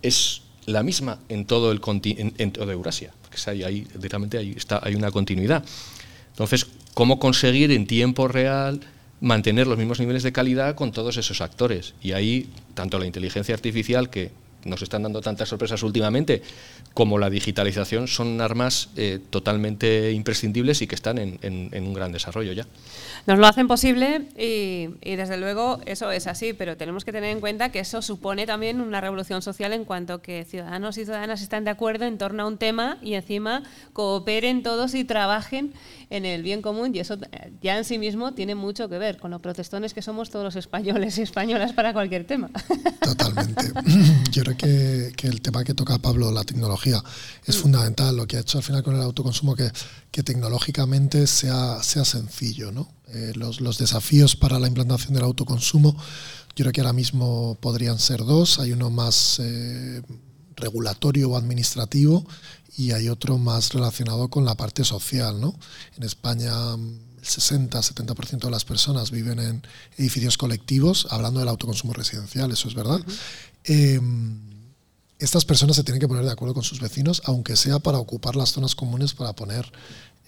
es 0.01 0.40
la 0.65 0.83
misma 0.83 1.19
en 1.29 1.45
todo 1.45 1.71
el 1.71 1.81
en, 1.85 2.33
en 2.37 2.69
Eurasia, 2.69 3.11
porque 3.21 3.63
ahí, 3.63 3.87
directamente 3.93 4.37
hay, 4.37 4.51
está, 4.51 4.79
hay 4.83 4.95
una 4.95 5.11
continuidad. 5.11 5.63
Entonces, 6.31 6.67
¿cómo 6.93 7.19
conseguir 7.19 7.71
en 7.71 7.87
tiempo 7.87 8.27
real 8.27 8.81
mantener 9.19 9.67
los 9.67 9.77
mismos 9.77 9.99
niveles 9.99 10.23
de 10.23 10.31
calidad 10.31 10.75
con 10.75 10.91
todos 10.91 11.17
esos 11.17 11.41
actores? 11.41 11.93
Y 12.01 12.13
ahí, 12.13 12.49
tanto 12.73 12.99
la 12.99 13.05
inteligencia 13.05 13.53
artificial, 13.53 14.09
que 14.09 14.31
nos 14.65 14.81
están 14.81 15.03
dando 15.03 15.21
tantas 15.21 15.49
sorpresas 15.49 15.83
últimamente, 15.83 16.41
como 16.93 17.17
la 17.17 17.29
digitalización, 17.29 18.07
son 18.07 18.41
armas 18.41 18.89
eh, 18.95 19.19
totalmente 19.29 20.11
imprescindibles 20.11 20.81
y 20.81 20.87
que 20.87 20.95
están 20.95 21.17
en 21.17 21.69
un 21.73 21.93
gran 21.93 22.11
desarrollo 22.11 22.53
ya. 22.53 22.65
Nos 23.27 23.37
lo 23.37 23.45
hacen 23.45 23.67
posible 23.67 24.23
y, 24.37 24.87
desde 25.15 25.37
luego 25.37 25.79
eso 25.85 26.11
es 26.11 26.25
así, 26.25 26.53
pero 26.53 26.75
tenemos 26.75 27.05
que 27.05 27.11
tener 27.11 27.29
en 27.29 27.39
cuenta 27.39 27.69
que 27.69 27.79
eso 27.79 28.01
supone 28.01 28.47
también 28.47 28.81
una 28.81 28.99
revolución 28.99 29.43
social 29.43 29.73
en 29.73 29.85
cuanto 29.85 30.21
que 30.21 30.43
ciudadanos 30.43 30.97
y 30.97 31.05
ciudadanas 31.05 31.41
están 31.41 31.63
de 31.63 31.69
acuerdo 31.69 32.05
en 32.05 32.17
torno 32.17 32.43
a 32.43 32.47
un 32.47 32.57
tema 32.57 32.97
y 33.01 33.13
encima 33.13 33.61
cooperen 33.93 34.63
todos 34.63 34.95
y 34.95 35.03
trabajen 35.03 35.73
en 36.09 36.25
el 36.25 36.41
bien 36.41 36.61
común 36.61 36.95
y 36.95 36.99
eso 36.99 37.17
ya 37.61 37.77
en 37.77 37.85
sí 37.85 37.99
mismo 37.99 38.33
tiene 38.33 38.55
mucho 38.55 38.89
que 38.89 38.97
ver 38.97 39.17
con 39.17 39.31
los 39.31 39.39
protestones 39.39 39.93
que 39.93 40.01
somos 40.01 40.29
todos 40.31 40.43
los 40.43 40.55
españoles 40.55 41.17
y 41.19 41.21
españolas 41.21 41.73
para 41.73 41.93
cualquier 41.93 42.25
tema. 42.25 42.49
Totalmente. 43.01 43.65
Yo 44.31 44.43
creo 44.55 45.11
que, 45.15 45.27
el 45.27 45.41
tema 45.41 45.63
que 45.63 45.73
toca 45.73 45.97
Pablo, 45.99 46.31
la 46.31 46.43
tecnología, 46.43 47.03
es 47.45 47.57
mm. 47.57 47.59
fundamental. 47.59 48.15
Lo 48.15 48.27
que 48.27 48.37
ha 48.37 48.41
hecho 48.41 48.57
al 48.57 48.63
final 48.63 48.83
con 48.83 48.95
el 48.95 49.01
autoconsumo, 49.01 49.55
que, 49.55 49.71
que 50.11 50.23
tecnológicamente 50.23 51.27
sea, 51.27 51.81
sea 51.83 52.05
sencillo, 52.05 52.71
¿no? 52.71 52.89
Eh, 53.07 53.33
los, 53.35 53.59
los, 53.61 53.77
desafíos 53.77 54.35
para 54.35 54.57
la 54.57 54.67
implantación 54.67 55.13
del 55.13 55.23
autoconsumo, 55.23 55.95
yo 56.55 56.63
creo 56.63 56.71
que 56.71 56.81
ahora 56.81 56.93
mismo 56.93 57.57
podrían 57.59 57.99
ser 57.99 58.19
dos. 58.19 58.59
Hay 58.59 58.71
uno 58.71 58.89
más 58.89 59.39
eh, 59.39 60.01
regulatorio 60.55 61.31
o 61.31 61.37
administrativo 61.37 62.25
y 62.77 62.91
hay 62.91 63.09
otro 63.09 63.37
más 63.37 63.73
relacionado 63.73 64.29
con 64.29 64.45
la 64.45 64.55
parte 64.55 64.83
social. 64.83 65.39
¿no? 65.39 65.55
En 65.97 66.03
España 66.03 66.51
el 67.21 67.27
60-70% 67.27 68.39
de 68.39 68.51
las 68.51 68.65
personas 68.65 69.11
viven 69.11 69.39
en 69.39 69.61
edificios 69.97 70.37
colectivos, 70.37 71.07
hablando 71.11 71.39
del 71.39 71.49
autoconsumo 71.49 71.93
residencial, 71.93 72.51
eso 72.51 72.67
es 72.67 72.73
verdad. 72.73 72.99
Em, 73.63 74.39
estas 75.19 75.45
personas 75.45 75.75
se 75.75 75.83
tienen 75.83 75.99
que 75.99 76.07
poner 76.07 76.25
de 76.25 76.31
acuerdo 76.31 76.53
con 76.53 76.63
sus 76.63 76.79
vecinos, 76.79 77.21
aunque 77.25 77.55
sea 77.55 77.79
para 77.79 77.99
ocupar 77.99 78.35
las 78.35 78.51
zonas 78.51 78.73
comunes 78.73 79.13
para 79.13 79.33
poner 79.33 79.71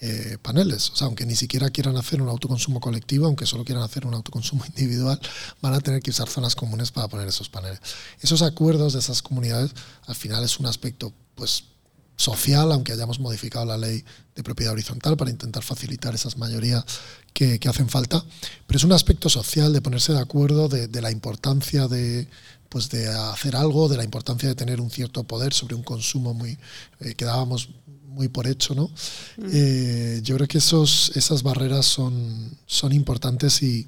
eh, 0.00 0.38
paneles. 0.42 0.90
O 0.90 0.96
sea, 0.96 1.06
aunque 1.06 1.24
ni 1.24 1.34
siquiera 1.34 1.70
quieran 1.70 1.96
hacer 1.96 2.20
un 2.20 2.28
autoconsumo 2.28 2.80
colectivo, 2.80 3.26
aunque 3.26 3.46
solo 3.46 3.64
quieran 3.64 3.82
hacer 3.82 4.06
un 4.06 4.14
autoconsumo 4.14 4.64
individual, 4.68 5.20
van 5.62 5.74
a 5.74 5.80
tener 5.80 6.02
que 6.02 6.10
usar 6.10 6.28
zonas 6.28 6.54
comunes 6.54 6.92
para 6.92 7.08
poner 7.08 7.26
esos 7.26 7.48
paneles. 7.48 7.80
Esos 8.20 8.42
acuerdos 8.42 8.92
de 8.92 8.98
esas 8.98 9.22
comunidades 9.22 9.72
al 10.06 10.14
final 10.14 10.44
es 10.44 10.60
un 10.60 10.66
aspecto 10.66 11.12
pues 11.34 11.64
social, 12.16 12.70
aunque 12.70 12.92
hayamos 12.92 13.18
modificado 13.18 13.64
la 13.64 13.76
ley 13.76 14.04
de 14.34 14.42
propiedad 14.42 14.72
horizontal 14.72 15.16
para 15.16 15.30
intentar 15.30 15.62
facilitar 15.62 16.14
esas 16.14 16.36
mayorías 16.36 16.84
que, 17.32 17.58
hacen 17.68 17.88
falta, 17.88 18.24
pero 18.66 18.76
es 18.76 18.84
un 18.84 18.92
aspecto 18.92 19.28
social 19.28 19.72
de 19.72 19.80
ponerse 19.80 20.12
de 20.12 20.20
acuerdo 20.20 20.68
de, 20.68 21.00
la 21.00 21.10
importancia 21.10 21.88
de, 21.88 22.28
pues 22.74 22.90
de 22.90 23.06
hacer 23.06 23.54
algo, 23.54 23.88
de 23.88 23.96
la 23.96 24.02
importancia 24.02 24.48
de 24.48 24.56
tener 24.56 24.80
un 24.80 24.90
cierto 24.90 25.22
poder 25.22 25.54
sobre 25.54 25.76
un 25.76 25.84
consumo 25.84 26.34
muy 26.34 26.58
eh, 26.98 27.14
que 27.14 27.24
dábamos 27.24 27.68
muy 27.86 28.26
por 28.26 28.48
hecho, 28.48 28.74
¿no? 28.74 28.90
Mm. 29.36 29.50
Eh, 29.52 30.20
yo 30.24 30.34
creo 30.34 30.48
que 30.48 30.58
esos, 30.58 31.12
esas 31.14 31.44
barreras 31.44 31.86
son, 31.86 32.50
son 32.66 32.92
importantes 32.92 33.62
y, 33.62 33.86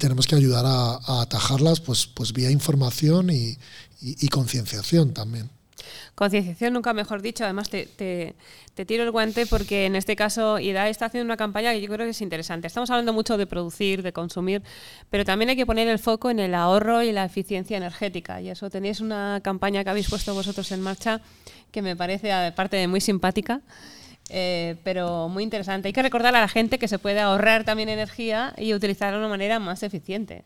tenemos 0.00 0.26
que 0.26 0.34
ayudar 0.34 0.64
a, 0.66 1.20
atajarlas 1.22 1.78
pues, 1.78 2.08
pues 2.08 2.32
vía 2.32 2.50
información 2.50 3.30
y 3.30 4.28
concienciación 4.28 5.14
también 5.14 5.48
concienciación, 6.14 6.72
nunca 6.72 6.92
mejor 6.92 7.22
dicho. 7.22 7.44
Además, 7.44 7.70
te, 7.70 7.86
te, 7.86 8.84
tiro 8.84 9.04
el 9.04 9.10
guante 9.10 9.46
porque 9.46 9.86
en 9.86 9.96
este 9.96 10.16
caso 10.16 10.58
IDA 10.58 10.88
está 10.88 11.06
haciendo 11.06 11.24
una 11.24 11.36
campaña 11.36 11.72
que 11.72 11.80
yo 11.80 11.88
creo 11.88 12.06
que 12.06 12.10
es 12.10 12.20
interesante. 12.20 12.66
Estamos 12.66 12.90
hablando 12.90 13.12
mucho 13.12 13.36
de 13.36 13.46
producir, 13.46 14.02
de 14.02 14.12
consumir, 14.12 14.62
pero 15.10 15.24
también 15.24 15.50
hay 15.50 15.56
que 15.56 15.66
poner 15.66 15.88
el 15.88 15.98
foco 15.98 16.30
en 16.30 16.40
el 16.40 16.54
ahorro 16.54 17.02
y 17.02 17.12
la 17.12 17.24
eficiencia 17.24 17.76
energética. 17.76 18.40
Y 18.40 18.50
eso 18.50 18.70
tenéis 18.70 19.00
una 19.00 19.40
campaña 19.42 19.84
que 19.84 19.90
habéis 19.90 20.08
puesto 20.08 20.34
vosotros 20.34 20.70
en 20.72 20.80
marcha 20.80 21.20
que 21.70 21.82
me 21.82 21.96
parece, 21.96 22.32
aparte 22.32 22.76
de 22.76 22.88
muy 22.88 23.00
simpática, 23.00 23.60
eh, 24.30 24.76
pero 24.82 25.28
muy 25.28 25.44
interesante. 25.44 25.88
Hay 25.88 25.92
que 25.92 26.02
recordar 26.02 26.34
a 26.34 26.40
la 26.40 26.48
gente 26.48 26.78
que 26.78 26.88
se 26.88 26.98
puede 26.98 27.20
ahorrar 27.20 27.64
también 27.64 27.88
energía 27.88 28.54
y 28.56 28.74
utilizarla 28.74 29.12
de 29.12 29.18
una 29.18 29.28
manera 29.28 29.58
más 29.58 29.82
eficiente. 29.82 30.42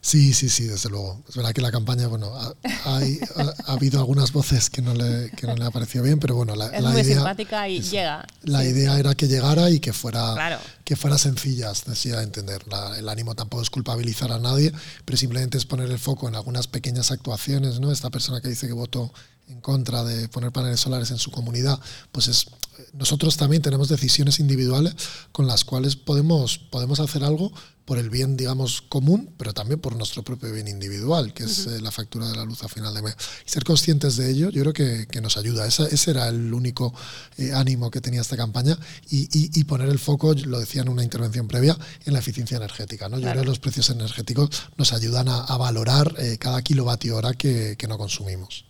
Sí, 0.00 0.32
sí, 0.32 0.48
sí, 0.48 0.64
desde 0.64 0.88
luego. 0.88 1.22
Es 1.28 1.34
verdad 1.34 1.52
que 1.52 1.60
la 1.60 1.70
campaña, 1.72 2.06
bueno, 2.06 2.32
ha, 2.34 2.54
ha, 2.84 3.72
habido 3.72 3.98
algunas 3.98 4.32
voces 4.32 4.70
que 4.70 4.80
no, 4.80 4.94
le, 4.94 5.30
que 5.30 5.46
no 5.46 5.54
le 5.56 5.64
ha 5.64 5.70
parecido 5.70 6.04
bien, 6.04 6.18
pero 6.20 6.34
bueno, 6.34 6.54
la, 6.54 6.66
es 6.66 6.82
muy 6.82 7.00
idea, 7.00 7.16
simpática 7.16 7.68
y 7.68 7.80
llega. 7.80 8.26
La 8.42 8.64
idea 8.64 8.98
era 8.98 9.14
que 9.14 9.26
llegara 9.26 9.70
y 9.70 9.80
que 9.80 9.92
fuera, 9.92 10.60
que 10.84 10.96
fuera 10.96 11.18
sencilla, 11.18 11.74
sencilla 11.74 12.18
de 12.18 12.24
entender. 12.24 12.64
el 12.96 13.08
ánimo 13.08 13.34
tampoco 13.34 13.62
es 13.62 13.70
culpabilizar 13.70 14.32
a 14.32 14.38
nadie, 14.38 14.72
pero 15.04 15.16
simplemente 15.16 15.58
es 15.58 15.66
poner 15.66 15.90
el 15.90 15.98
foco 15.98 16.28
en 16.28 16.36
algunas 16.36 16.68
pequeñas 16.68 17.10
actuaciones, 17.10 17.80
¿no? 17.80 17.90
Esta 17.90 18.10
persona 18.10 18.40
que 18.40 18.48
dice 18.48 18.66
que 18.66 18.72
votó 18.72 19.12
en 19.48 19.60
contra 19.60 20.04
de 20.04 20.28
poner 20.28 20.52
paneles 20.52 20.80
solares 20.80 21.10
en 21.10 21.18
su 21.18 21.30
comunidad, 21.30 21.78
pues 22.12 22.28
es 22.28 22.46
nosotros 22.92 23.36
también 23.36 23.62
tenemos 23.62 23.88
decisiones 23.88 24.40
individuales 24.40 24.94
con 25.32 25.46
las 25.46 25.64
cuales 25.64 25.96
podemos, 25.96 26.58
podemos 26.58 27.00
hacer 27.00 27.24
algo 27.24 27.52
por 27.88 27.96
el 27.96 28.10
bien, 28.10 28.36
digamos, 28.36 28.82
común, 28.82 29.30
pero 29.38 29.54
también 29.54 29.80
por 29.80 29.96
nuestro 29.96 30.22
propio 30.22 30.52
bien 30.52 30.68
individual, 30.68 31.32
que 31.32 31.44
es 31.44 31.66
eh, 31.66 31.80
la 31.80 31.90
factura 31.90 32.28
de 32.28 32.36
la 32.36 32.44
luz 32.44 32.62
a 32.62 32.68
final 32.68 32.92
de 32.92 33.00
mes. 33.00 33.16
Y 33.46 33.50
ser 33.50 33.64
conscientes 33.64 34.18
de 34.18 34.30
ello, 34.30 34.50
yo 34.50 34.60
creo 34.60 34.74
que, 34.74 35.06
que 35.06 35.22
nos 35.22 35.38
ayuda. 35.38 35.66
ese 35.66 36.10
era 36.10 36.28
el 36.28 36.52
único 36.52 36.92
eh, 37.38 37.52
ánimo 37.54 37.90
que 37.90 38.02
tenía 38.02 38.20
esta 38.20 38.36
campaña 38.36 38.78
y, 39.10 39.26
y, 39.58 39.64
poner 39.64 39.88
el 39.88 39.98
foco, 39.98 40.34
lo 40.34 40.60
decía 40.60 40.82
en 40.82 40.90
una 40.90 41.02
intervención 41.02 41.48
previa, 41.48 41.78
en 42.04 42.12
la 42.12 42.18
eficiencia 42.18 42.58
energética. 42.58 43.08
¿no? 43.08 43.18
Yo 43.18 43.30
creo 43.30 43.40
que 43.40 43.48
los 43.48 43.58
precios 43.58 43.88
energéticos 43.88 44.50
nos 44.76 44.92
ayudan 44.92 45.28
a, 45.30 45.56
valorar 45.56 46.14
eh, 46.18 46.36
cada 46.38 46.60
kilovatio 46.60 47.16
hora 47.16 47.32
que, 47.32 47.76
que 47.78 47.88
no 47.88 47.96
consumimos. 47.96 48.67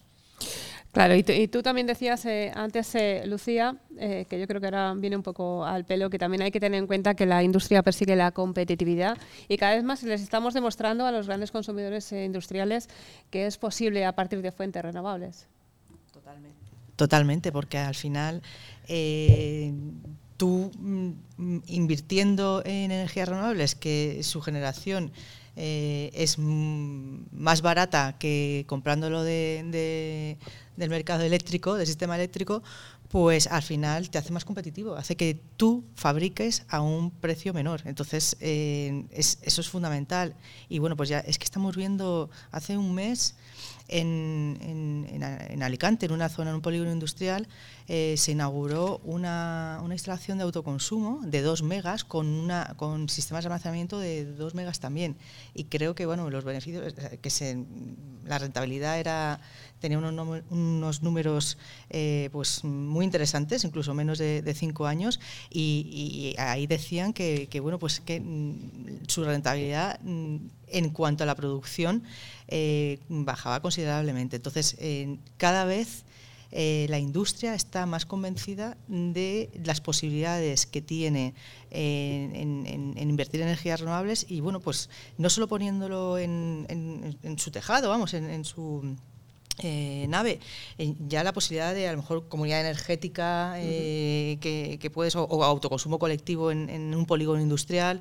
Claro, 0.99 1.15
y, 1.15 1.47
tú 1.47 1.63
también 1.63 1.87
decías 1.87 2.25
eh, 2.25 2.51
antes, 2.57 2.93
eh, 2.97 3.23
Lucía, 3.25 3.77
eh, 3.99 4.27
que 4.29 4.41
yo 4.41 4.49
creo 4.49 4.61
que 4.61 4.67
ahora 4.67 4.95
viene 4.95 5.15
un 5.15 5.23
poco 5.23 5.65
al 5.65 5.85
pelo, 5.85 6.11
que 6.11 6.19
también 6.19 6.43
hay 6.43 6.51
que 6.51 6.59
tener 6.59 6.77
en 6.77 6.89
cuenta 6.89 7.15
que 7.15 7.25
la 7.25 7.41
industria 7.45 7.85
persigue 7.85 8.17
la 8.17 8.33
competitividad 8.33 9.17
y 9.47 9.59
cada 9.59 9.77
vez 9.77 9.85
más 9.85 10.03
les 10.03 10.21
estamos 10.21 10.55
demostrando 10.55 11.07
a 11.07 11.13
los 11.13 11.29
grandes 11.29 11.53
consumidores 11.53 12.11
industriales 12.11 12.89
que 13.31 13.47
es 13.47 13.59
posible 13.59 14.05
a 14.07 14.13
partir 14.17 14.43
de 14.43 14.51
fuentes 14.51 14.83
renovables. 14.83 15.47
Totalmente. 16.13 16.59
Totalmente, 16.97 17.53
porque 17.53 17.79
al 17.79 17.95
final 17.95 18.43
tú 20.37 20.73
mm, 20.77 21.59
invirtiendo 21.69 22.61
en 22.65 22.91
energías 22.91 23.29
renovables, 23.29 23.77
que 23.77 24.25
su 24.25 24.41
generación 24.41 25.13
es 25.59 26.37
más 26.39 27.63
barata 27.63 28.17
que 28.19 28.65
comprándolo 28.69 29.25
de, 29.25 30.39
del 30.77 30.91
mercado 30.91 31.25
eléctrico, 31.25 31.75
del 31.75 31.87
sistema 31.87 32.15
eléctrico, 32.15 32.63
pues 33.09 33.47
al 33.47 33.63
final 33.63 34.11
te 34.11 34.19
hace 34.19 34.33
más 34.33 34.45
competitivo, 34.45 34.95
hace 34.95 35.17
que 35.17 35.41
tú 35.57 35.85
fabriques 35.95 36.65
a 36.69 36.83
un 36.83 37.11
precio 37.11 37.55
menor. 37.55 37.83
Entonces, 37.87 38.37
eh, 38.41 39.07
eso 39.11 39.61
es 39.61 39.69
fundamental. 39.69 40.37
Y 40.69 40.79
bueno, 40.79 40.97
pues 40.97 41.09
ya 41.09 41.21
es 41.21 41.39
que 41.39 41.45
estamos 41.45 41.75
viendo 41.75 42.31
hace 42.51 42.77
un 42.77 42.95
mes 42.95 43.35
en, 43.89 45.07
en, 45.11 45.62
Alicante, 45.62 46.07
en 46.07 46.12
una 46.12 46.28
zona, 46.28 46.51
en 46.51 46.57
un 46.57 46.62
polígono 46.62 46.93
industrial, 46.93 47.49
eh, 47.89 48.14
se 48.16 48.32
inauguró 48.32 49.01
una, 49.03 49.80
una, 49.82 49.95
instalación 49.95 50.39
de 50.39 50.45
autoconsumo 50.45 51.20
de 51.24 51.43
2 51.43 51.62
megas 51.62 52.05
con, 52.05 52.26
una, 52.26 52.74
con 52.76 53.09
sistemas 53.09 53.45
de 53.45 53.49
almacenamiento 53.49 53.99
de 53.99 54.24
2 54.24 54.55
megas 54.55 54.78
también. 54.80 55.16
Y 55.55 55.64
creo 55.64 55.95
que 55.95 56.07
bueno, 56.07 56.30
los 56.30 56.45
beneficios, 56.45 56.95
que 57.20 57.30
se, 57.30 57.64
la 58.24 58.39
rentabilidad 58.39 59.01
era 59.01 59.41
tenía 59.81 59.99
unos, 59.99 60.43
unos 60.51 61.03
números 61.03 61.59
eh, 61.91 62.29
pues 62.33 62.64
muy 62.64 63.05
interesantes, 63.05 63.64
incluso 63.64 63.95
menos 63.95 64.18
de, 64.18 64.55
cinco 64.55 64.87
años, 64.87 65.20
y, 65.51 66.35
ahí 66.39 66.66
decían 66.66 67.12
que, 67.12 67.61
bueno, 67.62 67.79
pues 67.79 68.01
que 68.01 68.20
mm, 68.20 69.07
su 69.07 69.24
rentabilidad 69.24 70.01
mm, 70.03 70.37
en 70.68 70.91
cuanto 70.91 71.24
a 71.24 71.26
la 71.26 71.35
producción 71.35 72.03
eh, 72.49 72.99
bajaba 73.09 73.61
considerablemente. 73.61 74.37
Entonces, 74.37 74.76
cada 75.37 75.64
vez 75.64 76.05
eh, 76.51 76.87
la 76.89 76.99
industria 76.99 77.55
está 77.55 77.85
más 77.85 78.07
convencida 78.07 78.79
de 78.89 79.51
las 79.64 79.83
posibilidades 79.83 80.64
que 80.64 80.81
tiene 80.81 81.35
en, 81.70 82.97
invertir 82.97 83.43
en 83.43 83.49
energías 83.49 83.81
renovables 83.81 84.24
y, 84.29 84.41
bueno, 84.41 84.61
pues 84.61 84.89
no 85.18 85.29
solo 85.29 85.47
poniéndolo 85.47 86.18
en, 86.18 87.37
su 87.37 87.51
tejado, 87.51 87.91
vamos, 87.91 88.14
en 88.14 88.45
su 88.45 88.97
eh, 89.63 90.07
nave, 90.09 90.41
eh, 90.79 90.95
ya 91.09 91.25
la 91.25 91.33
posibilidad 91.33 91.75
de 91.75 91.89
a 91.89 91.93
lo 91.93 91.99
mejor 91.99 92.29
comunidad 92.29 92.61
energética 92.61 93.55
eh, 93.57 94.39
que, 94.41 94.91
puedes, 94.91 95.17
o, 95.17 95.45
autoconsumo 95.45 95.99
colectivo 95.99 96.51
en, 96.51 96.95
un 96.95 97.07
polígono 97.07 97.41
industrial, 97.41 98.01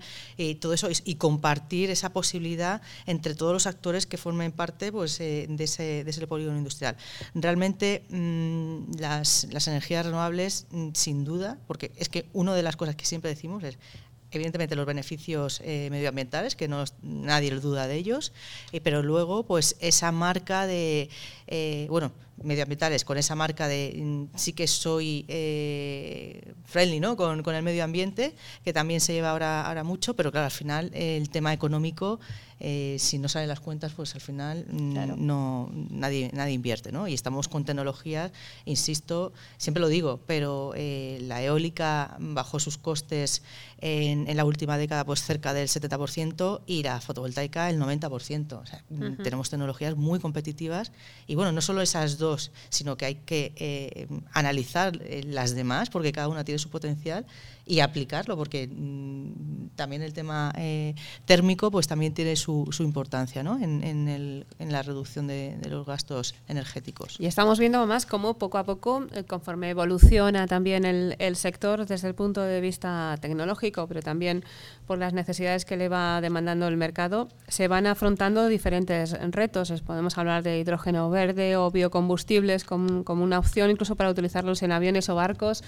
todo 0.59 0.73
eso, 0.73 0.89
y, 1.03 1.15
compartir 1.15 1.89
esa 1.89 2.09
posibilidad 2.13 2.81
entre 3.05 3.35
todos 3.35 3.53
los 3.53 3.67
actores 3.67 4.05
que 4.05 4.17
formen 4.17 4.51
parte 4.51 4.91
pues, 4.91 5.17
de, 5.17 5.47
ese, 5.59 6.03
de, 6.03 6.09
ese, 6.09 6.27
polígono 6.27 6.57
industrial. 6.57 6.95
Realmente 7.33 8.03
mm, 8.09 8.99
las, 8.99 9.47
las 9.51 9.67
energías 9.67 10.05
renovables, 10.05 10.67
mm, 10.71 10.89
sin 10.93 11.23
duda, 11.23 11.57
porque 11.67 11.91
es 11.97 12.09
que 12.09 12.25
una 12.33 12.53
de 12.53 12.63
las 12.63 12.75
cosas 12.75 12.95
que 12.95 13.05
siempre 13.05 13.29
decimos 13.29 13.63
es 13.63 13.77
evidentemente 14.37 14.75
los 14.75 14.85
beneficios 14.85 15.61
eh, 15.63 15.89
medioambientales, 15.91 16.55
que 16.55 16.67
no 16.67 16.83
nadie 17.01 17.51
duda 17.51 17.87
de 17.87 17.95
ellos, 17.95 18.33
eh, 18.71 18.81
pero 18.81 19.03
luego 19.03 19.43
pues 19.43 19.75
esa 19.79 20.11
marca 20.11 20.65
de, 20.65 21.09
eh, 21.47 21.87
bueno, 21.89 22.11
medioambientales, 22.43 23.03
con 23.05 23.17
esa 23.17 23.35
marca 23.35 23.67
de 23.67 23.93
mm, 23.97 24.37
sí 24.37 24.53
que 24.53 24.67
soy 24.67 25.25
friendly 26.65 26.99
¿no? 26.99 27.15
Con, 27.17 27.43
con, 27.43 27.55
el 27.55 27.63
medio 27.63 27.83
ambiente, 27.83 28.35
que 28.63 28.73
también 28.73 29.01
se 29.01 29.13
lleva 29.13 29.31
ahora, 29.31 29.65
ahora 29.65 29.83
mucho, 29.83 30.15
pero 30.15 30.31
claro, 30.31 30.45
al 30.45 30.51
final 30.51 30.91
el 30.93 31.29
tema 31.29 31.53
económico 31.53 32.19
eh, 32.59 32.95
si 32.99 33.19
no 33.19 33.29
salen 33.29 33.49
las 33.49 33.59
cuentas, 33.59 33.93
pues 33.95 34.15
al 34.15 34.21
final 34.21 34.65
mm, 34.69 35.25
no, 35.25 35.69
nadie, 35.91 36.31
nadie 36.33 36.53
invierte. 36.53 36.91
¿no? 36.91 37.07
Y 37.07 37.13
estamos 37.13 37.47
con 37.47 37.65
tecnologías, 37.65 38.31
insisto, 38.65 39.31
siempre 39.57 39.81
lo 39.81 39.87
digo, 39.87 40.19
pero 40.25 40.73
eh, 40.75 41.19
la 41.21 41.41
eólica 41.43 42.15
bajó 42.19 42.59
sus 42.59 42.77
costes 42.77 43.43
en, 43.79 44.27
en, 44.27 44.37
la 44.37 44.45
última 44.45 44.77
década 44.77 45.05
pues 45.05 45.21
cerca 45.21 45.53
del 45.53 45.67
70% 45.67 46.61
y 46.65 46.81
la 46.81 46.99
fotovoltaica 46.99 47.69
el 47.69 47.79
90%. 47.79 48.63
Mm, 48.89 49.21
tenemos 49.21 49.49
tecnologías 49.49 49.95
muy 49.95 50.19
competitivas 50.19 50.91
y 51.27 51.35
bueno, 51.35 51.51
no 51.51 51.61
solo 51.61 51.81
esas 51.81 52.17
dos, 52.17 52.26
sino 52.69 52.97
que 52.97 53.05
hay 53.05 53.15
que 53.15 53.53
eh, 53.55 54.07
analizar 54.33 54.99
las 55.25 55.55
demás 55.55 55.89
porque 55.89 56.11
cada 56.11 56.27
una 56.27 56.43
tiene 56.43 56.59
su 56.59 56.69
potencial 56.69 57.25
y 57.67 57.79
aplicarlo, 57.81 58.37
porque 58.37 58.67
mm, 58.67 59.69
también 59.75 60.01
el 60.01 60.13
tema 60.13 60.53
eh, 60.57 60.95
térmico 61.25 61.69
pues 61.71 61.87
también 61.87 62.13
tiene 62.13 62.35
su, 62.35 62.67
su 62.71 62.83
importancia 62.83 63.43
¿no? 63.43 63.57
en, 63.61 63.83
en, 63.83 64.07
el, 64.07 64.45
en, 64.59 64.71
la 64.71 64.81
reducción 64.81 65.27
de, 65.27 65.57
los 65.69 65.85
gastos 65.85 66.35
energéticos. 66.47 67.19
Y 67.19 67.25
estamos 67.25 67.59
viendo 67.59 67.85
más 67.85 68.05
cómo 68.05 68.37
poco 68.37 68.57
a 68.57 68.63
poco, 68.63 69.05
eh, 69.13 69.23
conforme 69.23 69.69
evoluciona 69.69 70.47
también 70.47 70.85
el, 70.85 71.15
el 71.19 71.35
sector 71.35 71.85
desde 71.85 72.07
el 72.07 72.15
punto 72.15 72.41
de 72.41 72.61
vista 72.61 73.15
tecnológico, 73.21 73.87
pero 73.87 74.01
también 74.01 74.43
por 74.85 74.97
las 74.97 75.13
necesidades 75.13 75.65
que 75.65 75.77
le 75.77 75.89
va 75.89 76.21
demandando 76.21 76.67
el 76.67 76.77
mercado, 76.77 77.27
se 77.47 77.67
van 77.67 77.87
afrontando 77.87 78.47
diferentes 78.47 79.11
retos. 79.31 79.73
Podemos 79.81 80.17
hablar 80.17 80.43
de 80.43 80.59
hidrógeno 80.59 81.09
verde 81.09 81.57
o 81.57 81.69
biocombustible 81.69 82.07
biocombustibles 82.07 82.63
como, 82.63 83.23
una 83.23 83.39
opción 83.39 83.69
incluso 83.69 83.95
para 83.95 84.09
utilizarlos 84.09 84.63
en 84.63 84.71
aviones 84.71 85.09
o 85.09 85.15
barcos. 85.15 85.63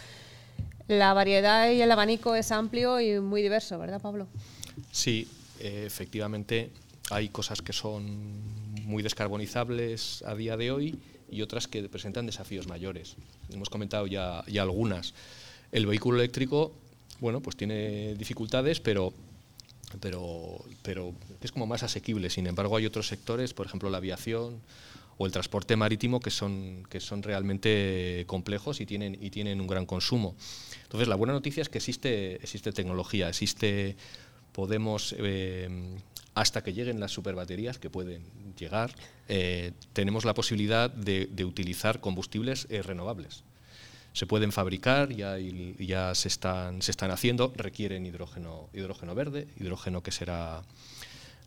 La 0.89 1.13
variedad 1.13 1.69
y 1.69 1.83
el 1.83 1.91
abanico 1.91 2.33
es 2.33 2.51
amplio 2.51 2.99
y 2.99 3.19
muy 3.19 3.43
diverso, 3.43 3.77
¿verdad, 3.77 4.01
Pablo? 4.01 4.25
Sí, 4.91 5.27
eh, 5.59 5.83
efectivamente 5.85 6.71
hay 7.11 7.29
cosas 7.29 7.61
que 7.61 7.73
son 7.73 8.41
muy 8.85 9.03
descarbonizables 9.03 10.23
a 10.25 10.33
día 10.33 10.57
de 10.57 10.71
hoy 10.71 10.99
y 11.29 11.43
otras 11.43 11.67
que 11.67 11.87
presentan 11.89 12.25
desafíos 12.25 12.67
mayores. 12.67 13.17
Hemos 13.53 13.69
comentado 13.69 14.07
ya, 14.07 14.43
ya 14.47 14.63
algunas. 14.63 15.13
El 15.71 15.85
vehículo 15.85 16.17
eléctrico, 16.17 16.71
bueno, 17.19 17.39
pues 17.39 17.55
tiene 17.55 18.15
dificultades, 18.15 18.79
pero 18.79 19.13
pero, 20.01 20.65
pero 20.81 21.13
es 21.41 21.51
como 21.51 21.67
más 21.67 21.83
asequible. 21.83 22.31
Sin 22.31 22.47
embargo, 22.47 22.77
hay 22.77 22.87
otros 22.87 23.07
sectores, 23.07 23.53
por 23.53 23.67
ejemplo, 23.67 23.91
la 23.91 23.97
aviación 23.97 24.59
o 25.19 25.25
el 25.25 25.33
transporte 25.33 25.75
marítimo, 25.75 26.21
que 26.21 26.31
son, 26.31 26.87
que 26.89 27.01
son 27.01 27.21
realmente 27.21 28.23
complejos 28.25 28.79
y 28.79 28.85
tienen, 28.85 29.17
y 29.21 29.29
tienen 29.29 29.59
un 29.59 29.67
gran 29.67 29.85
consumo. 29.85 30.33
Entonces, 30.83 31.09
la 31.09 31.15
buena 31.15 31.33
noticia 31.33 31.61
es 31.61 31.67
que 31.67 31.77
existe, 31.77 32.35
existe 32.35 32.71
tecnología, 32.71 33.27
existe, 33.27 33.97
podemos, 34.53 35.13
eh, 35.19 35.67
hasta 36.35 36.63
que 36.63 36.71
lleguen 36.71 37.01
las 37.01 37.11
superbaterías, 37.11 37.77
que 37.79 37.89
pueden 37.89 38.23
llegar, 38.57 38.95
eh, 39.27 39.73
tenemos 39.91 40.23
la 40.23 40.33
posibilidad 40.33 40.89
de, 40.89 41.27
utilizar 41.43 41.99
combustibles 41.99 42.65
eh, 42.69 42.81
renovables 42.81 43.43
se 44.11 44.25
pueden 44.25 44.51
fabricar, 44.51 45.13
ya, 45.13 45.37
ya 45.37 46.15
se, 46.15 46.27
están, 46.27 46.81
se 46.81 46.89
están 46.91 47.11
haciendo, 47.11 47.53
requieren 47.55 48.07
hidrógeno, 48.07 48.67
hidrógeno 48.73 49.13
verde, 49.13 49.47
hidrógeno 49.59 50.01
que 50.01 50.11
será 50.11 50.63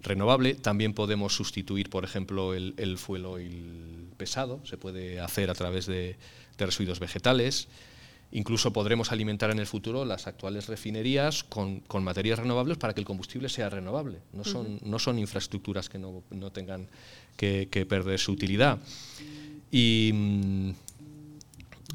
renovable. 0.03 0.55
También 0.55 0.95
podemos 0.95 1.35
sustituir, 1.35 1.91
por 1.91 2.05
ejemplo, 2.05 2.55
el, 2.55 2.75
el 2.77 2.99
fuel 2.99 3.27
oil 3.27 4.03
pesado, 4.17 4.61
se 4.65 4.77
puede 4.77 5.21
hacer 5.21 5.51
a 5.51 5.55
través 5.55 5.87
de, 5.87 6.17
residuos 6.59 7.01
vegetales. 7.01 7.67
Incluso 8.31 8.73
podremos 8.73 9.11
alimentar 9.11 9.51
en 9.51 9.59
el 9.59 9.67
futuro 9.67 10.05
las 10.05 10.29
actuales 10.29 10.69
refinerías 10.69 11.43
con, 11.43 11.81
con 11.81 12.05
materias 12.05 12.39
renovables 12.39 12.79
para 12.79 12.95
que 12.95 13.01
el 13.01 13.07
combustible 13.07 13.49
sea 13.49 13.69
renovable. 13.69 14.21
No 14.33 14.45
son, 14.45 14.79
no 14.85 15.01
son 15.01 15.19
infraestructuras 15.19 15.89
que 15.89 15.99
no, 15.99 16.23
no 16.31 16.53
tengan 16.53 16.87
que, 17.37 17.69
que, 17.69 17.85
perder 17.85 18.21
su 18.21 18.31
utilidad. 18.31 18.79
Y, 19.73 20.13
mm, 20.15 20.71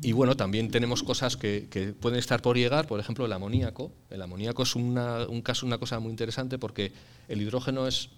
y 0.01 0.11
bueno, 0.11 0.37
también 0.37 0.69
tenemos 0.69 1.01
cosas 1.03 1.37
que, 1.37 1.95
pueden 1.99 2.19
estar 2.19 2.41
por 2.41 2.57
llegar, 2.57 2.87
por 2.87 2.99
ejemplo, 2.99 3.25
el 3.25 3.33
amoníaco. 3.33 3.91
El 4.09 4.21
amoníaco 4.21 4.63
es 4.63 4.75
una, 4.75 5.27
un 5.27 5.41
caso, 5.41 5.65
una 5.65 5.77
cosa 5.77 5.99
muy 5.99 6.11
interesante 6.11 6.59
porque 6.59 6.91
el 7.27 7.41
hidrógeno 7.41 7.87
es 7.87 8.09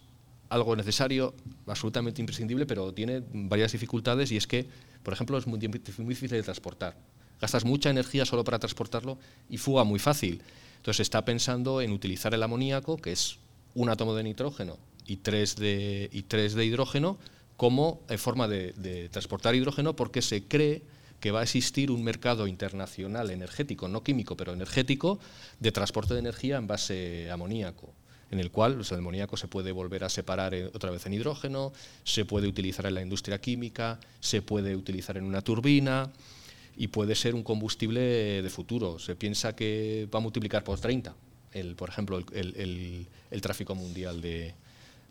algo 0.49 0.75
necesario, 0.75 1.33
absolutamente 1.67 2.21
imprescindible, 2.21 2.65
pero 2.65 2.91
tiene 2.93 3.23
varias 3.31 3.71
dificultades 3.71 4.31
y 4.31 4.37
es 4.37 4.47
que, 4.47 4.67
por 5.03 5.13
ejemplo, 5.13 5.37
es 5.37 5.47
muy, 5.47 5.59
difícil 5.59 6.29
de 6.29 6.43
transportar. 6.43 6.95
Gastas 7.39 7.63
mucha 7.63 7.89
energía 7.89 8.25
solo 8.25 8.43
para 8.43 8.59
transportarlo 8.59 9.17
y 9.49 9.57
fuga 9.57 9.83
muy 9.83 9.99
fácil. 9.99 10.41
Entonces 10.77 11.01
está 11.01 11.23
pensando 11.23 11.81
en 11.81 11.91
utilizar 11.91 12.33
el 12.33 12.43
amoníaco, 12.43 12.97
que 12.97 13.11
es 13.11 13.37
un 13.75 13.89
átomo 13.89 14.15
de 14.15 14.23
nitrógeno 14.23 14.77
y 15.05 15.17
tres 15.17 15.55
de, 15.55 16.09
y 16.11 16.23
tres 16.23 16.55
de 16.55 16.65
hidrógeno, 16.65 17.17
como 17.55 18.01
forma 18.17 18.47
de, 18.47 18.73
de 18.73 19.09
transportar 19.09 19.55
hidrógeno 19.55 19.95
porque 19.95 20.21
se 20.21 20.43
cree 20.43 20.81
que 21.19 21.31
va 21.31 21.41
a 21.41 21.43
existir 21.43 21.91
un 21.91 22.03
mercado 22.03 22.47
internacional 22.47 23.29
energético, 23.29 23.87
no 23.87 24.03
químico, 24.03 24.37
pero 24.37 24.53
energético, 24.53 25.19
de 25.59 25.71
transporte 25.71 26.13
de 26.13 26.21
energía 26.21 26.57
en 26.57 26.67
base 26.67 27.29
amoníaco 27.31 27.93
en 28.31 28.39
el 28.39 28.51
cual 28.51 28.81
el 28.89 28.97
amoníaco 28.97 29.37
se 29.37 29.47
puede 29.47 29.71
volver 29.71 30.03
a 30.03 30.09
separar 30.09 30.53
otra 30.73 30.91
vez 30.91 31.05
en 31.05 31.13
hidrógeno, 31.13 31.73
se 32.03 32.25
puede 32.25 32.47
utilizar 32.47 32.85
en 32.85 32.95
la 32.95 33.01
industria 33.01 33.41
química, 33.41 33.99
se 34.19 34.41
puede 34.41 34.75
utilizar 34.75 35.17
en 35.17 35.23
una 35.23 35.41
turbina 35.41 36.11
y 36.77 36.87
puede 36.87 37.15
ser 37.15 37.33
un 37.33 37.43
combustible 37.43 38.41
de 38.41 38.49
futuro. 38.49 38.99
Se 38.99 39.15
piensa 39.15 39.55
que 39.55 40.07
va 40.13 40.19
a 40.19 40.21
multiplicar 40.21 40.63
por 40.63 40.79
30, 40.79 41.15
el, 41.53 41.75
por 41.75 41.89
ejemplo, 41.89 42.23
el, 42.31 43.07
tráfico 43.41 43.73
mundial 43.73 44.21
de, 44.21 44.53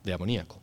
de 0.05 0.13
amoníaco. 0.13 0.61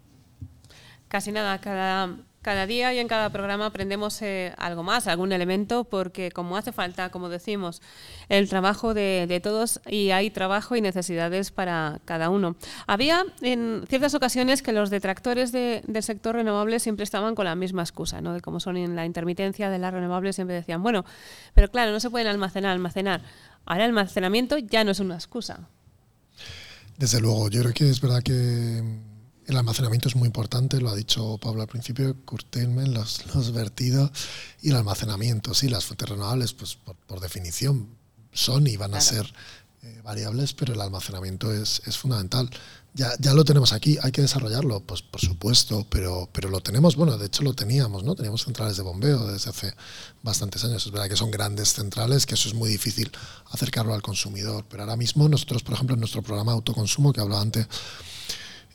Casi 1.10 1.32
nada, 1.32 1.60
cada 1.60 2.18
cada 2.46 2.68
día 2.68 2.93
y 2.93 3.00
en 3.00 3.08
cada 3.08 3.32
programa 3.32 3.66
aprendemos 3.66 4.22
eh, 4.22 4.54
algo 4.58 4.84
más, 4.84 5.08
algún 5.08 5.32
elemento, 5.32 5.84
porque 5.84 6.30
como 6.30 6.58
hace 6.58 6.72
falta, 6.72 7.10
como 7.10 7.28
decimos, 7.28 7.82
el 8.30 8.48
trabajo 8.48 8.93
de, 8.93 9.41
todos 9.41 9.82
y 9.88 10.12
hay 10.12 10.30
trabajo 10.30 10.76
y 10.76 10.82
necesidades 10.82 11.50
para 11.50 12.02
cada 12.06 12.30
uno. 12.30 12.56
Había 12.86 13.26
en 13.41 13.84
ciertas 13.89 14.14
ocasiones 14.14 14.62
que 14.62 14.74
los 14.74 14.91
detractores 14.91 15.52
del 15.52 16.04
sector 16.04 16.36
renovable 16.36 16.80
siempre 16.80 17.04
estaban 17.04 17.34
con 17.34 17.46
la 17.46 17.56
misma 17.56 17.82
excusa, 17.82 18.22
¿no? 18.22 18.36
de 18.36 18.41
como 18.41 18.60
son 18.60 18.78
en 18.78 18.96
la 18.96 19.08
intermitencia 19.08 19.72
de 19.72 19.80
las 19.80 19.91
renovables, 19.91 20.36
siempre 20.36 20.56
decían, 20.56 20.84
bueno, 20.84 21.04
pero 21.56 21.72
claro, 21.72 21.93
no 21.93 22.00
se 22.00 22.12
pueden 22.12 22.28
almacenar, 22.28 22.74
almacenar. 22.74 23.24
Ahora 23.66 23.86
el 23.86 23.89
almacenamiento 23.89 24.60
ya 24.60 24.84
no 24.84 24.91
es 24.91 25.00
una 25.00 25.16
excusa. 25.16 25.68
Desde 26.96 27.20
luego, 27.20 27.50
yo 27.50 27.62
creo 27.62 27.74
que 27.74 27.89
es 27.89 28.00
verdad 28.00 28.22
que 28.22 28.84
el 29.48 29.58
almacenamiento 29.58 30.10
es 30.10 30.16
muy 30.16 30.28
importante, 30.28 30.80
lo 30.82 30.89
ha 30.89 30.96
dicho 30.96 31.38
Pablo 31.38 31.62
al 31.62 31.68
principio, 31.68 32.16
curtailment, 32.26 32.89
los, 32.89 33.26
los 33.34 33.52
vertidos 33.52 34.12
y 34.62 34.70
el 34.70 34.76
almacenamiento. 34.76 35.54
Sí, 35.54 35.70
las 35.70 35.86
fuentes 35.86 36.10
renovables, 36.10 36.54
pues 36.54 36.78
por, 37.08 37.20
definición, 37.20 37.89
son 38.32 38.68
y 38.68 38.76
van 38.76 38.96
a 38.96 39.02
ser 39.02 39.32
eh, 39.84 40.02
variables, 40.04 40.54
pero 40.54 40.74
el 40.74 40.82
almacenamiento 40.82 41.54
es, 41.54 41.82
es 41.86 41.98
fundamental. 41.98 42.50
Ya, 42.96 43.12
ya, 43.20 43.34
lo 43.34 43.43
tenemos 43.43 43.74
aquí, 43.74 43.98
hay 44.02 44.12
que 44.12 44.22
desarrollarlo, 44.22 44.80
pues 44.80 45.02
por 45.02 45.20
supuesto, 45.20 45.86
pero, 45.89 46.30
pero 46.32 46.50
lo 46.50 46.62
tenemos, 46.62 46.96
bueno, 46.96 47.18
de 47.18 47.26
hecho 47.26 47.43
lo 47.43 47.54
teníamos, 47.54 48.04
¿no? 48.04 48.16
Teníamos 48.16 48.46
centrales 48.46 48.78
de 48.78 48.84
bombeo 48.84 49.28
desde 49.28 49.50
hace 49.50 49.74
bastantes 50.24 50.64
años. 50.64 50.86
Es 50.86 50.91
verdad 50.93 51.10
que 51.10 51.18
son 51.18 51.30
grandes 51.30 51.74
centrales, 51.74 52.26
que 52.26 52.36
eso 52.36 52.48
es 52.48 52.56
muy 52.56 52.70
difícil 52.70 53.12
acercarlo 53.52 53.93
al 53.93 54.02
consumidor, 54.02 54.66
pero 54.70 54.84
ahora 54.84 54.96
mismo 54.96 55.28
nosotros, 55.28 55.62
por 55.62 55.74
ejemplo, 55.74 55.93
en 55.96 56.00
nuestro 56.00 56.22
programa 56.22 56.54
autoconsumo 56.54 57.12
que 57.12 57.20
hablaba 57.20 57.41
antes, 57.41 57.68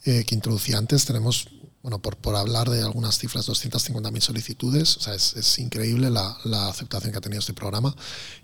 eh, 0.05 0.25
que 0.25 0.35
introducía 0.35 0.79
antes, 0.79 1.05
tenemos, 1.05 1.49
bueno, 1.83 2.01
por, 2.01 2.17
por 2.17 2.37
hablar 2.37 2.71
de 2.71 2.83
algunas 2.83 3.19
cifras, 3.19 3.49
250.000 3.49 4.21
solicitudes, 4.21 4.97
o 4.97 5.01
sea, 5.01 5.15
es, 5.15 5.35
es 5.37 5.59
increíble 5.59 6.11
la, 6.11 6.37
la, 6.45 6.69
aceptación 6.69 7.13
que 7.13 7.19
ha 7.19 7.21
tenido 7.21 7.41
este 7.41 7.55
programa. 7.55 7.95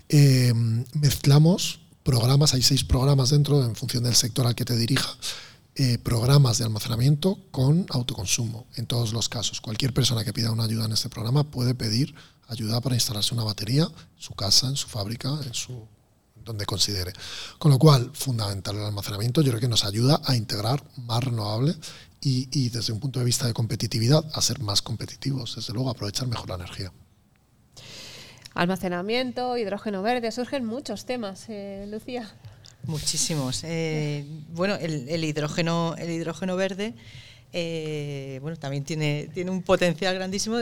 Eh, 0.09 0.53
mezclamos 0.93 1.79
programas, 2.03 2.53
hay 2.53 2.61
seis 2.61 2.83
programas 2.83 3.31
dentro, 3.31 3.63
en 3.63 3.75
función 3.75 4.03
del 4.03 4.15
sector 4.15 4.47
al 4.47 4.55
que 4.55 4.65
te 4.65 4.77
dirija, 4.77 5.09
eh, 5.79 5.99
programas 5.99 6.57
de 6.57 6.63
almacenamiento 6.63 7.37
con 7.51 7.85
autoconsumo, 7.89 8.65
en 8.75 8.87
todos 8.87 9.13
los 9.13 9.29
casos. 9.29 9.61
Cualquier 9.61 9.93
persona 9.93 10.23
que 10.23 10.33
pida 10.33 10.51
una 10.51 10.63
ayuda 10.63 10.85
en 10.85 10.93
este 10.93 11.09
programa 11.09 11.43
puede 11.51 11.75
pedir 11.75 12.15
ayuda 12.47 12.81
para 12.81 12.95
instalarse 12.95 13.33
una 13.35 13.43
batería 13.43 13.83
en 13.83 14.21
su 14.21 14.33
casa, 14.33 14.67
en 14.67 14.75
su 14.75 14.87
fábrica, 14.87 15.29
en 15.45 15.53
su 15.53 15.87
donde 16.47 16.65
considere. 16.65 17.13
Con 17.59 17.71
lo 17.71 17.77
cual, 17.77 18.11
fundamental 18.13 18.75
el 18.77 18.85
almacenamiento, 18.85 19.41
yo 19.41 19.51
creo 19.51 19.61
que 19.61 19.67
nos 19.67 19.85
ayuda 19.85 20.19
a 20.25 20.35
integrar 20.35 20.83
más 20.97 21.23
renovable 21.23 21.75
y, 22.19 22.69
desde 22.69 22.91
un 22.91 22.99
punto 22.99 23.19
de 23.19 23.25
vista 23.25 23.45
de 23.45 23.53
competitividad 23.53 24.25
a 24.33 24.41
ser 24.41 24.59
más 24.59 24.81
competitivos, 24.81 25.55
desde 25.55 25.73
luego 25.73 25.89
aprovechar 25.89 26.27
mejor 26.27 26.49
la 26.49 26.55
energía. 26.55 26.91
Almacenamiento, 28.53 29.55
hidrógeno 29.55 30.01
verde, 30.01 30.31
surgen 30.31 30.65
muchos 30.65 31.05
temas, 31.05 31.45
eh, 31.47 31.85
Lucía. 31.87 32.27
Muchísimos. 32.83 33.61
Eh, 33.63 34.25
bueno, 34.49 34.75
el, 34.75 35.23
hidrógeno, 35.23 35.95
el 35.97 36.09
hidrógeno 36.09 36.55
verde 36.55 36.95
eh, 37.53 38.39
bueno, 38.41 38.57
también 38.57 38.83
tiene, 38.83 39.29
tiene 39.33 39.51
un 39.51 39.61
potencial 39.63 40.13
grandísimo. 40.15 40.57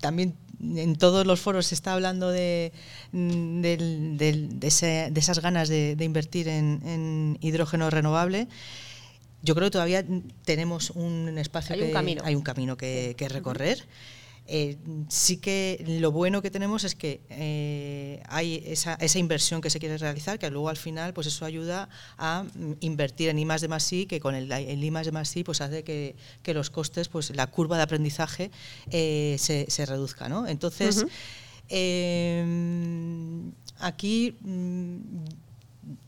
también 0.00 0.34
en 0.62 0.96
todos 0.96 1.26
los 1.26 1.40
foros 1.40 1.66
se 1.66 1.74
está 1.74 1.92
hablando 1.92 2.30
de, 2.30 2.72
de, 3.12 4.58
esas 5.16 5.40
ganas 5.40 5.68
de, 5.68 5.96
invertir 6.00 6.48
en, 6.48 7.36
hidrógeno 7.40 7.90
renovable. 7.90 8.48
Yo 9.42 9.54
creo 9.54 9.66
que 9.66 9.72
todavía 9.72 10.04
tenemos 10.44 10.90
un 10.90 11.36
espacio, 11.36 11.74
hay 11.74 11.82
un 11.82 11.92
camino, 11.92 12.22
hay 12.24 12.34
un 12.36 12.42
camino 12.42 12.76
que, 12.76 13.14
recorrer. 13.28 13.84
Eh, 14.48 14.76
sí 15.08 15.36
que 15.36 15.84
lo 16.00 16.10
bueno 16.10 16.42
que 16.42 16.50
tenemos 16.50 16.82
es 16.82 16.96
que 16.96 17.20
eh, 17.30 18.20
hay 18.28 18.62
esa, 18.66 18.94
esa, 18.94 19.20
inversión 19.20 19.60
que 19.60 19.70
se 19.70 19.78
quiere 19.78 19.96
realizar, 19.98 20.38
que 20.38 20.50
luego 20.50 20.68
al 20.68 20.76
final 20.76 21.12
pues 21.14 21.28
eso 21.28 21.44
ayuda 21.44 21.88
a 22.18 22.42
mm, 22.42 22.72
invertir 22.80 23.28
en 23.28 23.38
I 23.38 23.44
más 23.44 23.60
de 23.60 23.68
más 23.68 23.90
I, 23.92 24.06
que 24.06 24.18
con 24.18 24.34
el, 24.34 24.50
el 24.50 24.82
I 24.82 24.90
más 24.90 25.06
de 25.06 25.12
más 25.12 25.34
I 25.36 25.44
pues 25.44 25.60
hace 25.60 25.84
que, 25.84 26.16
que, 26.42 26.54
los 26.54 26.70
costes, 26.70 27.08
pues 27.08 27.34
la 27.36 27.46
curva 27.46 27.76
de 27.76 27.84
aprendizaje 27.84 28.50
eh, 28.90 29.36
se, 29.38 29.70
se, 29.70 29.86
reduzca. 29.86 30.28
¿no? 30.28 30.48
Entonces, 30.48 31.06
aquí 33.78 34.36
mm, 34.40 34.96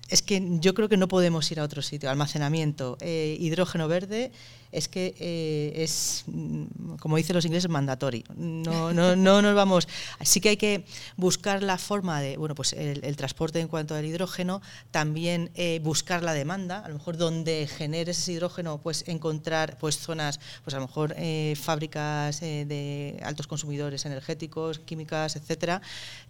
es 0.08 0.22
que 0.22 0.58
yo 0.58 0.74
creo 0.74 0.88
que 0.88 0.96
no 0.96 1.06
podemos 1.06 1.50
ir 1.52 1.60
a 1.60 1.62
otro 1.62 1.82
sitio. 1.82 2.10
Almacenamiento, 2.10 2.98
hidrógeno 3.00 3.86
verde 3.86 4.32
es 4.74 4.88
que 4.88 5.14
eh, 5.18 5.72
es, 5.76 6.24
mm, 6.26 6.96
como 6.96 7.16
dicen 7.16 7.34
los 7.34 7.44
ingleses, 7.44 7.70
mandatory. 7.70 8.24
No, 8.36 8.92
no, 8.92 9.14
no 9.14 9.40
nos 9.40 9.54
vamos. 9.54 9.88
Sí 10.22 10.40
que 10.40 10.50
hay 10.50 10.56
que 10.56 10.84
buscar 11.16 11.62
la 11.62 11.78
forma 11.78 12.20
de, 12.20 12.36
bueno, 12.36 12.54
pues 12.54 12.72
el, 12.72 13.16
transporte 13.16 13.60
en 13.60 13.68
cuanto 13.68 13.94
al 13.94 14.04
hidrógeno, 14.04 14.60
también 14.90 15.50
eh, 15.54 15.80
buscar 15.82 16.22
la 16.22 16.32
demanda, 16.32 16.80
a 16.80 16.88
lo 16.88 16.94
mejor 16.94 17.16
donde 17.16 17.68
genere 17.68 18.10
ese 18.10 18.32
hidrógeno, 18.32 18.78
pues 18.78 19.04
encontrar 19.06 19.78
pues 19.78 19.98
zonas, 19.98 20.40
pues 20.64 20.74
a 20.74 20.78
lo 20.78 20.86
mejor 20.86 21.14
eh, 21.16 21.54
fábricas 21.60 22.40
de 22.40 23.20
altos 23.22 23.46
consumidores 23.46 24.04
energéticos, 24.04 24.80
químicas, 24.80 25.36
etcétera, 25.36 25.80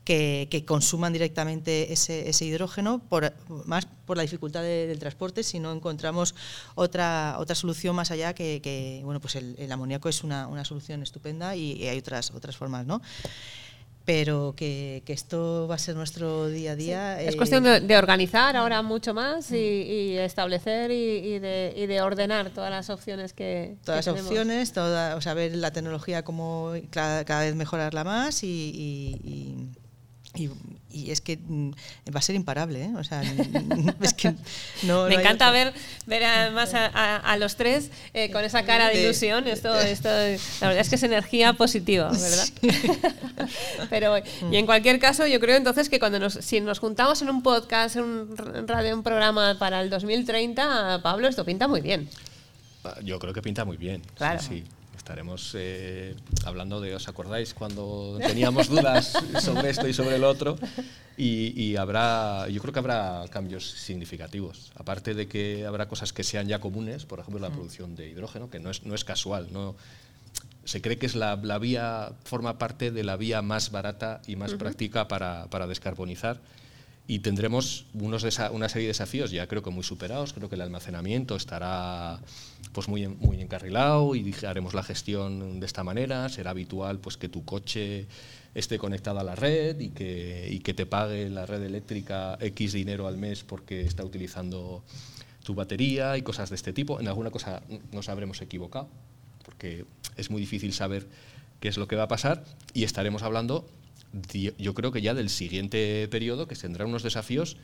que, 0.05 0.65
consuman 0.67 1.13
directamente 1.13 1.93
ese, 1.93 2.45
hidrógeno, 2.45 3.01
por, 3.09 3.33
más 3.65 3.87
por 4.05 4.17
la 4.17 4.23
dificultad 4.23 4.63
del 4.63 4.99
transporte, 4.99 5.43
si 5.43 5.59
no 5.59 5.73
encontramos 5.73 6.35
otra, 6.75 7.37
otra 7.39 7.55
solución 7.55 7.97
más 7.97 8.11
allá 8.11 8.34
que, 8.35 9.01
bueno, 9.05 9.21
pues 9.21 9.37
el, 9.37 9.71
amoníaco 9.71 10.09
es 10.09 10.25
una, 10.25 10.47
una, 10.47 10.65
solución 10.65 11.03
estupenda 11.03 11.57
y, 11.57 11.87
hay 11.87 11.99
otras, 11.99 12.31
otras 12.31 12.57
formas, 12.57 12.87
¿no? 12.87 13.01
pero 14.05 14.53
que, 14.55 15.03
que, 15.07 15.15
esto 15.15 15.67
va 15.67 15.77
a 15.77 15.79
ser 15.79 15.97
nuestro 15.97 16.49
día 16.49 16.73
a 16.73 16.77
día. 16.77 17.23
Es 17.23 17.37
cuestión 17.37 17.65
de, 17.65 17.97
organizar 17.97 18.55
ahora 18.55 18.83
mucho 18.83 19.15
más 19.15 19.51
y, 19.51 20.19
establecer 20.19 20.91
y, 20.91 21.39
de, 21.39 21.73
y, 21.75 21.87
de, 21.87 22.03
ordenar 22.03 22.51
todas 22.51 22.71
las 22.71 22.91
opciones 22.91 23.33
que 23.33 23.77
Todas 23.83 24.05
las 24.05 24.15
opciones, 24.15 24.73
toda, 24.75 25.17
o 25.17 25.23
sea, 25.23 25.33
ver 25.33 25.57
la 25.57 25.71
tecnología 25.71 26.23
cómo 26.23 26.75
cada, 26.91 27.25
cada 27.25 27.45
vez 27.45 27.55
mejorarla 27.55 28.05
más 28.05 28.45
y 28.45 29.71
y, 30.95 31.11
es 31.11 31.21
que 31.21 31.37
mm, 31.37 31.71
va 32.15 32.19
a 32.19 32.23
ser 32.23 32.37
imparable, 32.37 32.85
¿eh? 32.85 32.91
O 32.97 33.05
sea, 33.05 33.23
es 34.01 34.15
que 34.15 34.35
no, 34.85 35.07
Me 35.07 35.17
encanta 35.17 35.51
ver, 35.51 35.75
ver 36.07 36.25
además 36.25 36.73
a, 36.75 37.37
los 37.37 37.57
tres 37.57 37.91
eh, 38.13 38.31
con 38.31 38.45
esa 38.45 38.65
cara 38.65 38.89
de 38.89 39.03
ilusión. 39.03 39.49
Esto, 39.49 39.75
esto, 39.81 40.09
la 40.09 40.69
verdad 40.69 40.79
es 40.79 40.89
que 40.89 40.95
es 40.95 41.03
energía 41.03 41.55
positiva, 41.55 42.11
¿verdad? 42.11 42.49
Pero, 43.91 44.19
y 44.51 44.57
en 44.57 44.67
cualquier 44.67 44.99
caso, 44.99 45.27
yo 45.27 45.41
creo 45.41 45.57
entonces 45.57 45.89
que 45.89 45.99
cuando 45.99 46.19
nos, 46.19 46.35
si 46.35 46.61
nos 46.61 46.79
juntamos 46.79 47.21
en 47.23 47.31
un 47.31 47.43
podcast, 47.43 47.97
en 47.97 48.05
un 48.05 48.69
radio, 48.69 48.95
un 48.95 49.03
programa 49.03 49.59
para 49.59 49.81
el 49.81 49.91
2030, 49.91 51.01
Pablo, 51.03 51.29
esto 51.29 51.45
pinta 51.45 51.67
muy 51.67 51.81
bien. 51.81 52.09
Yo 53.03 53.19
creo 53.19 53.33
que 53.33 53.43
pinta 53.43 53.65
muy 53.65 53.77
bien. 53.77 54.03
Claro. 54.17 54.41
sí 54.41 54.65
estaremos 55.05 55.53
eh, 55.55 56.17
hablando 56.47 56.81
de, 56.81 56.95
¿os 56.95 57.09
acordáis 57.09 57.53
cuando 57.53 58.17
teníamos 58.27 58.71
dudas 58.71 59.13
sobre 59.45 59.69
esto 59.69 59.87
y 59.87 59.93
sobre 59.93 60.17
el 60.17 60.25
otro? 60.25 60.57
Y, 61.19 61.77
habrá, 61.77 62.49
yo 62.49 62.63
creo 62.63 62.73
que 62.73 62.79
habrá 62.79 63.27
cambios 63.31 63.71
significativos. 63.71 64.73
Aparte 64.77 65.13
de 65.13 65.29
que 65.29 65.67
habrá 65.67 65.89
cosas 65.89 66.15
que 66.15 66.25
sean 66.25 66.49
ya 66.49 66.59
comunes, 66.59 67.05
por 67.05 67.21
ejemplo 67.21 67.39
la 67.39 67.51
mm. 67.51 67.53
producción 67.53 67.95
de 67.95 68.09
hidrógeno, 68.09 68.49
que 68.49 68.61
no 68.61 68.71
es, 68.71 68.87
no 68.87 68.95
es 68.95 69.05
casual, 69.05 69.49
no, 69.53 69.77
se 70.65 70.81
cree 70.81 70.97
que 70.97 71.05
es 71.05 71.15
la, 71.15 71.37
vía, 71.37 72.13
forma 72.25 72.57
parte 72.57 72.91
de 72.91 73.05
la 73.05 73.19
vía 73.19 73.43
más 73.43 73.71
barata 73.71 74.23
y 74.27 74.37
más 74.37 74.55
práctica 74.55 75.07
para, 75.07 75.51
para 75.51 75.67
descarbonizar 75.67 76.41
y 77.07 77.19
tendremos 77.19 77.85
unos 77.93 78.25
una 78.51 78.69
serie 78.69 78.87
de 78.87 78.93
desafíos 78.93 79.31
ya 79.31 79.47
creo 79.47 79.63
que 79.63 79.71
muy 79.71 79.85
superados. 79.85 80.33
Creo 80.33 80.49
que 80.49 80.55
el 80.55 80.63
almacenamiento 80.63 81.37
estará 81.37 82.19
pues 82.75 82.89
muy, 82.89 83.07
muy 83.07 83.41
encarrilado 83.41 84.15
y 84.17 84.35
haremos 84.47 84.75
la 84.75 84.83
gestión 84.83 85.61
de 85.61 85.67
esta 85.67 85.85
manera. 85.85 86.29
Será 86.29 86.51
habitual 86.51 86.99
pues 86.99 87.17
que 87.17 87.29
tu 87.29 87.45
coche 87.45 88.07
esté 88.55 88.79
conectado 88.79 89.21
a 89.21 89.25
la 89.25 89.37
red 89.37 89.79
y 89.81 89.91
que, 89.91 90.49
y 90.51 90.59
que 90.59 90.75
te 90.75 90.85
pague 90.85 91.31
la 91.31 91.47
red 91.47 91.63
eléctrica 91.63 92.37
X 92.41 92.73
dinero 92.73 93.07
al 93.07 93.17
mes 93.17 93.45
porque 93.45 93.83
está 93.83 94.05
utilizando 94.05 94.83
tu 95.45 95.55
batería 95.55 96.19
y 96.19 96.23
cosas 96.23 96.51
de 96.51 96.57
este 96.57 96.73
tipo. 96.73 97.01
En 97.01 97.07
alguna 97.07 97.31
cosa 97.31 97.63
nos 97.93 98.09
habremos 98.09 98.43
equivocado 98.43 98.89
porque 99.45 99.87
es 100.17 100.31
muy 100.31 100.41
difícil 100.41 100.73
saber 100.73 101.07
qué 101.61 101.69
es 101.69 101.79
lo 101.79 101.87
que 101.87 101.95
va 101.95 102.03
a 102.03 102.09
pasar 102.09 102.45
y 102.75 102.83
estaremos 102.83 103.23
hablando 103.23 103.67
yo 104.59 104.75
creo 104.75 104.93
que 104.93 105.03
ya 105.03 105.13
del 105.13 105.29
siguiente 105.29 106.07
periodo, 106.09 106.47
que 106.47 106.55
tendrá 106.55 106.87
unos 106.87 107.03
desafíos 107.03 107.57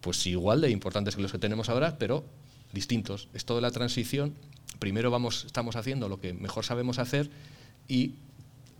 pues 0.00 0.26
igual 0.26 0.60
de 0.60 0.70
importantes 0.70 1.16
que 1.16 1.22
los 1.22 1.32
que 1.32 1.38
tenemos 1.38 1.68
ahora, 1.68 1.96
pero 1.98 2.24
distintos. 2.72 3.28
Esto 3.34 3.54
de 3.56 3.62
la 3.62 3.70
transición, 3.70 4.34
primero 4.78 5.10
vamos, 5.10 5.44
estamos 5.44 5.76
haciendo 5.76 6.08
lo 6.08 6.20
que 6.20 6.32
mejor 6.32 6.64
sabemos 6.64 6.98
hacer 6.98 7.30
y 7.88 8.14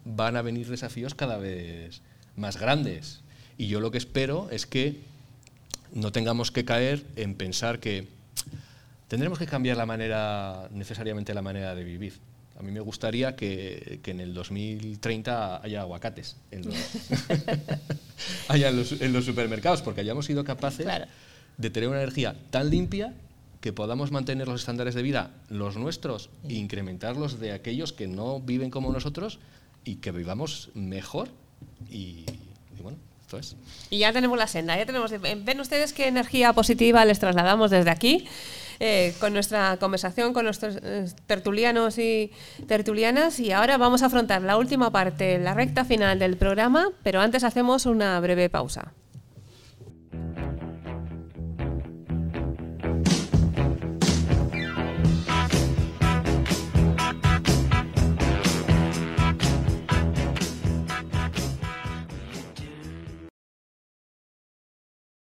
van 0.05 0.37
a 0.37 0.43
venir 0.43 0.69
desafíos 0.69 1.15
cada 1.15 1.39
vez 1.39 2.01
más 2.37 2.57
grandes. 2.59 3.21
Y 3.59 3.69
yo 3.69 3.81
lo 3.81 3.91
que 3.91 3.99
espero 3.99 4.49
es 4.51 4.67
que 4.67 5.01
no 5.93 6.13
tengamos 6.13 6.51
que 6.51 6.65
caer 6.65 7.05
en 7.17 7.35
pensar 7.35 7.79
que 7.79 8.09
tendremos 9.09 9.39
que 9.39 9.47
cambiar 9.47 9.77
la 9.77 9.87
manera, 9.87 10.69
necesariamente 10.73 11.35
la 11.35 11.43
manera 11.43 11.75
de 11.75 11.85
vivir. 11.85 12.15
A 12.59 12.63
mí 12.63 12.71
me 12.71 12.81
gustaría 12.81 13.35
que, 13.37 14.01
en 14.05 14.21
el 14.21 14.35
2030 14.35 15.63
haya 15.63 15.81
aguacates 15.81 16.37
en 16.51 16.67
los, 16.67 16.77
haya 18.49 18.69
en 18.69 19.13
los, 19.13 19.25
supermercados, 19.25 19.83
porque 19.83 20.01
hayamos 20.01 20.27
sido 20.27 20.45
capaces 20.45 20.87
de 21.59 21.71
tener 21.71 21.89
una 21.89 21.99
energía 21.99 22.37
tan 22.51 22.71
limpia 22.71 23.13
que 23.63 23.73
podamos 23.73 24.11
mantener 24.11 24.49
los 24.49 24.61
estándares 24.61 24.95
de 24.95 25.03
vida, 25.03 25.31
los 25.49 25.77
nuestros, 25.77 26.29
e 26.47 26.55
incrementarlos 26.55 27.39
de 27.39 27.53
aquellos 27.53 27.93
que 27.93 28.09
no 28.09 28.41
viven 28.41 28.71
como 28.71 28.93
nosotros 28.93 29.39
y 29.85 29.97
que 29.97 30.11
vivamos 30.11 30.71
mejor. 30.75 31.29
Y, 31.89 32.27
y 32.77 32.83
bueno, 32.83 32.99
esto 33.23 33.39
es. 33.39 33.57
Y 33.89 33.99
ya 33.99 34.13
tenemos 34.13 34.37
la 34.37 34.49
senda, 34.49 34.77
ya 34.77 34.85
tenemos. 34.85 35.13
Ven 35.21 35.61
ustedes 35.61 35.93
qué 35.93 36.09
energía 36.09 36.53
positiva 36.53 37.05
les 37.05 37.21
trasladamos 37.21 37.71
desde 37.71 37.91
aquí. 37.91 38.27
Eh, 38.81 39.15
con 39.21 39.33
nuestra 39.33 39.77
conversación 39.77 40.33
con 40.33 40.45
nuestros 40.45 40.77
eh, 40.83 41.07
tertulianos 41.29 41.99
y 41.99 42.33
tertulianas 42.67 43.39
y 43.39 43.53
ahora 43.53 43.77
vamos 43.77 44.03
a 44.03 44.07
afrontar 44.07 44.43
la 44.43 44.57
última 44.57 44.91
parte, 44.91 45.39
la 45.39 45.55
recta 45.55 45.85
final 45.85 46.19
del 46.19 46.37
programa, 46.37 46.89
pero 47.05 47.21
antes 47.21 47.45
hacemos 47.45 47.87
una 47.87 48.19
breve 48.19 48.51
pausa. 48.51 48.93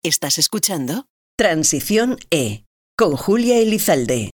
¿Estás 0.07 0.37
escuchando? 0.37 1.03
Transición 1.37 2.17
E 2.31 2.63
con 2.97 3.17
Julia 3.17 3.57
Elizalde. 3.57 4.31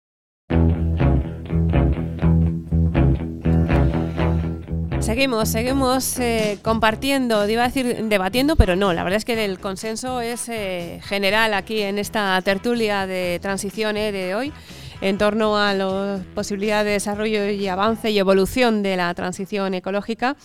Seguimos, 5.00 5.50
seguimos 5.50 6.20
eh, 6.20 6.60
compartiendo, 6.62 7.50
iba 7.50 7.64
a 7.64 7.70
decir 7.70 8.04
debatiendo, 8.04 8.56
pero 8.56 8.76
no, 8.76 8.94
la 8.94 9.04
verdad 9.04 9.18
es 9.18 9.26
que 9.26 9.44
el 9.44 9.58
consenso 9.58 10.22
es 10.22 10.48
eh, 10.48 11.02
general 11.06 11.56
aquí 11.56 11.82
en 11.82 11.98
esta 11.98 12.40
tertulia 12.44 13.08
de 13.08 13.40
transición 13.42 13.98
e 13.98 14.12
de 14.12 14.36
hoy 14.36 14.54
en 15.02 15.18
torno 15.18 15.58
a 15.58 15.74
la 15.74 16.20
posibilidad 16.36 16.84
de 16.84 16.92
desarrollo 16.92 17.50
y 17.50 17.68
avance 17.68 18.12
y 18.12 18.20
evolución 18.20 18.84
de 18.84 18.98
la 18.98 19.14
transición 19.14 19.74
ecológica. 19.74 20.36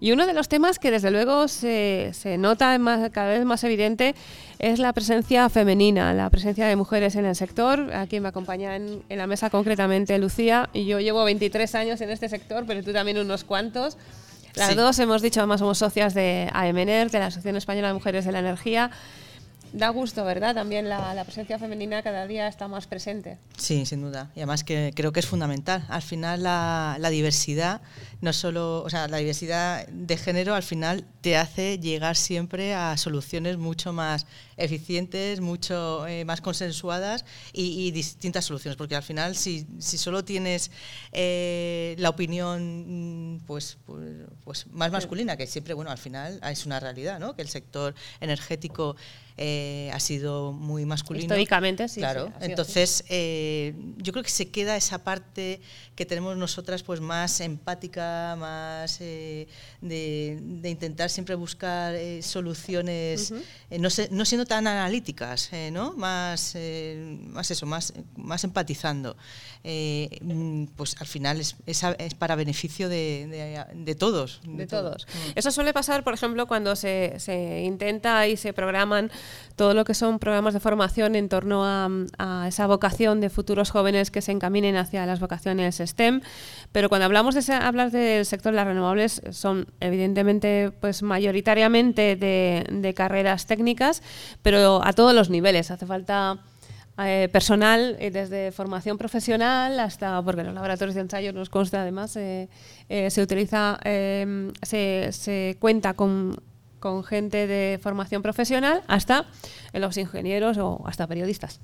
Y 0.00 0.12
uno 0.12 0.26
de 0.26 0.32
los 0.32 0.48
temas 0.48 0.78
que 0.78 0.90
desde 0.90 1.10
luego 1.10 1.48
se, 1.48 2.10
se 2.12 2.38
nota 2.38 2.78
cada 3.12 3.28
vez 3.28 3.44
más 3.44 3.64
evidente 3.64 4.14
es 4.58 4.78
la 4.78 4.92
presencia 4.92 5.48
femenina, 5.48 6.12
la 6.14 6.30
presencia 6.30 6.66
de 6.66 6.76
mujeres 6.76 7.14
en 7.16 7.24
el 7.24 7.36
sector. 7.36 7.92
Aquí 7.94 8.20
me 8.20 8.28
acompaña 8.28 8.76
en, 8.76 9.02
la 9.08 9.26
mesa 9.26 9.50
concretamente 9.50 10.18
Lucía 10.18 10.68
y 10.72 10.86
yo 10.86 11.00
llevo 11.00 11.24
23 11.24 11.74
años 11.74 12.00
en 12.00 12.10
este 12.10 12.28
sector, 12.28 12.64
pero 12.66 12.82
tú 12.82 12.92
también 12.92 13.18
unos 13.18 13.44
cuantos. 13.44 13.96
Las 14.54 14.74
dos 14.74 14.98
hemos 14.98 15.22
dicho, 15.22 15.40
además 15.40 15.60
somos 15.60 15.78
socias 15.78 16.14
de 16.14 16.50
AEMENER, 16.52 17.10
de 17.10 17.18
la 17.20 17.26
Asociación 17.26 17.56
Española 17.56 17.88
de 17.88 17.94
Mujeres 17.94 18.24
de 18.24 18.32
la 18.32 18.40
Energía. 18.40 18.90
Da 19.72 19.90
gusto, 19.90 20.24
¿verdad? 20.24 20.54
También 20.54 20.88
la, 20.88 21.22
presencia 21.24 21.58
femenina 21.58 22.02
cada 22.02 22.26
día 22.26 22.48
está 22.48 22.68
más 22.68 22.86
presente. 22.86 23.38
Sí, 23.56 23.84
sin 23.86 24.02
duda. 24.02 24.30
Y 24.34 24.40
además 24.40 24.64
que 24.64 24.92
creo 24.94 25.12
que 25.12 25.20
es 25.20 25.26
fundamental. 25.26 25.84
Al 25.88 26.02
final 26.02 26.42
la, 26.42 26.96
la, 26.98 27.10
diversidad, 27.10 27.80
no 28.20 28.32
solo, 28.32 28.82
o 28.82 28.90
sea, 28.90 29.08
la 29.08 29.18
diversidad 29.18 29.86
de 29.88 30.16
género 30.16 30.54
al 30.54 30.62
final 30.62 31.04
te 31.20 31.36
hace 31.36 31.78
llegar 31.78 32.16
siempre 32.16 32.74
a 32.74 32.96
soluciones 32.96 33.58
mucho 33.58 33.92
más 33.92 34.26
eficientes, 34.58 35.40
mucho 35.40 36.06
eh, 36.06 36.24
más 36.24 36.40
consensuadas 36.40 37.24
y, 37.52 37.90
distintas 37.92 38.44
soluciones. 38.44 38.76
Porque 38.76 38.96
al 38.96 39.02
final 39.02 39.34
si, 39.36 39.66
si 39.78 39.96
solo 39.96 40.24
tienes 40.24 40.70
eh, 41.12 41.94
la 41.98 42.10
opinión 42.10 43.36
mm, 43.36 43.40
pues, 43.46 43.78
pues, 43.86 44.04
pues, 44.44 44.66
más 44.68 44.90
masculina, 44.90 45.36
que 45.36 45.46
siempre, 45.46 45.74
bueno, 45.74 45.90
al 45.90 45.98
final 45.98 46.40
es 46.42 46.66
una 46.66 46.80
realidad, 46.80 47.18
¿no? 47.18 47.34
Que 47.34 47.42
el 47.42 47.48
sector 47.48 47.94
energético 48.20 48.96
eh, 49.40 49.88
ha 49.94 50.00
sido 50.00 50.52
muy 50.52 50.84
masculino. 50.84 51.22
Históricamente, 51.22 51.88
sí. 51.88 52.00
Claro, 52.00 52.32
entonces 52.40 53.04
eh, 53.08 53.72
yo 53.98 54.12
creo 54.12 54.24
que 54.24 54.30
se 54.30 54.48
queda 54.50 54.76
esa 54.76 55.04
parte 55.04 55.60
que 55.94 56.04
tenemos 56.04 56.36
nosotras 56.36 56.82
pues 56.82 57.00
más 57.00 57.40
empática, 57.40 58.34
más 58.36 58.98
de, 58.98 59.46
intentar 60.64 61.08
siempre 61.10 61.36
buscar 61.36 61.94
soluciones, 62.20 63.32
no, 63.70 63.88
no, 64.10 64.24
siendo 64.24 64.44
tan 64.48 64.66
analíticas, 64.66 65.50
¿no? 65.72 65.92
Más, 65.92 66.56
más 67.30 67.50
eso, 67.50 67.66
más, 67.66 67.92
más 68.16 68.42
empatizando. 68.42 69.16
Mm, 69.62 70.64
pues 70.76 70.96
al 71.00 71.06
final 71.06 71.40
es, 71.40 71.56
es, 71.66 72.14
para 72.14 72.34
beneficio 72.34 72.88
de, 72.88 73.64
de, 73.74 73.94
todos. 73.94 74.40
De, 74.44 74.66
todos. 74.66 75.06
Mm. 75.06 75.38
Eso 75.38 75.50
suele 75.50 75.72
pasar, 75.72 76.02
por 76.02 76.14
ejemplo, 76.14 76.46
cuando 76.46 76.74
se, 76.74 77.14
se, 77.18 77.62
intenta 77.62 78.26
y 78.26 78.36
se 78.36 78.52
programan 78.52 79.10
todo 79.54 79.74
lo 79.74 79.84
que 79.84 79.94
son 79.94 80.18
programas 80.18 80.54
de 80.54 80.60
formación 80.60 81.14
en 81.14 81.28
torno 81.28 81.64
a, 81.64 81.88
a, 82.18 82.48
esa 82.48 82.66
vocación 82.66 83.20
de 83.20 83.30
futuros 83.30 83.70
jóvenes 83.70 84.10
que 84.10 84.22
se 84.22 84.32
encaminen 84.32 84.76
hacia 84.76 85.06
las 85.06 85.20
vocaciones 85.20 85.80
STEM. 85.84 86.22
Pero 86.72 86.88
cuando 86.88 87.06
hablamos 87.06 87.34
de 87.34 87.52
hablar 87.54 87.90
del 87.90 88.26
sector 88.26 88.52
de 88.52 88.56
las 88.56 88.66
renovables, 88.66 89.22
son 89.30 89.66
evidentemente 89.80 90.70
pues 90.80 91.02
mayoritariamente 91.02 92.16
de, 92.16 92.94
carreras 92.94 93.46
técnicas, 93.46 94.02
pero 94.42 94.80
a 94.84 94.92
todos 94.92 95.14
los 95.14 95.30
niveles. 95.30 95.70
Hace 95.70 95.86
falta 95.86 96.38
eh, 96.98 97.28
personal, 97.32 97.96
eh, 98.00 98.10
desde 98.10 98.52
formación 98.52 98.98
profesional 98.98 99.78
hasta, 99.80 100.20
porque 100.22 100.42
los 100.42 100.52
laboratorios 100.52 100.94
de 100.94 101.02
ensayo 101.02 101.32
nos 101.32 101.48
consta 101.48 101.82
además, 101.82 102.16
eh, 102.16 102.48
se 102.88 103.22
utiliza, 103.22 103.78
se, 103.82 105.08
se, 105.12 105.56
cuenta 105.60 105.94
con, 105.94 106.36
con, 106.78 107.04
gente 107.04 107.46
de 107.46 107.78
formación 107.82 108.22
profesional 108.22 108.82
hasta 108.88 109.26
los 109.72 109.96
ingenieros 109.96 110.58
o 110.58 110.82
hasta 110.86 111.06
periodistas. 111.06 111.60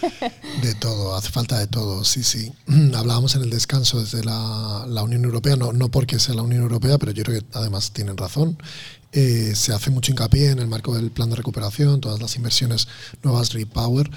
De 0.62 0.74
todo, 0.74 1.14
hace 1.16 1.30
falta 1.30 1.58
de 1.58 1.66
todo, 1.66 2.04
sí, 2.04 2.22
sí. 2.22 2.52
Hablábamos 2.94 3.34
en 3.34 3.42
el 3.42 3.50
descanso 3.50 4.00
desde 4.00 4.24
la, 4.24 4.84
la 4.88 5.02
Unión 5.02 5.24
Europea, 5.24 5.56
no, 5.56 5.72
no 5.72 5.90
porque 5.90 6.18
sea 6.18 6.34
la 6.34 6.42
Unión 6.42 6.62
Europea, 6.62 6.98
pero 6.98 7.12
yo 7.12 7.22
creo 7.24 7.40
que 7.40 7.46
además 7.52 7.92
tienen 7.92 8.16
razón. 8.16 8.58
se 9.12 9.72
hace 9.72 9.90
mucho 9.90 10.12
hincapié 10.12 10.50
en 10.50 10.58
el 10.58 10.66
marco 10.66 10.94
del 10.94 11.10
plan 11.10 11.30
de 11.30 11.36
recuperación, 11.36 12.00
todas 12.00 12.20
las 12.20 12.36
inversiones 12.36 12.88
nuevas 13.22 13.52
Repower, 13.52 14.10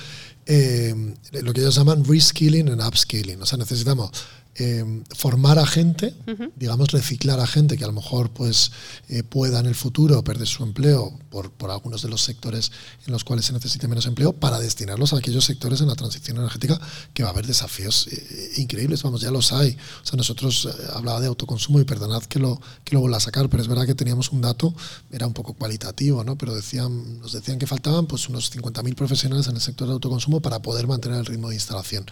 eh, 0.47 0.95
lo 1.33 1.53
que 1.53 1.59
ellos 1.59 1.75
llaman 1.75 2.05
reskilling 2.05 2.69
and 2.69 2.81
upskilling. 2.81 3.41
O 3.41 3.45
sea, 3.45 3.57
necesitamos 3.57 4.11
Em, 4.59 5.03
formar 5.15 5.59
a 5.59 5.67
gente, 5.67 6.15
digamos, 6.55 6.89
reciclar 6.89 7.39
a 7.39 7.45
gente 7.45 7.77
que 7.77 7.83
a 7.83 7.87
lo 7.87 7.93
mejor 7.93 8.31
pues, 8.31 8.71
eh, 9.07 9.21
pueda 9.21 9.59
en 9.59 9.67
el 9.67 9.75
futuro 9.75 10.23
perder 10.23 10.47
su 10.47 10.63
empleo 10.63 11.13
por, 11.29 11.51
por, 11.51 11.69
algunos 11.69 12.01
de 12.01 12.09
los 12.09 12.23
sectores 12.23 12.71
en 13.05 13.13
los 13.13 13.23
cuales 13.23 13.45
se 13.45 13.53
necesite 13.53 13.87
menos 13.87 14.07
empleo, 14.07 14.33
para 14.33 14.57
destinarlos 14.57 15.13
a 15.13 15.17
aquellos 15.17 15.45
sectores 15.45 15.81
en 15.81 15.87
la 15.87 15.95
transición 15.95 16.37
energética 16.37 16.81
que 17.13 17.21
va 17.21 17.29
a 17.29 17.33
haber 17.33 17.45
desafíos 17.45 18.07
eh, 18.07 18.53
increíbles, 18.57 19.03
vamos, 19.03 19.21
ya 19.21 19.29
los 19.29 19.53
hay. 19.53 19.77
O 20.01 20.05
sea, 20.07 20.17
nosotros 20.17 20.65
eh, 20.65 20.83
hablaba 20.95 21.21
de 21.21 21.27
autoconsumo 21.27 21.79
y 21.79 21.83
perdonad 21.83 22.23
que 22.23 22.39
lo, 22.39 22.59
que 22.83 22.95
lo 22.95 23.01
vuelva 23.01 23.17
a 23.17 23.19
sacar, 23.19 23.49
pero 23.49 23.61
es 23.61 23.69
verdad 23.69 23.85
que 23.85 23.93
teníamos 23.93 24.31
un 24.31 24.41
dato, 24.41 24.73
era 25.11 25.27
un 25.27 25.33
poco 25.33 25.53
cualitativo, 25.53 26.23
¿no? 26.23 26.35
pero 26.35 26.55
decían, 26.55 27.19
nos 27.19 27.31
decían 27.31 27.59
que 27.59 27.67
faltaban 27.67 28.07
pues, 28.07 28.27
unos 28.27 28.51
50.000 28.51 28.95
profesionales 28.95 29.45
en 29.49 29.53
el 29.53 29.61
sector 29.61 29.87
de 29.87 29.93
autoconsumo 29.93 30.41
para 30.41 30.63
poder 30.63 30.87
mantener 30.87 31.19
el 31.19 31.27
ritmo 31.27 31.49
de 31.49 31.55
instalación 31.55 32.07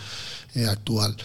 actual. 0.70 1.18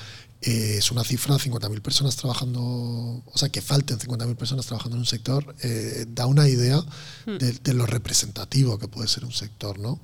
Eh, 0.43 0.77
es 0.79 0.91
una 0.91 1.05
cifra, 1.05 1.37
50.000 1.37 1.83
personas 1.83 2.17
trabajando, 2.17 2.63
o 2.63 3.33
sea, 3.35 3.51
que 3.51 3.61
falten 3.61 3.99
50.000 3.99 4.37
personas 4.37 4.65
trabajando 4.65 4.97
en 4.97 5.01
un 5.01 5.07
sector, 5.07 5.55
eh, 5.63 6.07
da 6.09 6.25
una 6.25 6.49
idea 6.49 6.79
hmm. 7.27 7.37
de, 7.37 7.75
lo 7.75 7.85
representativo 7.85 8.79
que 8.79 8.89
puede 8.89 9.07
ser 9.07 9.27
un 9.27 9.33
sector, 9.33 9.79
¿no? 9.79 10.01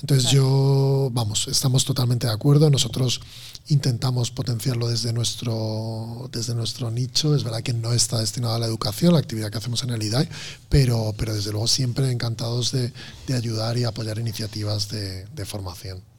Entonces 0.00 0.30
yo, 0.30 1.10
vamos, 1.12 1.48
estamos 1.48 1.84
totalmente 1.84 2.28
de 2.28 2.32
acuerdo, 2.32 2.70
nosotros 2.70 3.20
intentamos 3.66 4.30
potenciarlo 4.30 4.88
desde 4.88 5.12
nuestro, 5.12 6.28
desde 6.30 6.54
nuestro 6.54 6.92
nicho, 6.92 7.34
es 7.34 7.42
verdad 7.42 7.62
que 7.62 7.72
no 7.72 7.92
está 7.92 8.20
destinado 8.20 8.54
a 8.54 8.58
la 8.60 8.66
educación, 8.66 9.12
la 9.12 9.18
actividad 9.18 9.50
que 9.50 9.58
hacemos 9.58 9.82
en 9.82 9.90
el 9.90 10.02
IDAI, 10.04 10.28
pero, 10.68 11.14
pero 11.16 11.34
desde 11.34 11.50
luego 11.50 11.66
siempre 11.66 12.12
encantados 12.12 12.70
de, 12.70 12.92
ayudar 13.34 13.76
y 13.76 13.84
apoyar 13.84 14.18
iniciativas 14.18 14.88
de 14.88 15.44
formación. 15.46 16.09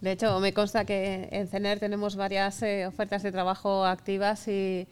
De 0.00 0.12
hecho, 0.12 0.38
me 0.40 0.52
consta 0.52 0.84
que 0.84 1.28
en 1.32 1.48
CENER 1.48 1.80
tenemos 1.80 2.16
varias 2.16 2.62
eh, 2.62 2.86
ofertas 2.86 3.22
de 3.22 3.32
trabajo 3.32 3.84
activas 3.84 4.46
y, 4.48 4.86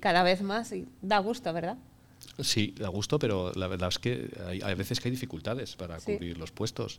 cada 0.00 0.22
vez 0.22 0.42
más. 0.42 0.72
Y 0.72 0.86
da 1.00 1.18
gusto, 1.18 1.52
¿verdad? 1.52 1.76
Sí, 2.40 2.74
da 2.78 2.88
gusto, 2.88 3.18
pero 3.18 3.52
la 3.54 3.68
verdad 3.68 3.88
es 3.88 3.98
que 3.98 4.30
hay, 4.64 4.74
veces 4.74 5.00
que 5.00 5.08
hay 5.08 5.12
dificultades 5.12 5.76
para 5.76 5.98
cubrir 5.98 6.38
los 6.38 6.50
puestos. 6.50 6.98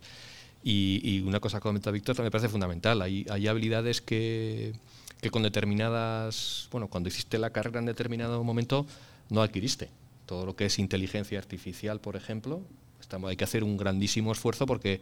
Y, 0.64 1.22
una 1.22 1.39
cosa 1.41 1.58
que 1.58 1.64
comenta 1.64 1.91
Víctor 1.91 2.20
me 2.22 2.32
parece 2.32 2.48
fundamental. 2.48 3.02
Hay, 3.02 3.26
hay 3.30 3.48
habilidades 3.48 4.02
que, 4.02 4.74
que, 5.22 5.30
con 5.30 5.44
determinadas, 5.44 6.70
bueno, 6.72 6.88
cuando 6.88 7.10
hiciste 7.10 7.38
la 7.38 7.50
carrera 7.50 7.80
en 7.80 7.86
determinado 7.86 8.41
momento 8.44 8.86
no 9.30 9.41
adquiriste. 9.41 9.89
Todo 10.26 10.46
lo 10.46 10.56
que 10.56 10.68
es 10.68 10.80
inteligencia 10.80 11.38
artificial, 11.39 12.00
por 12.00 12.16
ejemplo, 12.16 12.62
estamos, 13.02 13.30
hay 13.30 13.36
que 13.36 13.44
hacer 13.44 13.66
un 13.66 13.76
grandísimo 13.76 14.32
esfuerzo 14.32 14.66
porque 14.66 15.02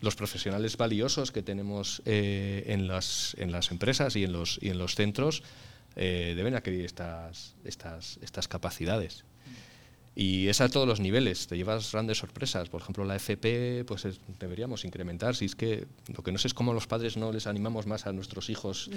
los 0.00 0.14
profesionales 0.16 0.76
valiosos 0.76 1.32
que 1.32 1.42
tenemos 1.42 2.02
eh, 2.04 2.64
en, 2.66 2.86
las, 2.86 3.34
en 3.38 3.52
las 3.52 3.70
empresas 3.70 4.16
y 4.16 4.24
en 4.24 4.32
los, 4.32 4.58
y 4.62 4.70
en 4.70 4.78
los 4.78 4.94
centros 4.94 5.42
eh, 5.96 6.34
deben 6.36 6.54
adquirir 6.54 6.84
estas, 6.84 7.56
estas, 7.64 8.18
estas 8.22 8.48
capacidades. 8.48 9.24
Y 10.14 10.48
es 10.48 10.60
a 10.60 10.68
todos 10.68 10.86
los 10.86 10.98
niveles, 10.98 11.46
te 11.46 11.56
llevas 11.56 11.92
grandes 11.92 12.18
sorpresas. 12.18 12.68
Por 12.68 12.82
ejemplo, 12.82 13.04
la 13.04 13.14
FP, 13.14 13.84
pues 13.86 14.04
deberíamos 14.40 14.84
incrementar. 14.84 15.36
Si 15.36 15.44
es 15.44 15.54
que 15.54 15.86
lo 16.08 16.24
que 16.24 16.32
no 16.32 16.38
sé 16.38 16.48
es 16.48 16.54
cómo 16.54 16.72
los 16.72 16.88
padres 16.88 17.16
no 17.16 17.30
les 17.30 17.46
animamos 17.46 17.86
más 17.86 18.06
a 18.06 18.12
nuestros 18.12 18.50
hijos. 18.50 18.90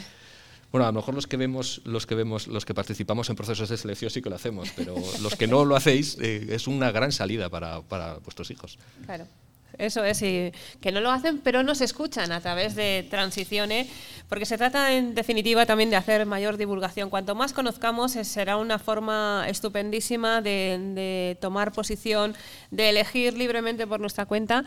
Bueno, 0.71 0.87
a 0.87 0.91
lo 0.91 0.93
mejor 0.93 1.13
los 1.13 1.27
que 1.27 1.37
vemos, 1.37 1.81
los 1.85 2.07
que 2.07 2.15
vemos, 2.15 2.47
los 2.47 2.65
que 2.65 2.73
participamos 2.73 3.29
en 3.29 3.35
procesos 3.35 3.69
de 3.69 3.77
selección 3.77 4.09
sí 4.09 4.21
que 4.21 4.31
lo 4.31 4.35
hacemos, 4.35 4.69
pero 4.75 4.95
los 5.21 5.35
que 5.35 5.45
no 5.45 5.63
lo 5.63 5.75
hacéis 5.75 6.17
eh, 6.19 6.47
es 6.49 6.65
una 6.65 6.91
gran 6.91 7.11
salida 7.11 7.49
para, 7.49 7.81
para 7.81 8.15
vuestros 8.15 8.49
hijos. 8.49 8.79
Claro. 9.05 9.27
Eso 9.77 10.03
es, 10.03 10.21
y 10.21 10.51
que 10.79 10.91
no 10.91 11.01
lo 11.01 11.11
hacen, 11.11 11.39
pero 11.39 11.63
nos 11.63 11.81
escuchan 11.81 12.31
a 12.31 12.41
través 12.41 12.75
de 12.75 13.07
Transiciones, 13.09 13.87
porque 14.29 14.45
se 14.45 14.57
trata 14.57 14.93
en 14.93 15.15
definitiva 15.15 15.65
también 15.65 15.89
de 15.89 15.95
hacer 15.95 16.25
mayor 16.25 16.57
divulgación. 16.57 17.09
Cuanto 17.09 17.35
más 17.35 17.53
conozcamos, 17.53 18.15
eh, 18.15 18.23
será 18.23 18.57
una 18.57 18.79
forma 18.79 19.45
estupendísima 19.47 20.41
de, 20.41 21.37
tomar 21.41 21.71
posición, 21.71 22.35
de 22.69 22.89
elegir 22.89 23.37
libremente 23.37 23.87
por 23.87 23.99
nuestra 23.99 24.25
cuenta, 24.25 24.63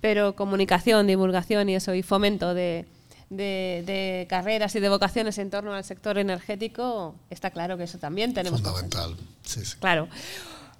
pero 0.00 0.34
comunicación, 0.34 1.06
divulgación 1.06 1.68
y 1.68 1.76
eso, 1.76 1.94
y 1.94 2.02
fomento 2.02 2.54
de, 2.54 2.86
de, 3.30 4.26
carreras 4.28 4.74
y 4.74 4.80
de 4.80 4.88
vocaciones 4.88 5.38
en 5.38 5.50
torno 5.50 5.74
al 5.74 5.84
sector 5.84 6.18
energético, 6.18 7.14
está 7.30 7.50
claro 7.50 7.76
que 7.76 7.84
eso 7.84 7.98
también 7.98 8.34
tenemos. 8.34 8.60
Fundamental, 8.60 9.16
sí, 9.44 9.64
sí. 9.64 9.76
Claro. 9.80 10.08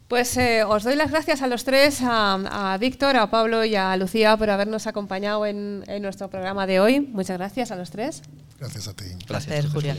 Pues 0.09 0.37
eh, 0.37 0.63
os 0.63 0.85
doy 0.85 0.95
las 0.95 1.11
gracias 1.11 1.43
a 1.43 1.49
los 1.49 1.65
tres, 1.65 1.99
a, 2.03 2.77
Víctor, 2.79 3.17
a 3.17 3.29
Pablo 3.29 3.65
y 3.65 3.75
a 3.75 3.97
Lucía 3.97 4.37
por 4.37 4.49
habernos 4.51 4.87
acompañado 4.87 5.45
en, 5.47 5.85
nuestro 6.01 6.29
programa 6.29 6.67
de 6.67 6.79
hoy. 6.79 7.01
Muchas 7.01 7.39
gracias 7.39 7.73
a 7.73 7.77
los 7.77 7.91
tres. 7.91 8.23
Gracias 8.59 8.87
a 8.87 8.95
ti. 8.95 9.07
Gracias, 9.29 9.67
Julia. 9.67 9.97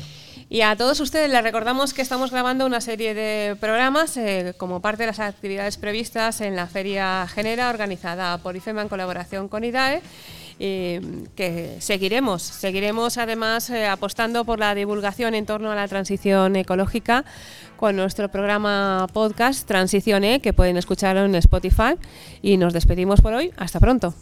Y 0.49 0.61
a 0.61 0.77
todos 0.77 1.01
ustedes 1.01 1.29
les 1.29 1.43
recordamos 1.43 1.93
que 1.93 2.01
estamos 2.01 2.31
grabando 2.31 2.65
una 2.65 2.79
serie 2.79 3.13
de 3.13 3.57
programas 3.59 4.15
eh, 4.15 4.53
como 4.57 4.81
parte 4.81 5.03
de 5.03 5.07
las 5.07 5.19
actividades 5.19 5.75
previstas 5.75 6.39
en 6.39 6.55
la 6.55 6.67
Feria 6.67 7.27
Genera 7.27 7.69
organizada 7.69 8.37
por 8.37 8.55
IFEMA 8.55 8.83
en 8.83 8.87
colaboración 8.87 9.49
con 9.49 9.65
IDAE 9.65 10.01
que 10.57 11.77
seguiremos. 11.79 12.41
Seguiremos 12.41 13.17
además 13.17 13.69
eh, 13.69 13.85
apostando 13.85 14.43
por 14.43 14.59
la 14.59 14.73
divulgación 14.73 15.35
en 15.35 15.45
torno 15.45 15.71
a 15.71 15.75
la 15.75 15.87
transición 15.87 16.55
ecológica 16.55 17.25
con 17.77 17.95
nuestro 17.95 18.29
programa 18.29 19.07
podcast 19.13 19.65
Transición 19.67 20.23
E, 20.23 20.41
que 20.41 20.51
pueden 20.51 20.75
escuchar 20.75 21.15
en 21.17 21.35
Spotify. 21.35 21.95
Y 22.41 22.57
nos 22.57 22.73
despedimos 22.73 23.21
por 23.21 23.33
hoy. 23.33 23.51
Hasta 23.55 23.79
pronto. 23.79 24.13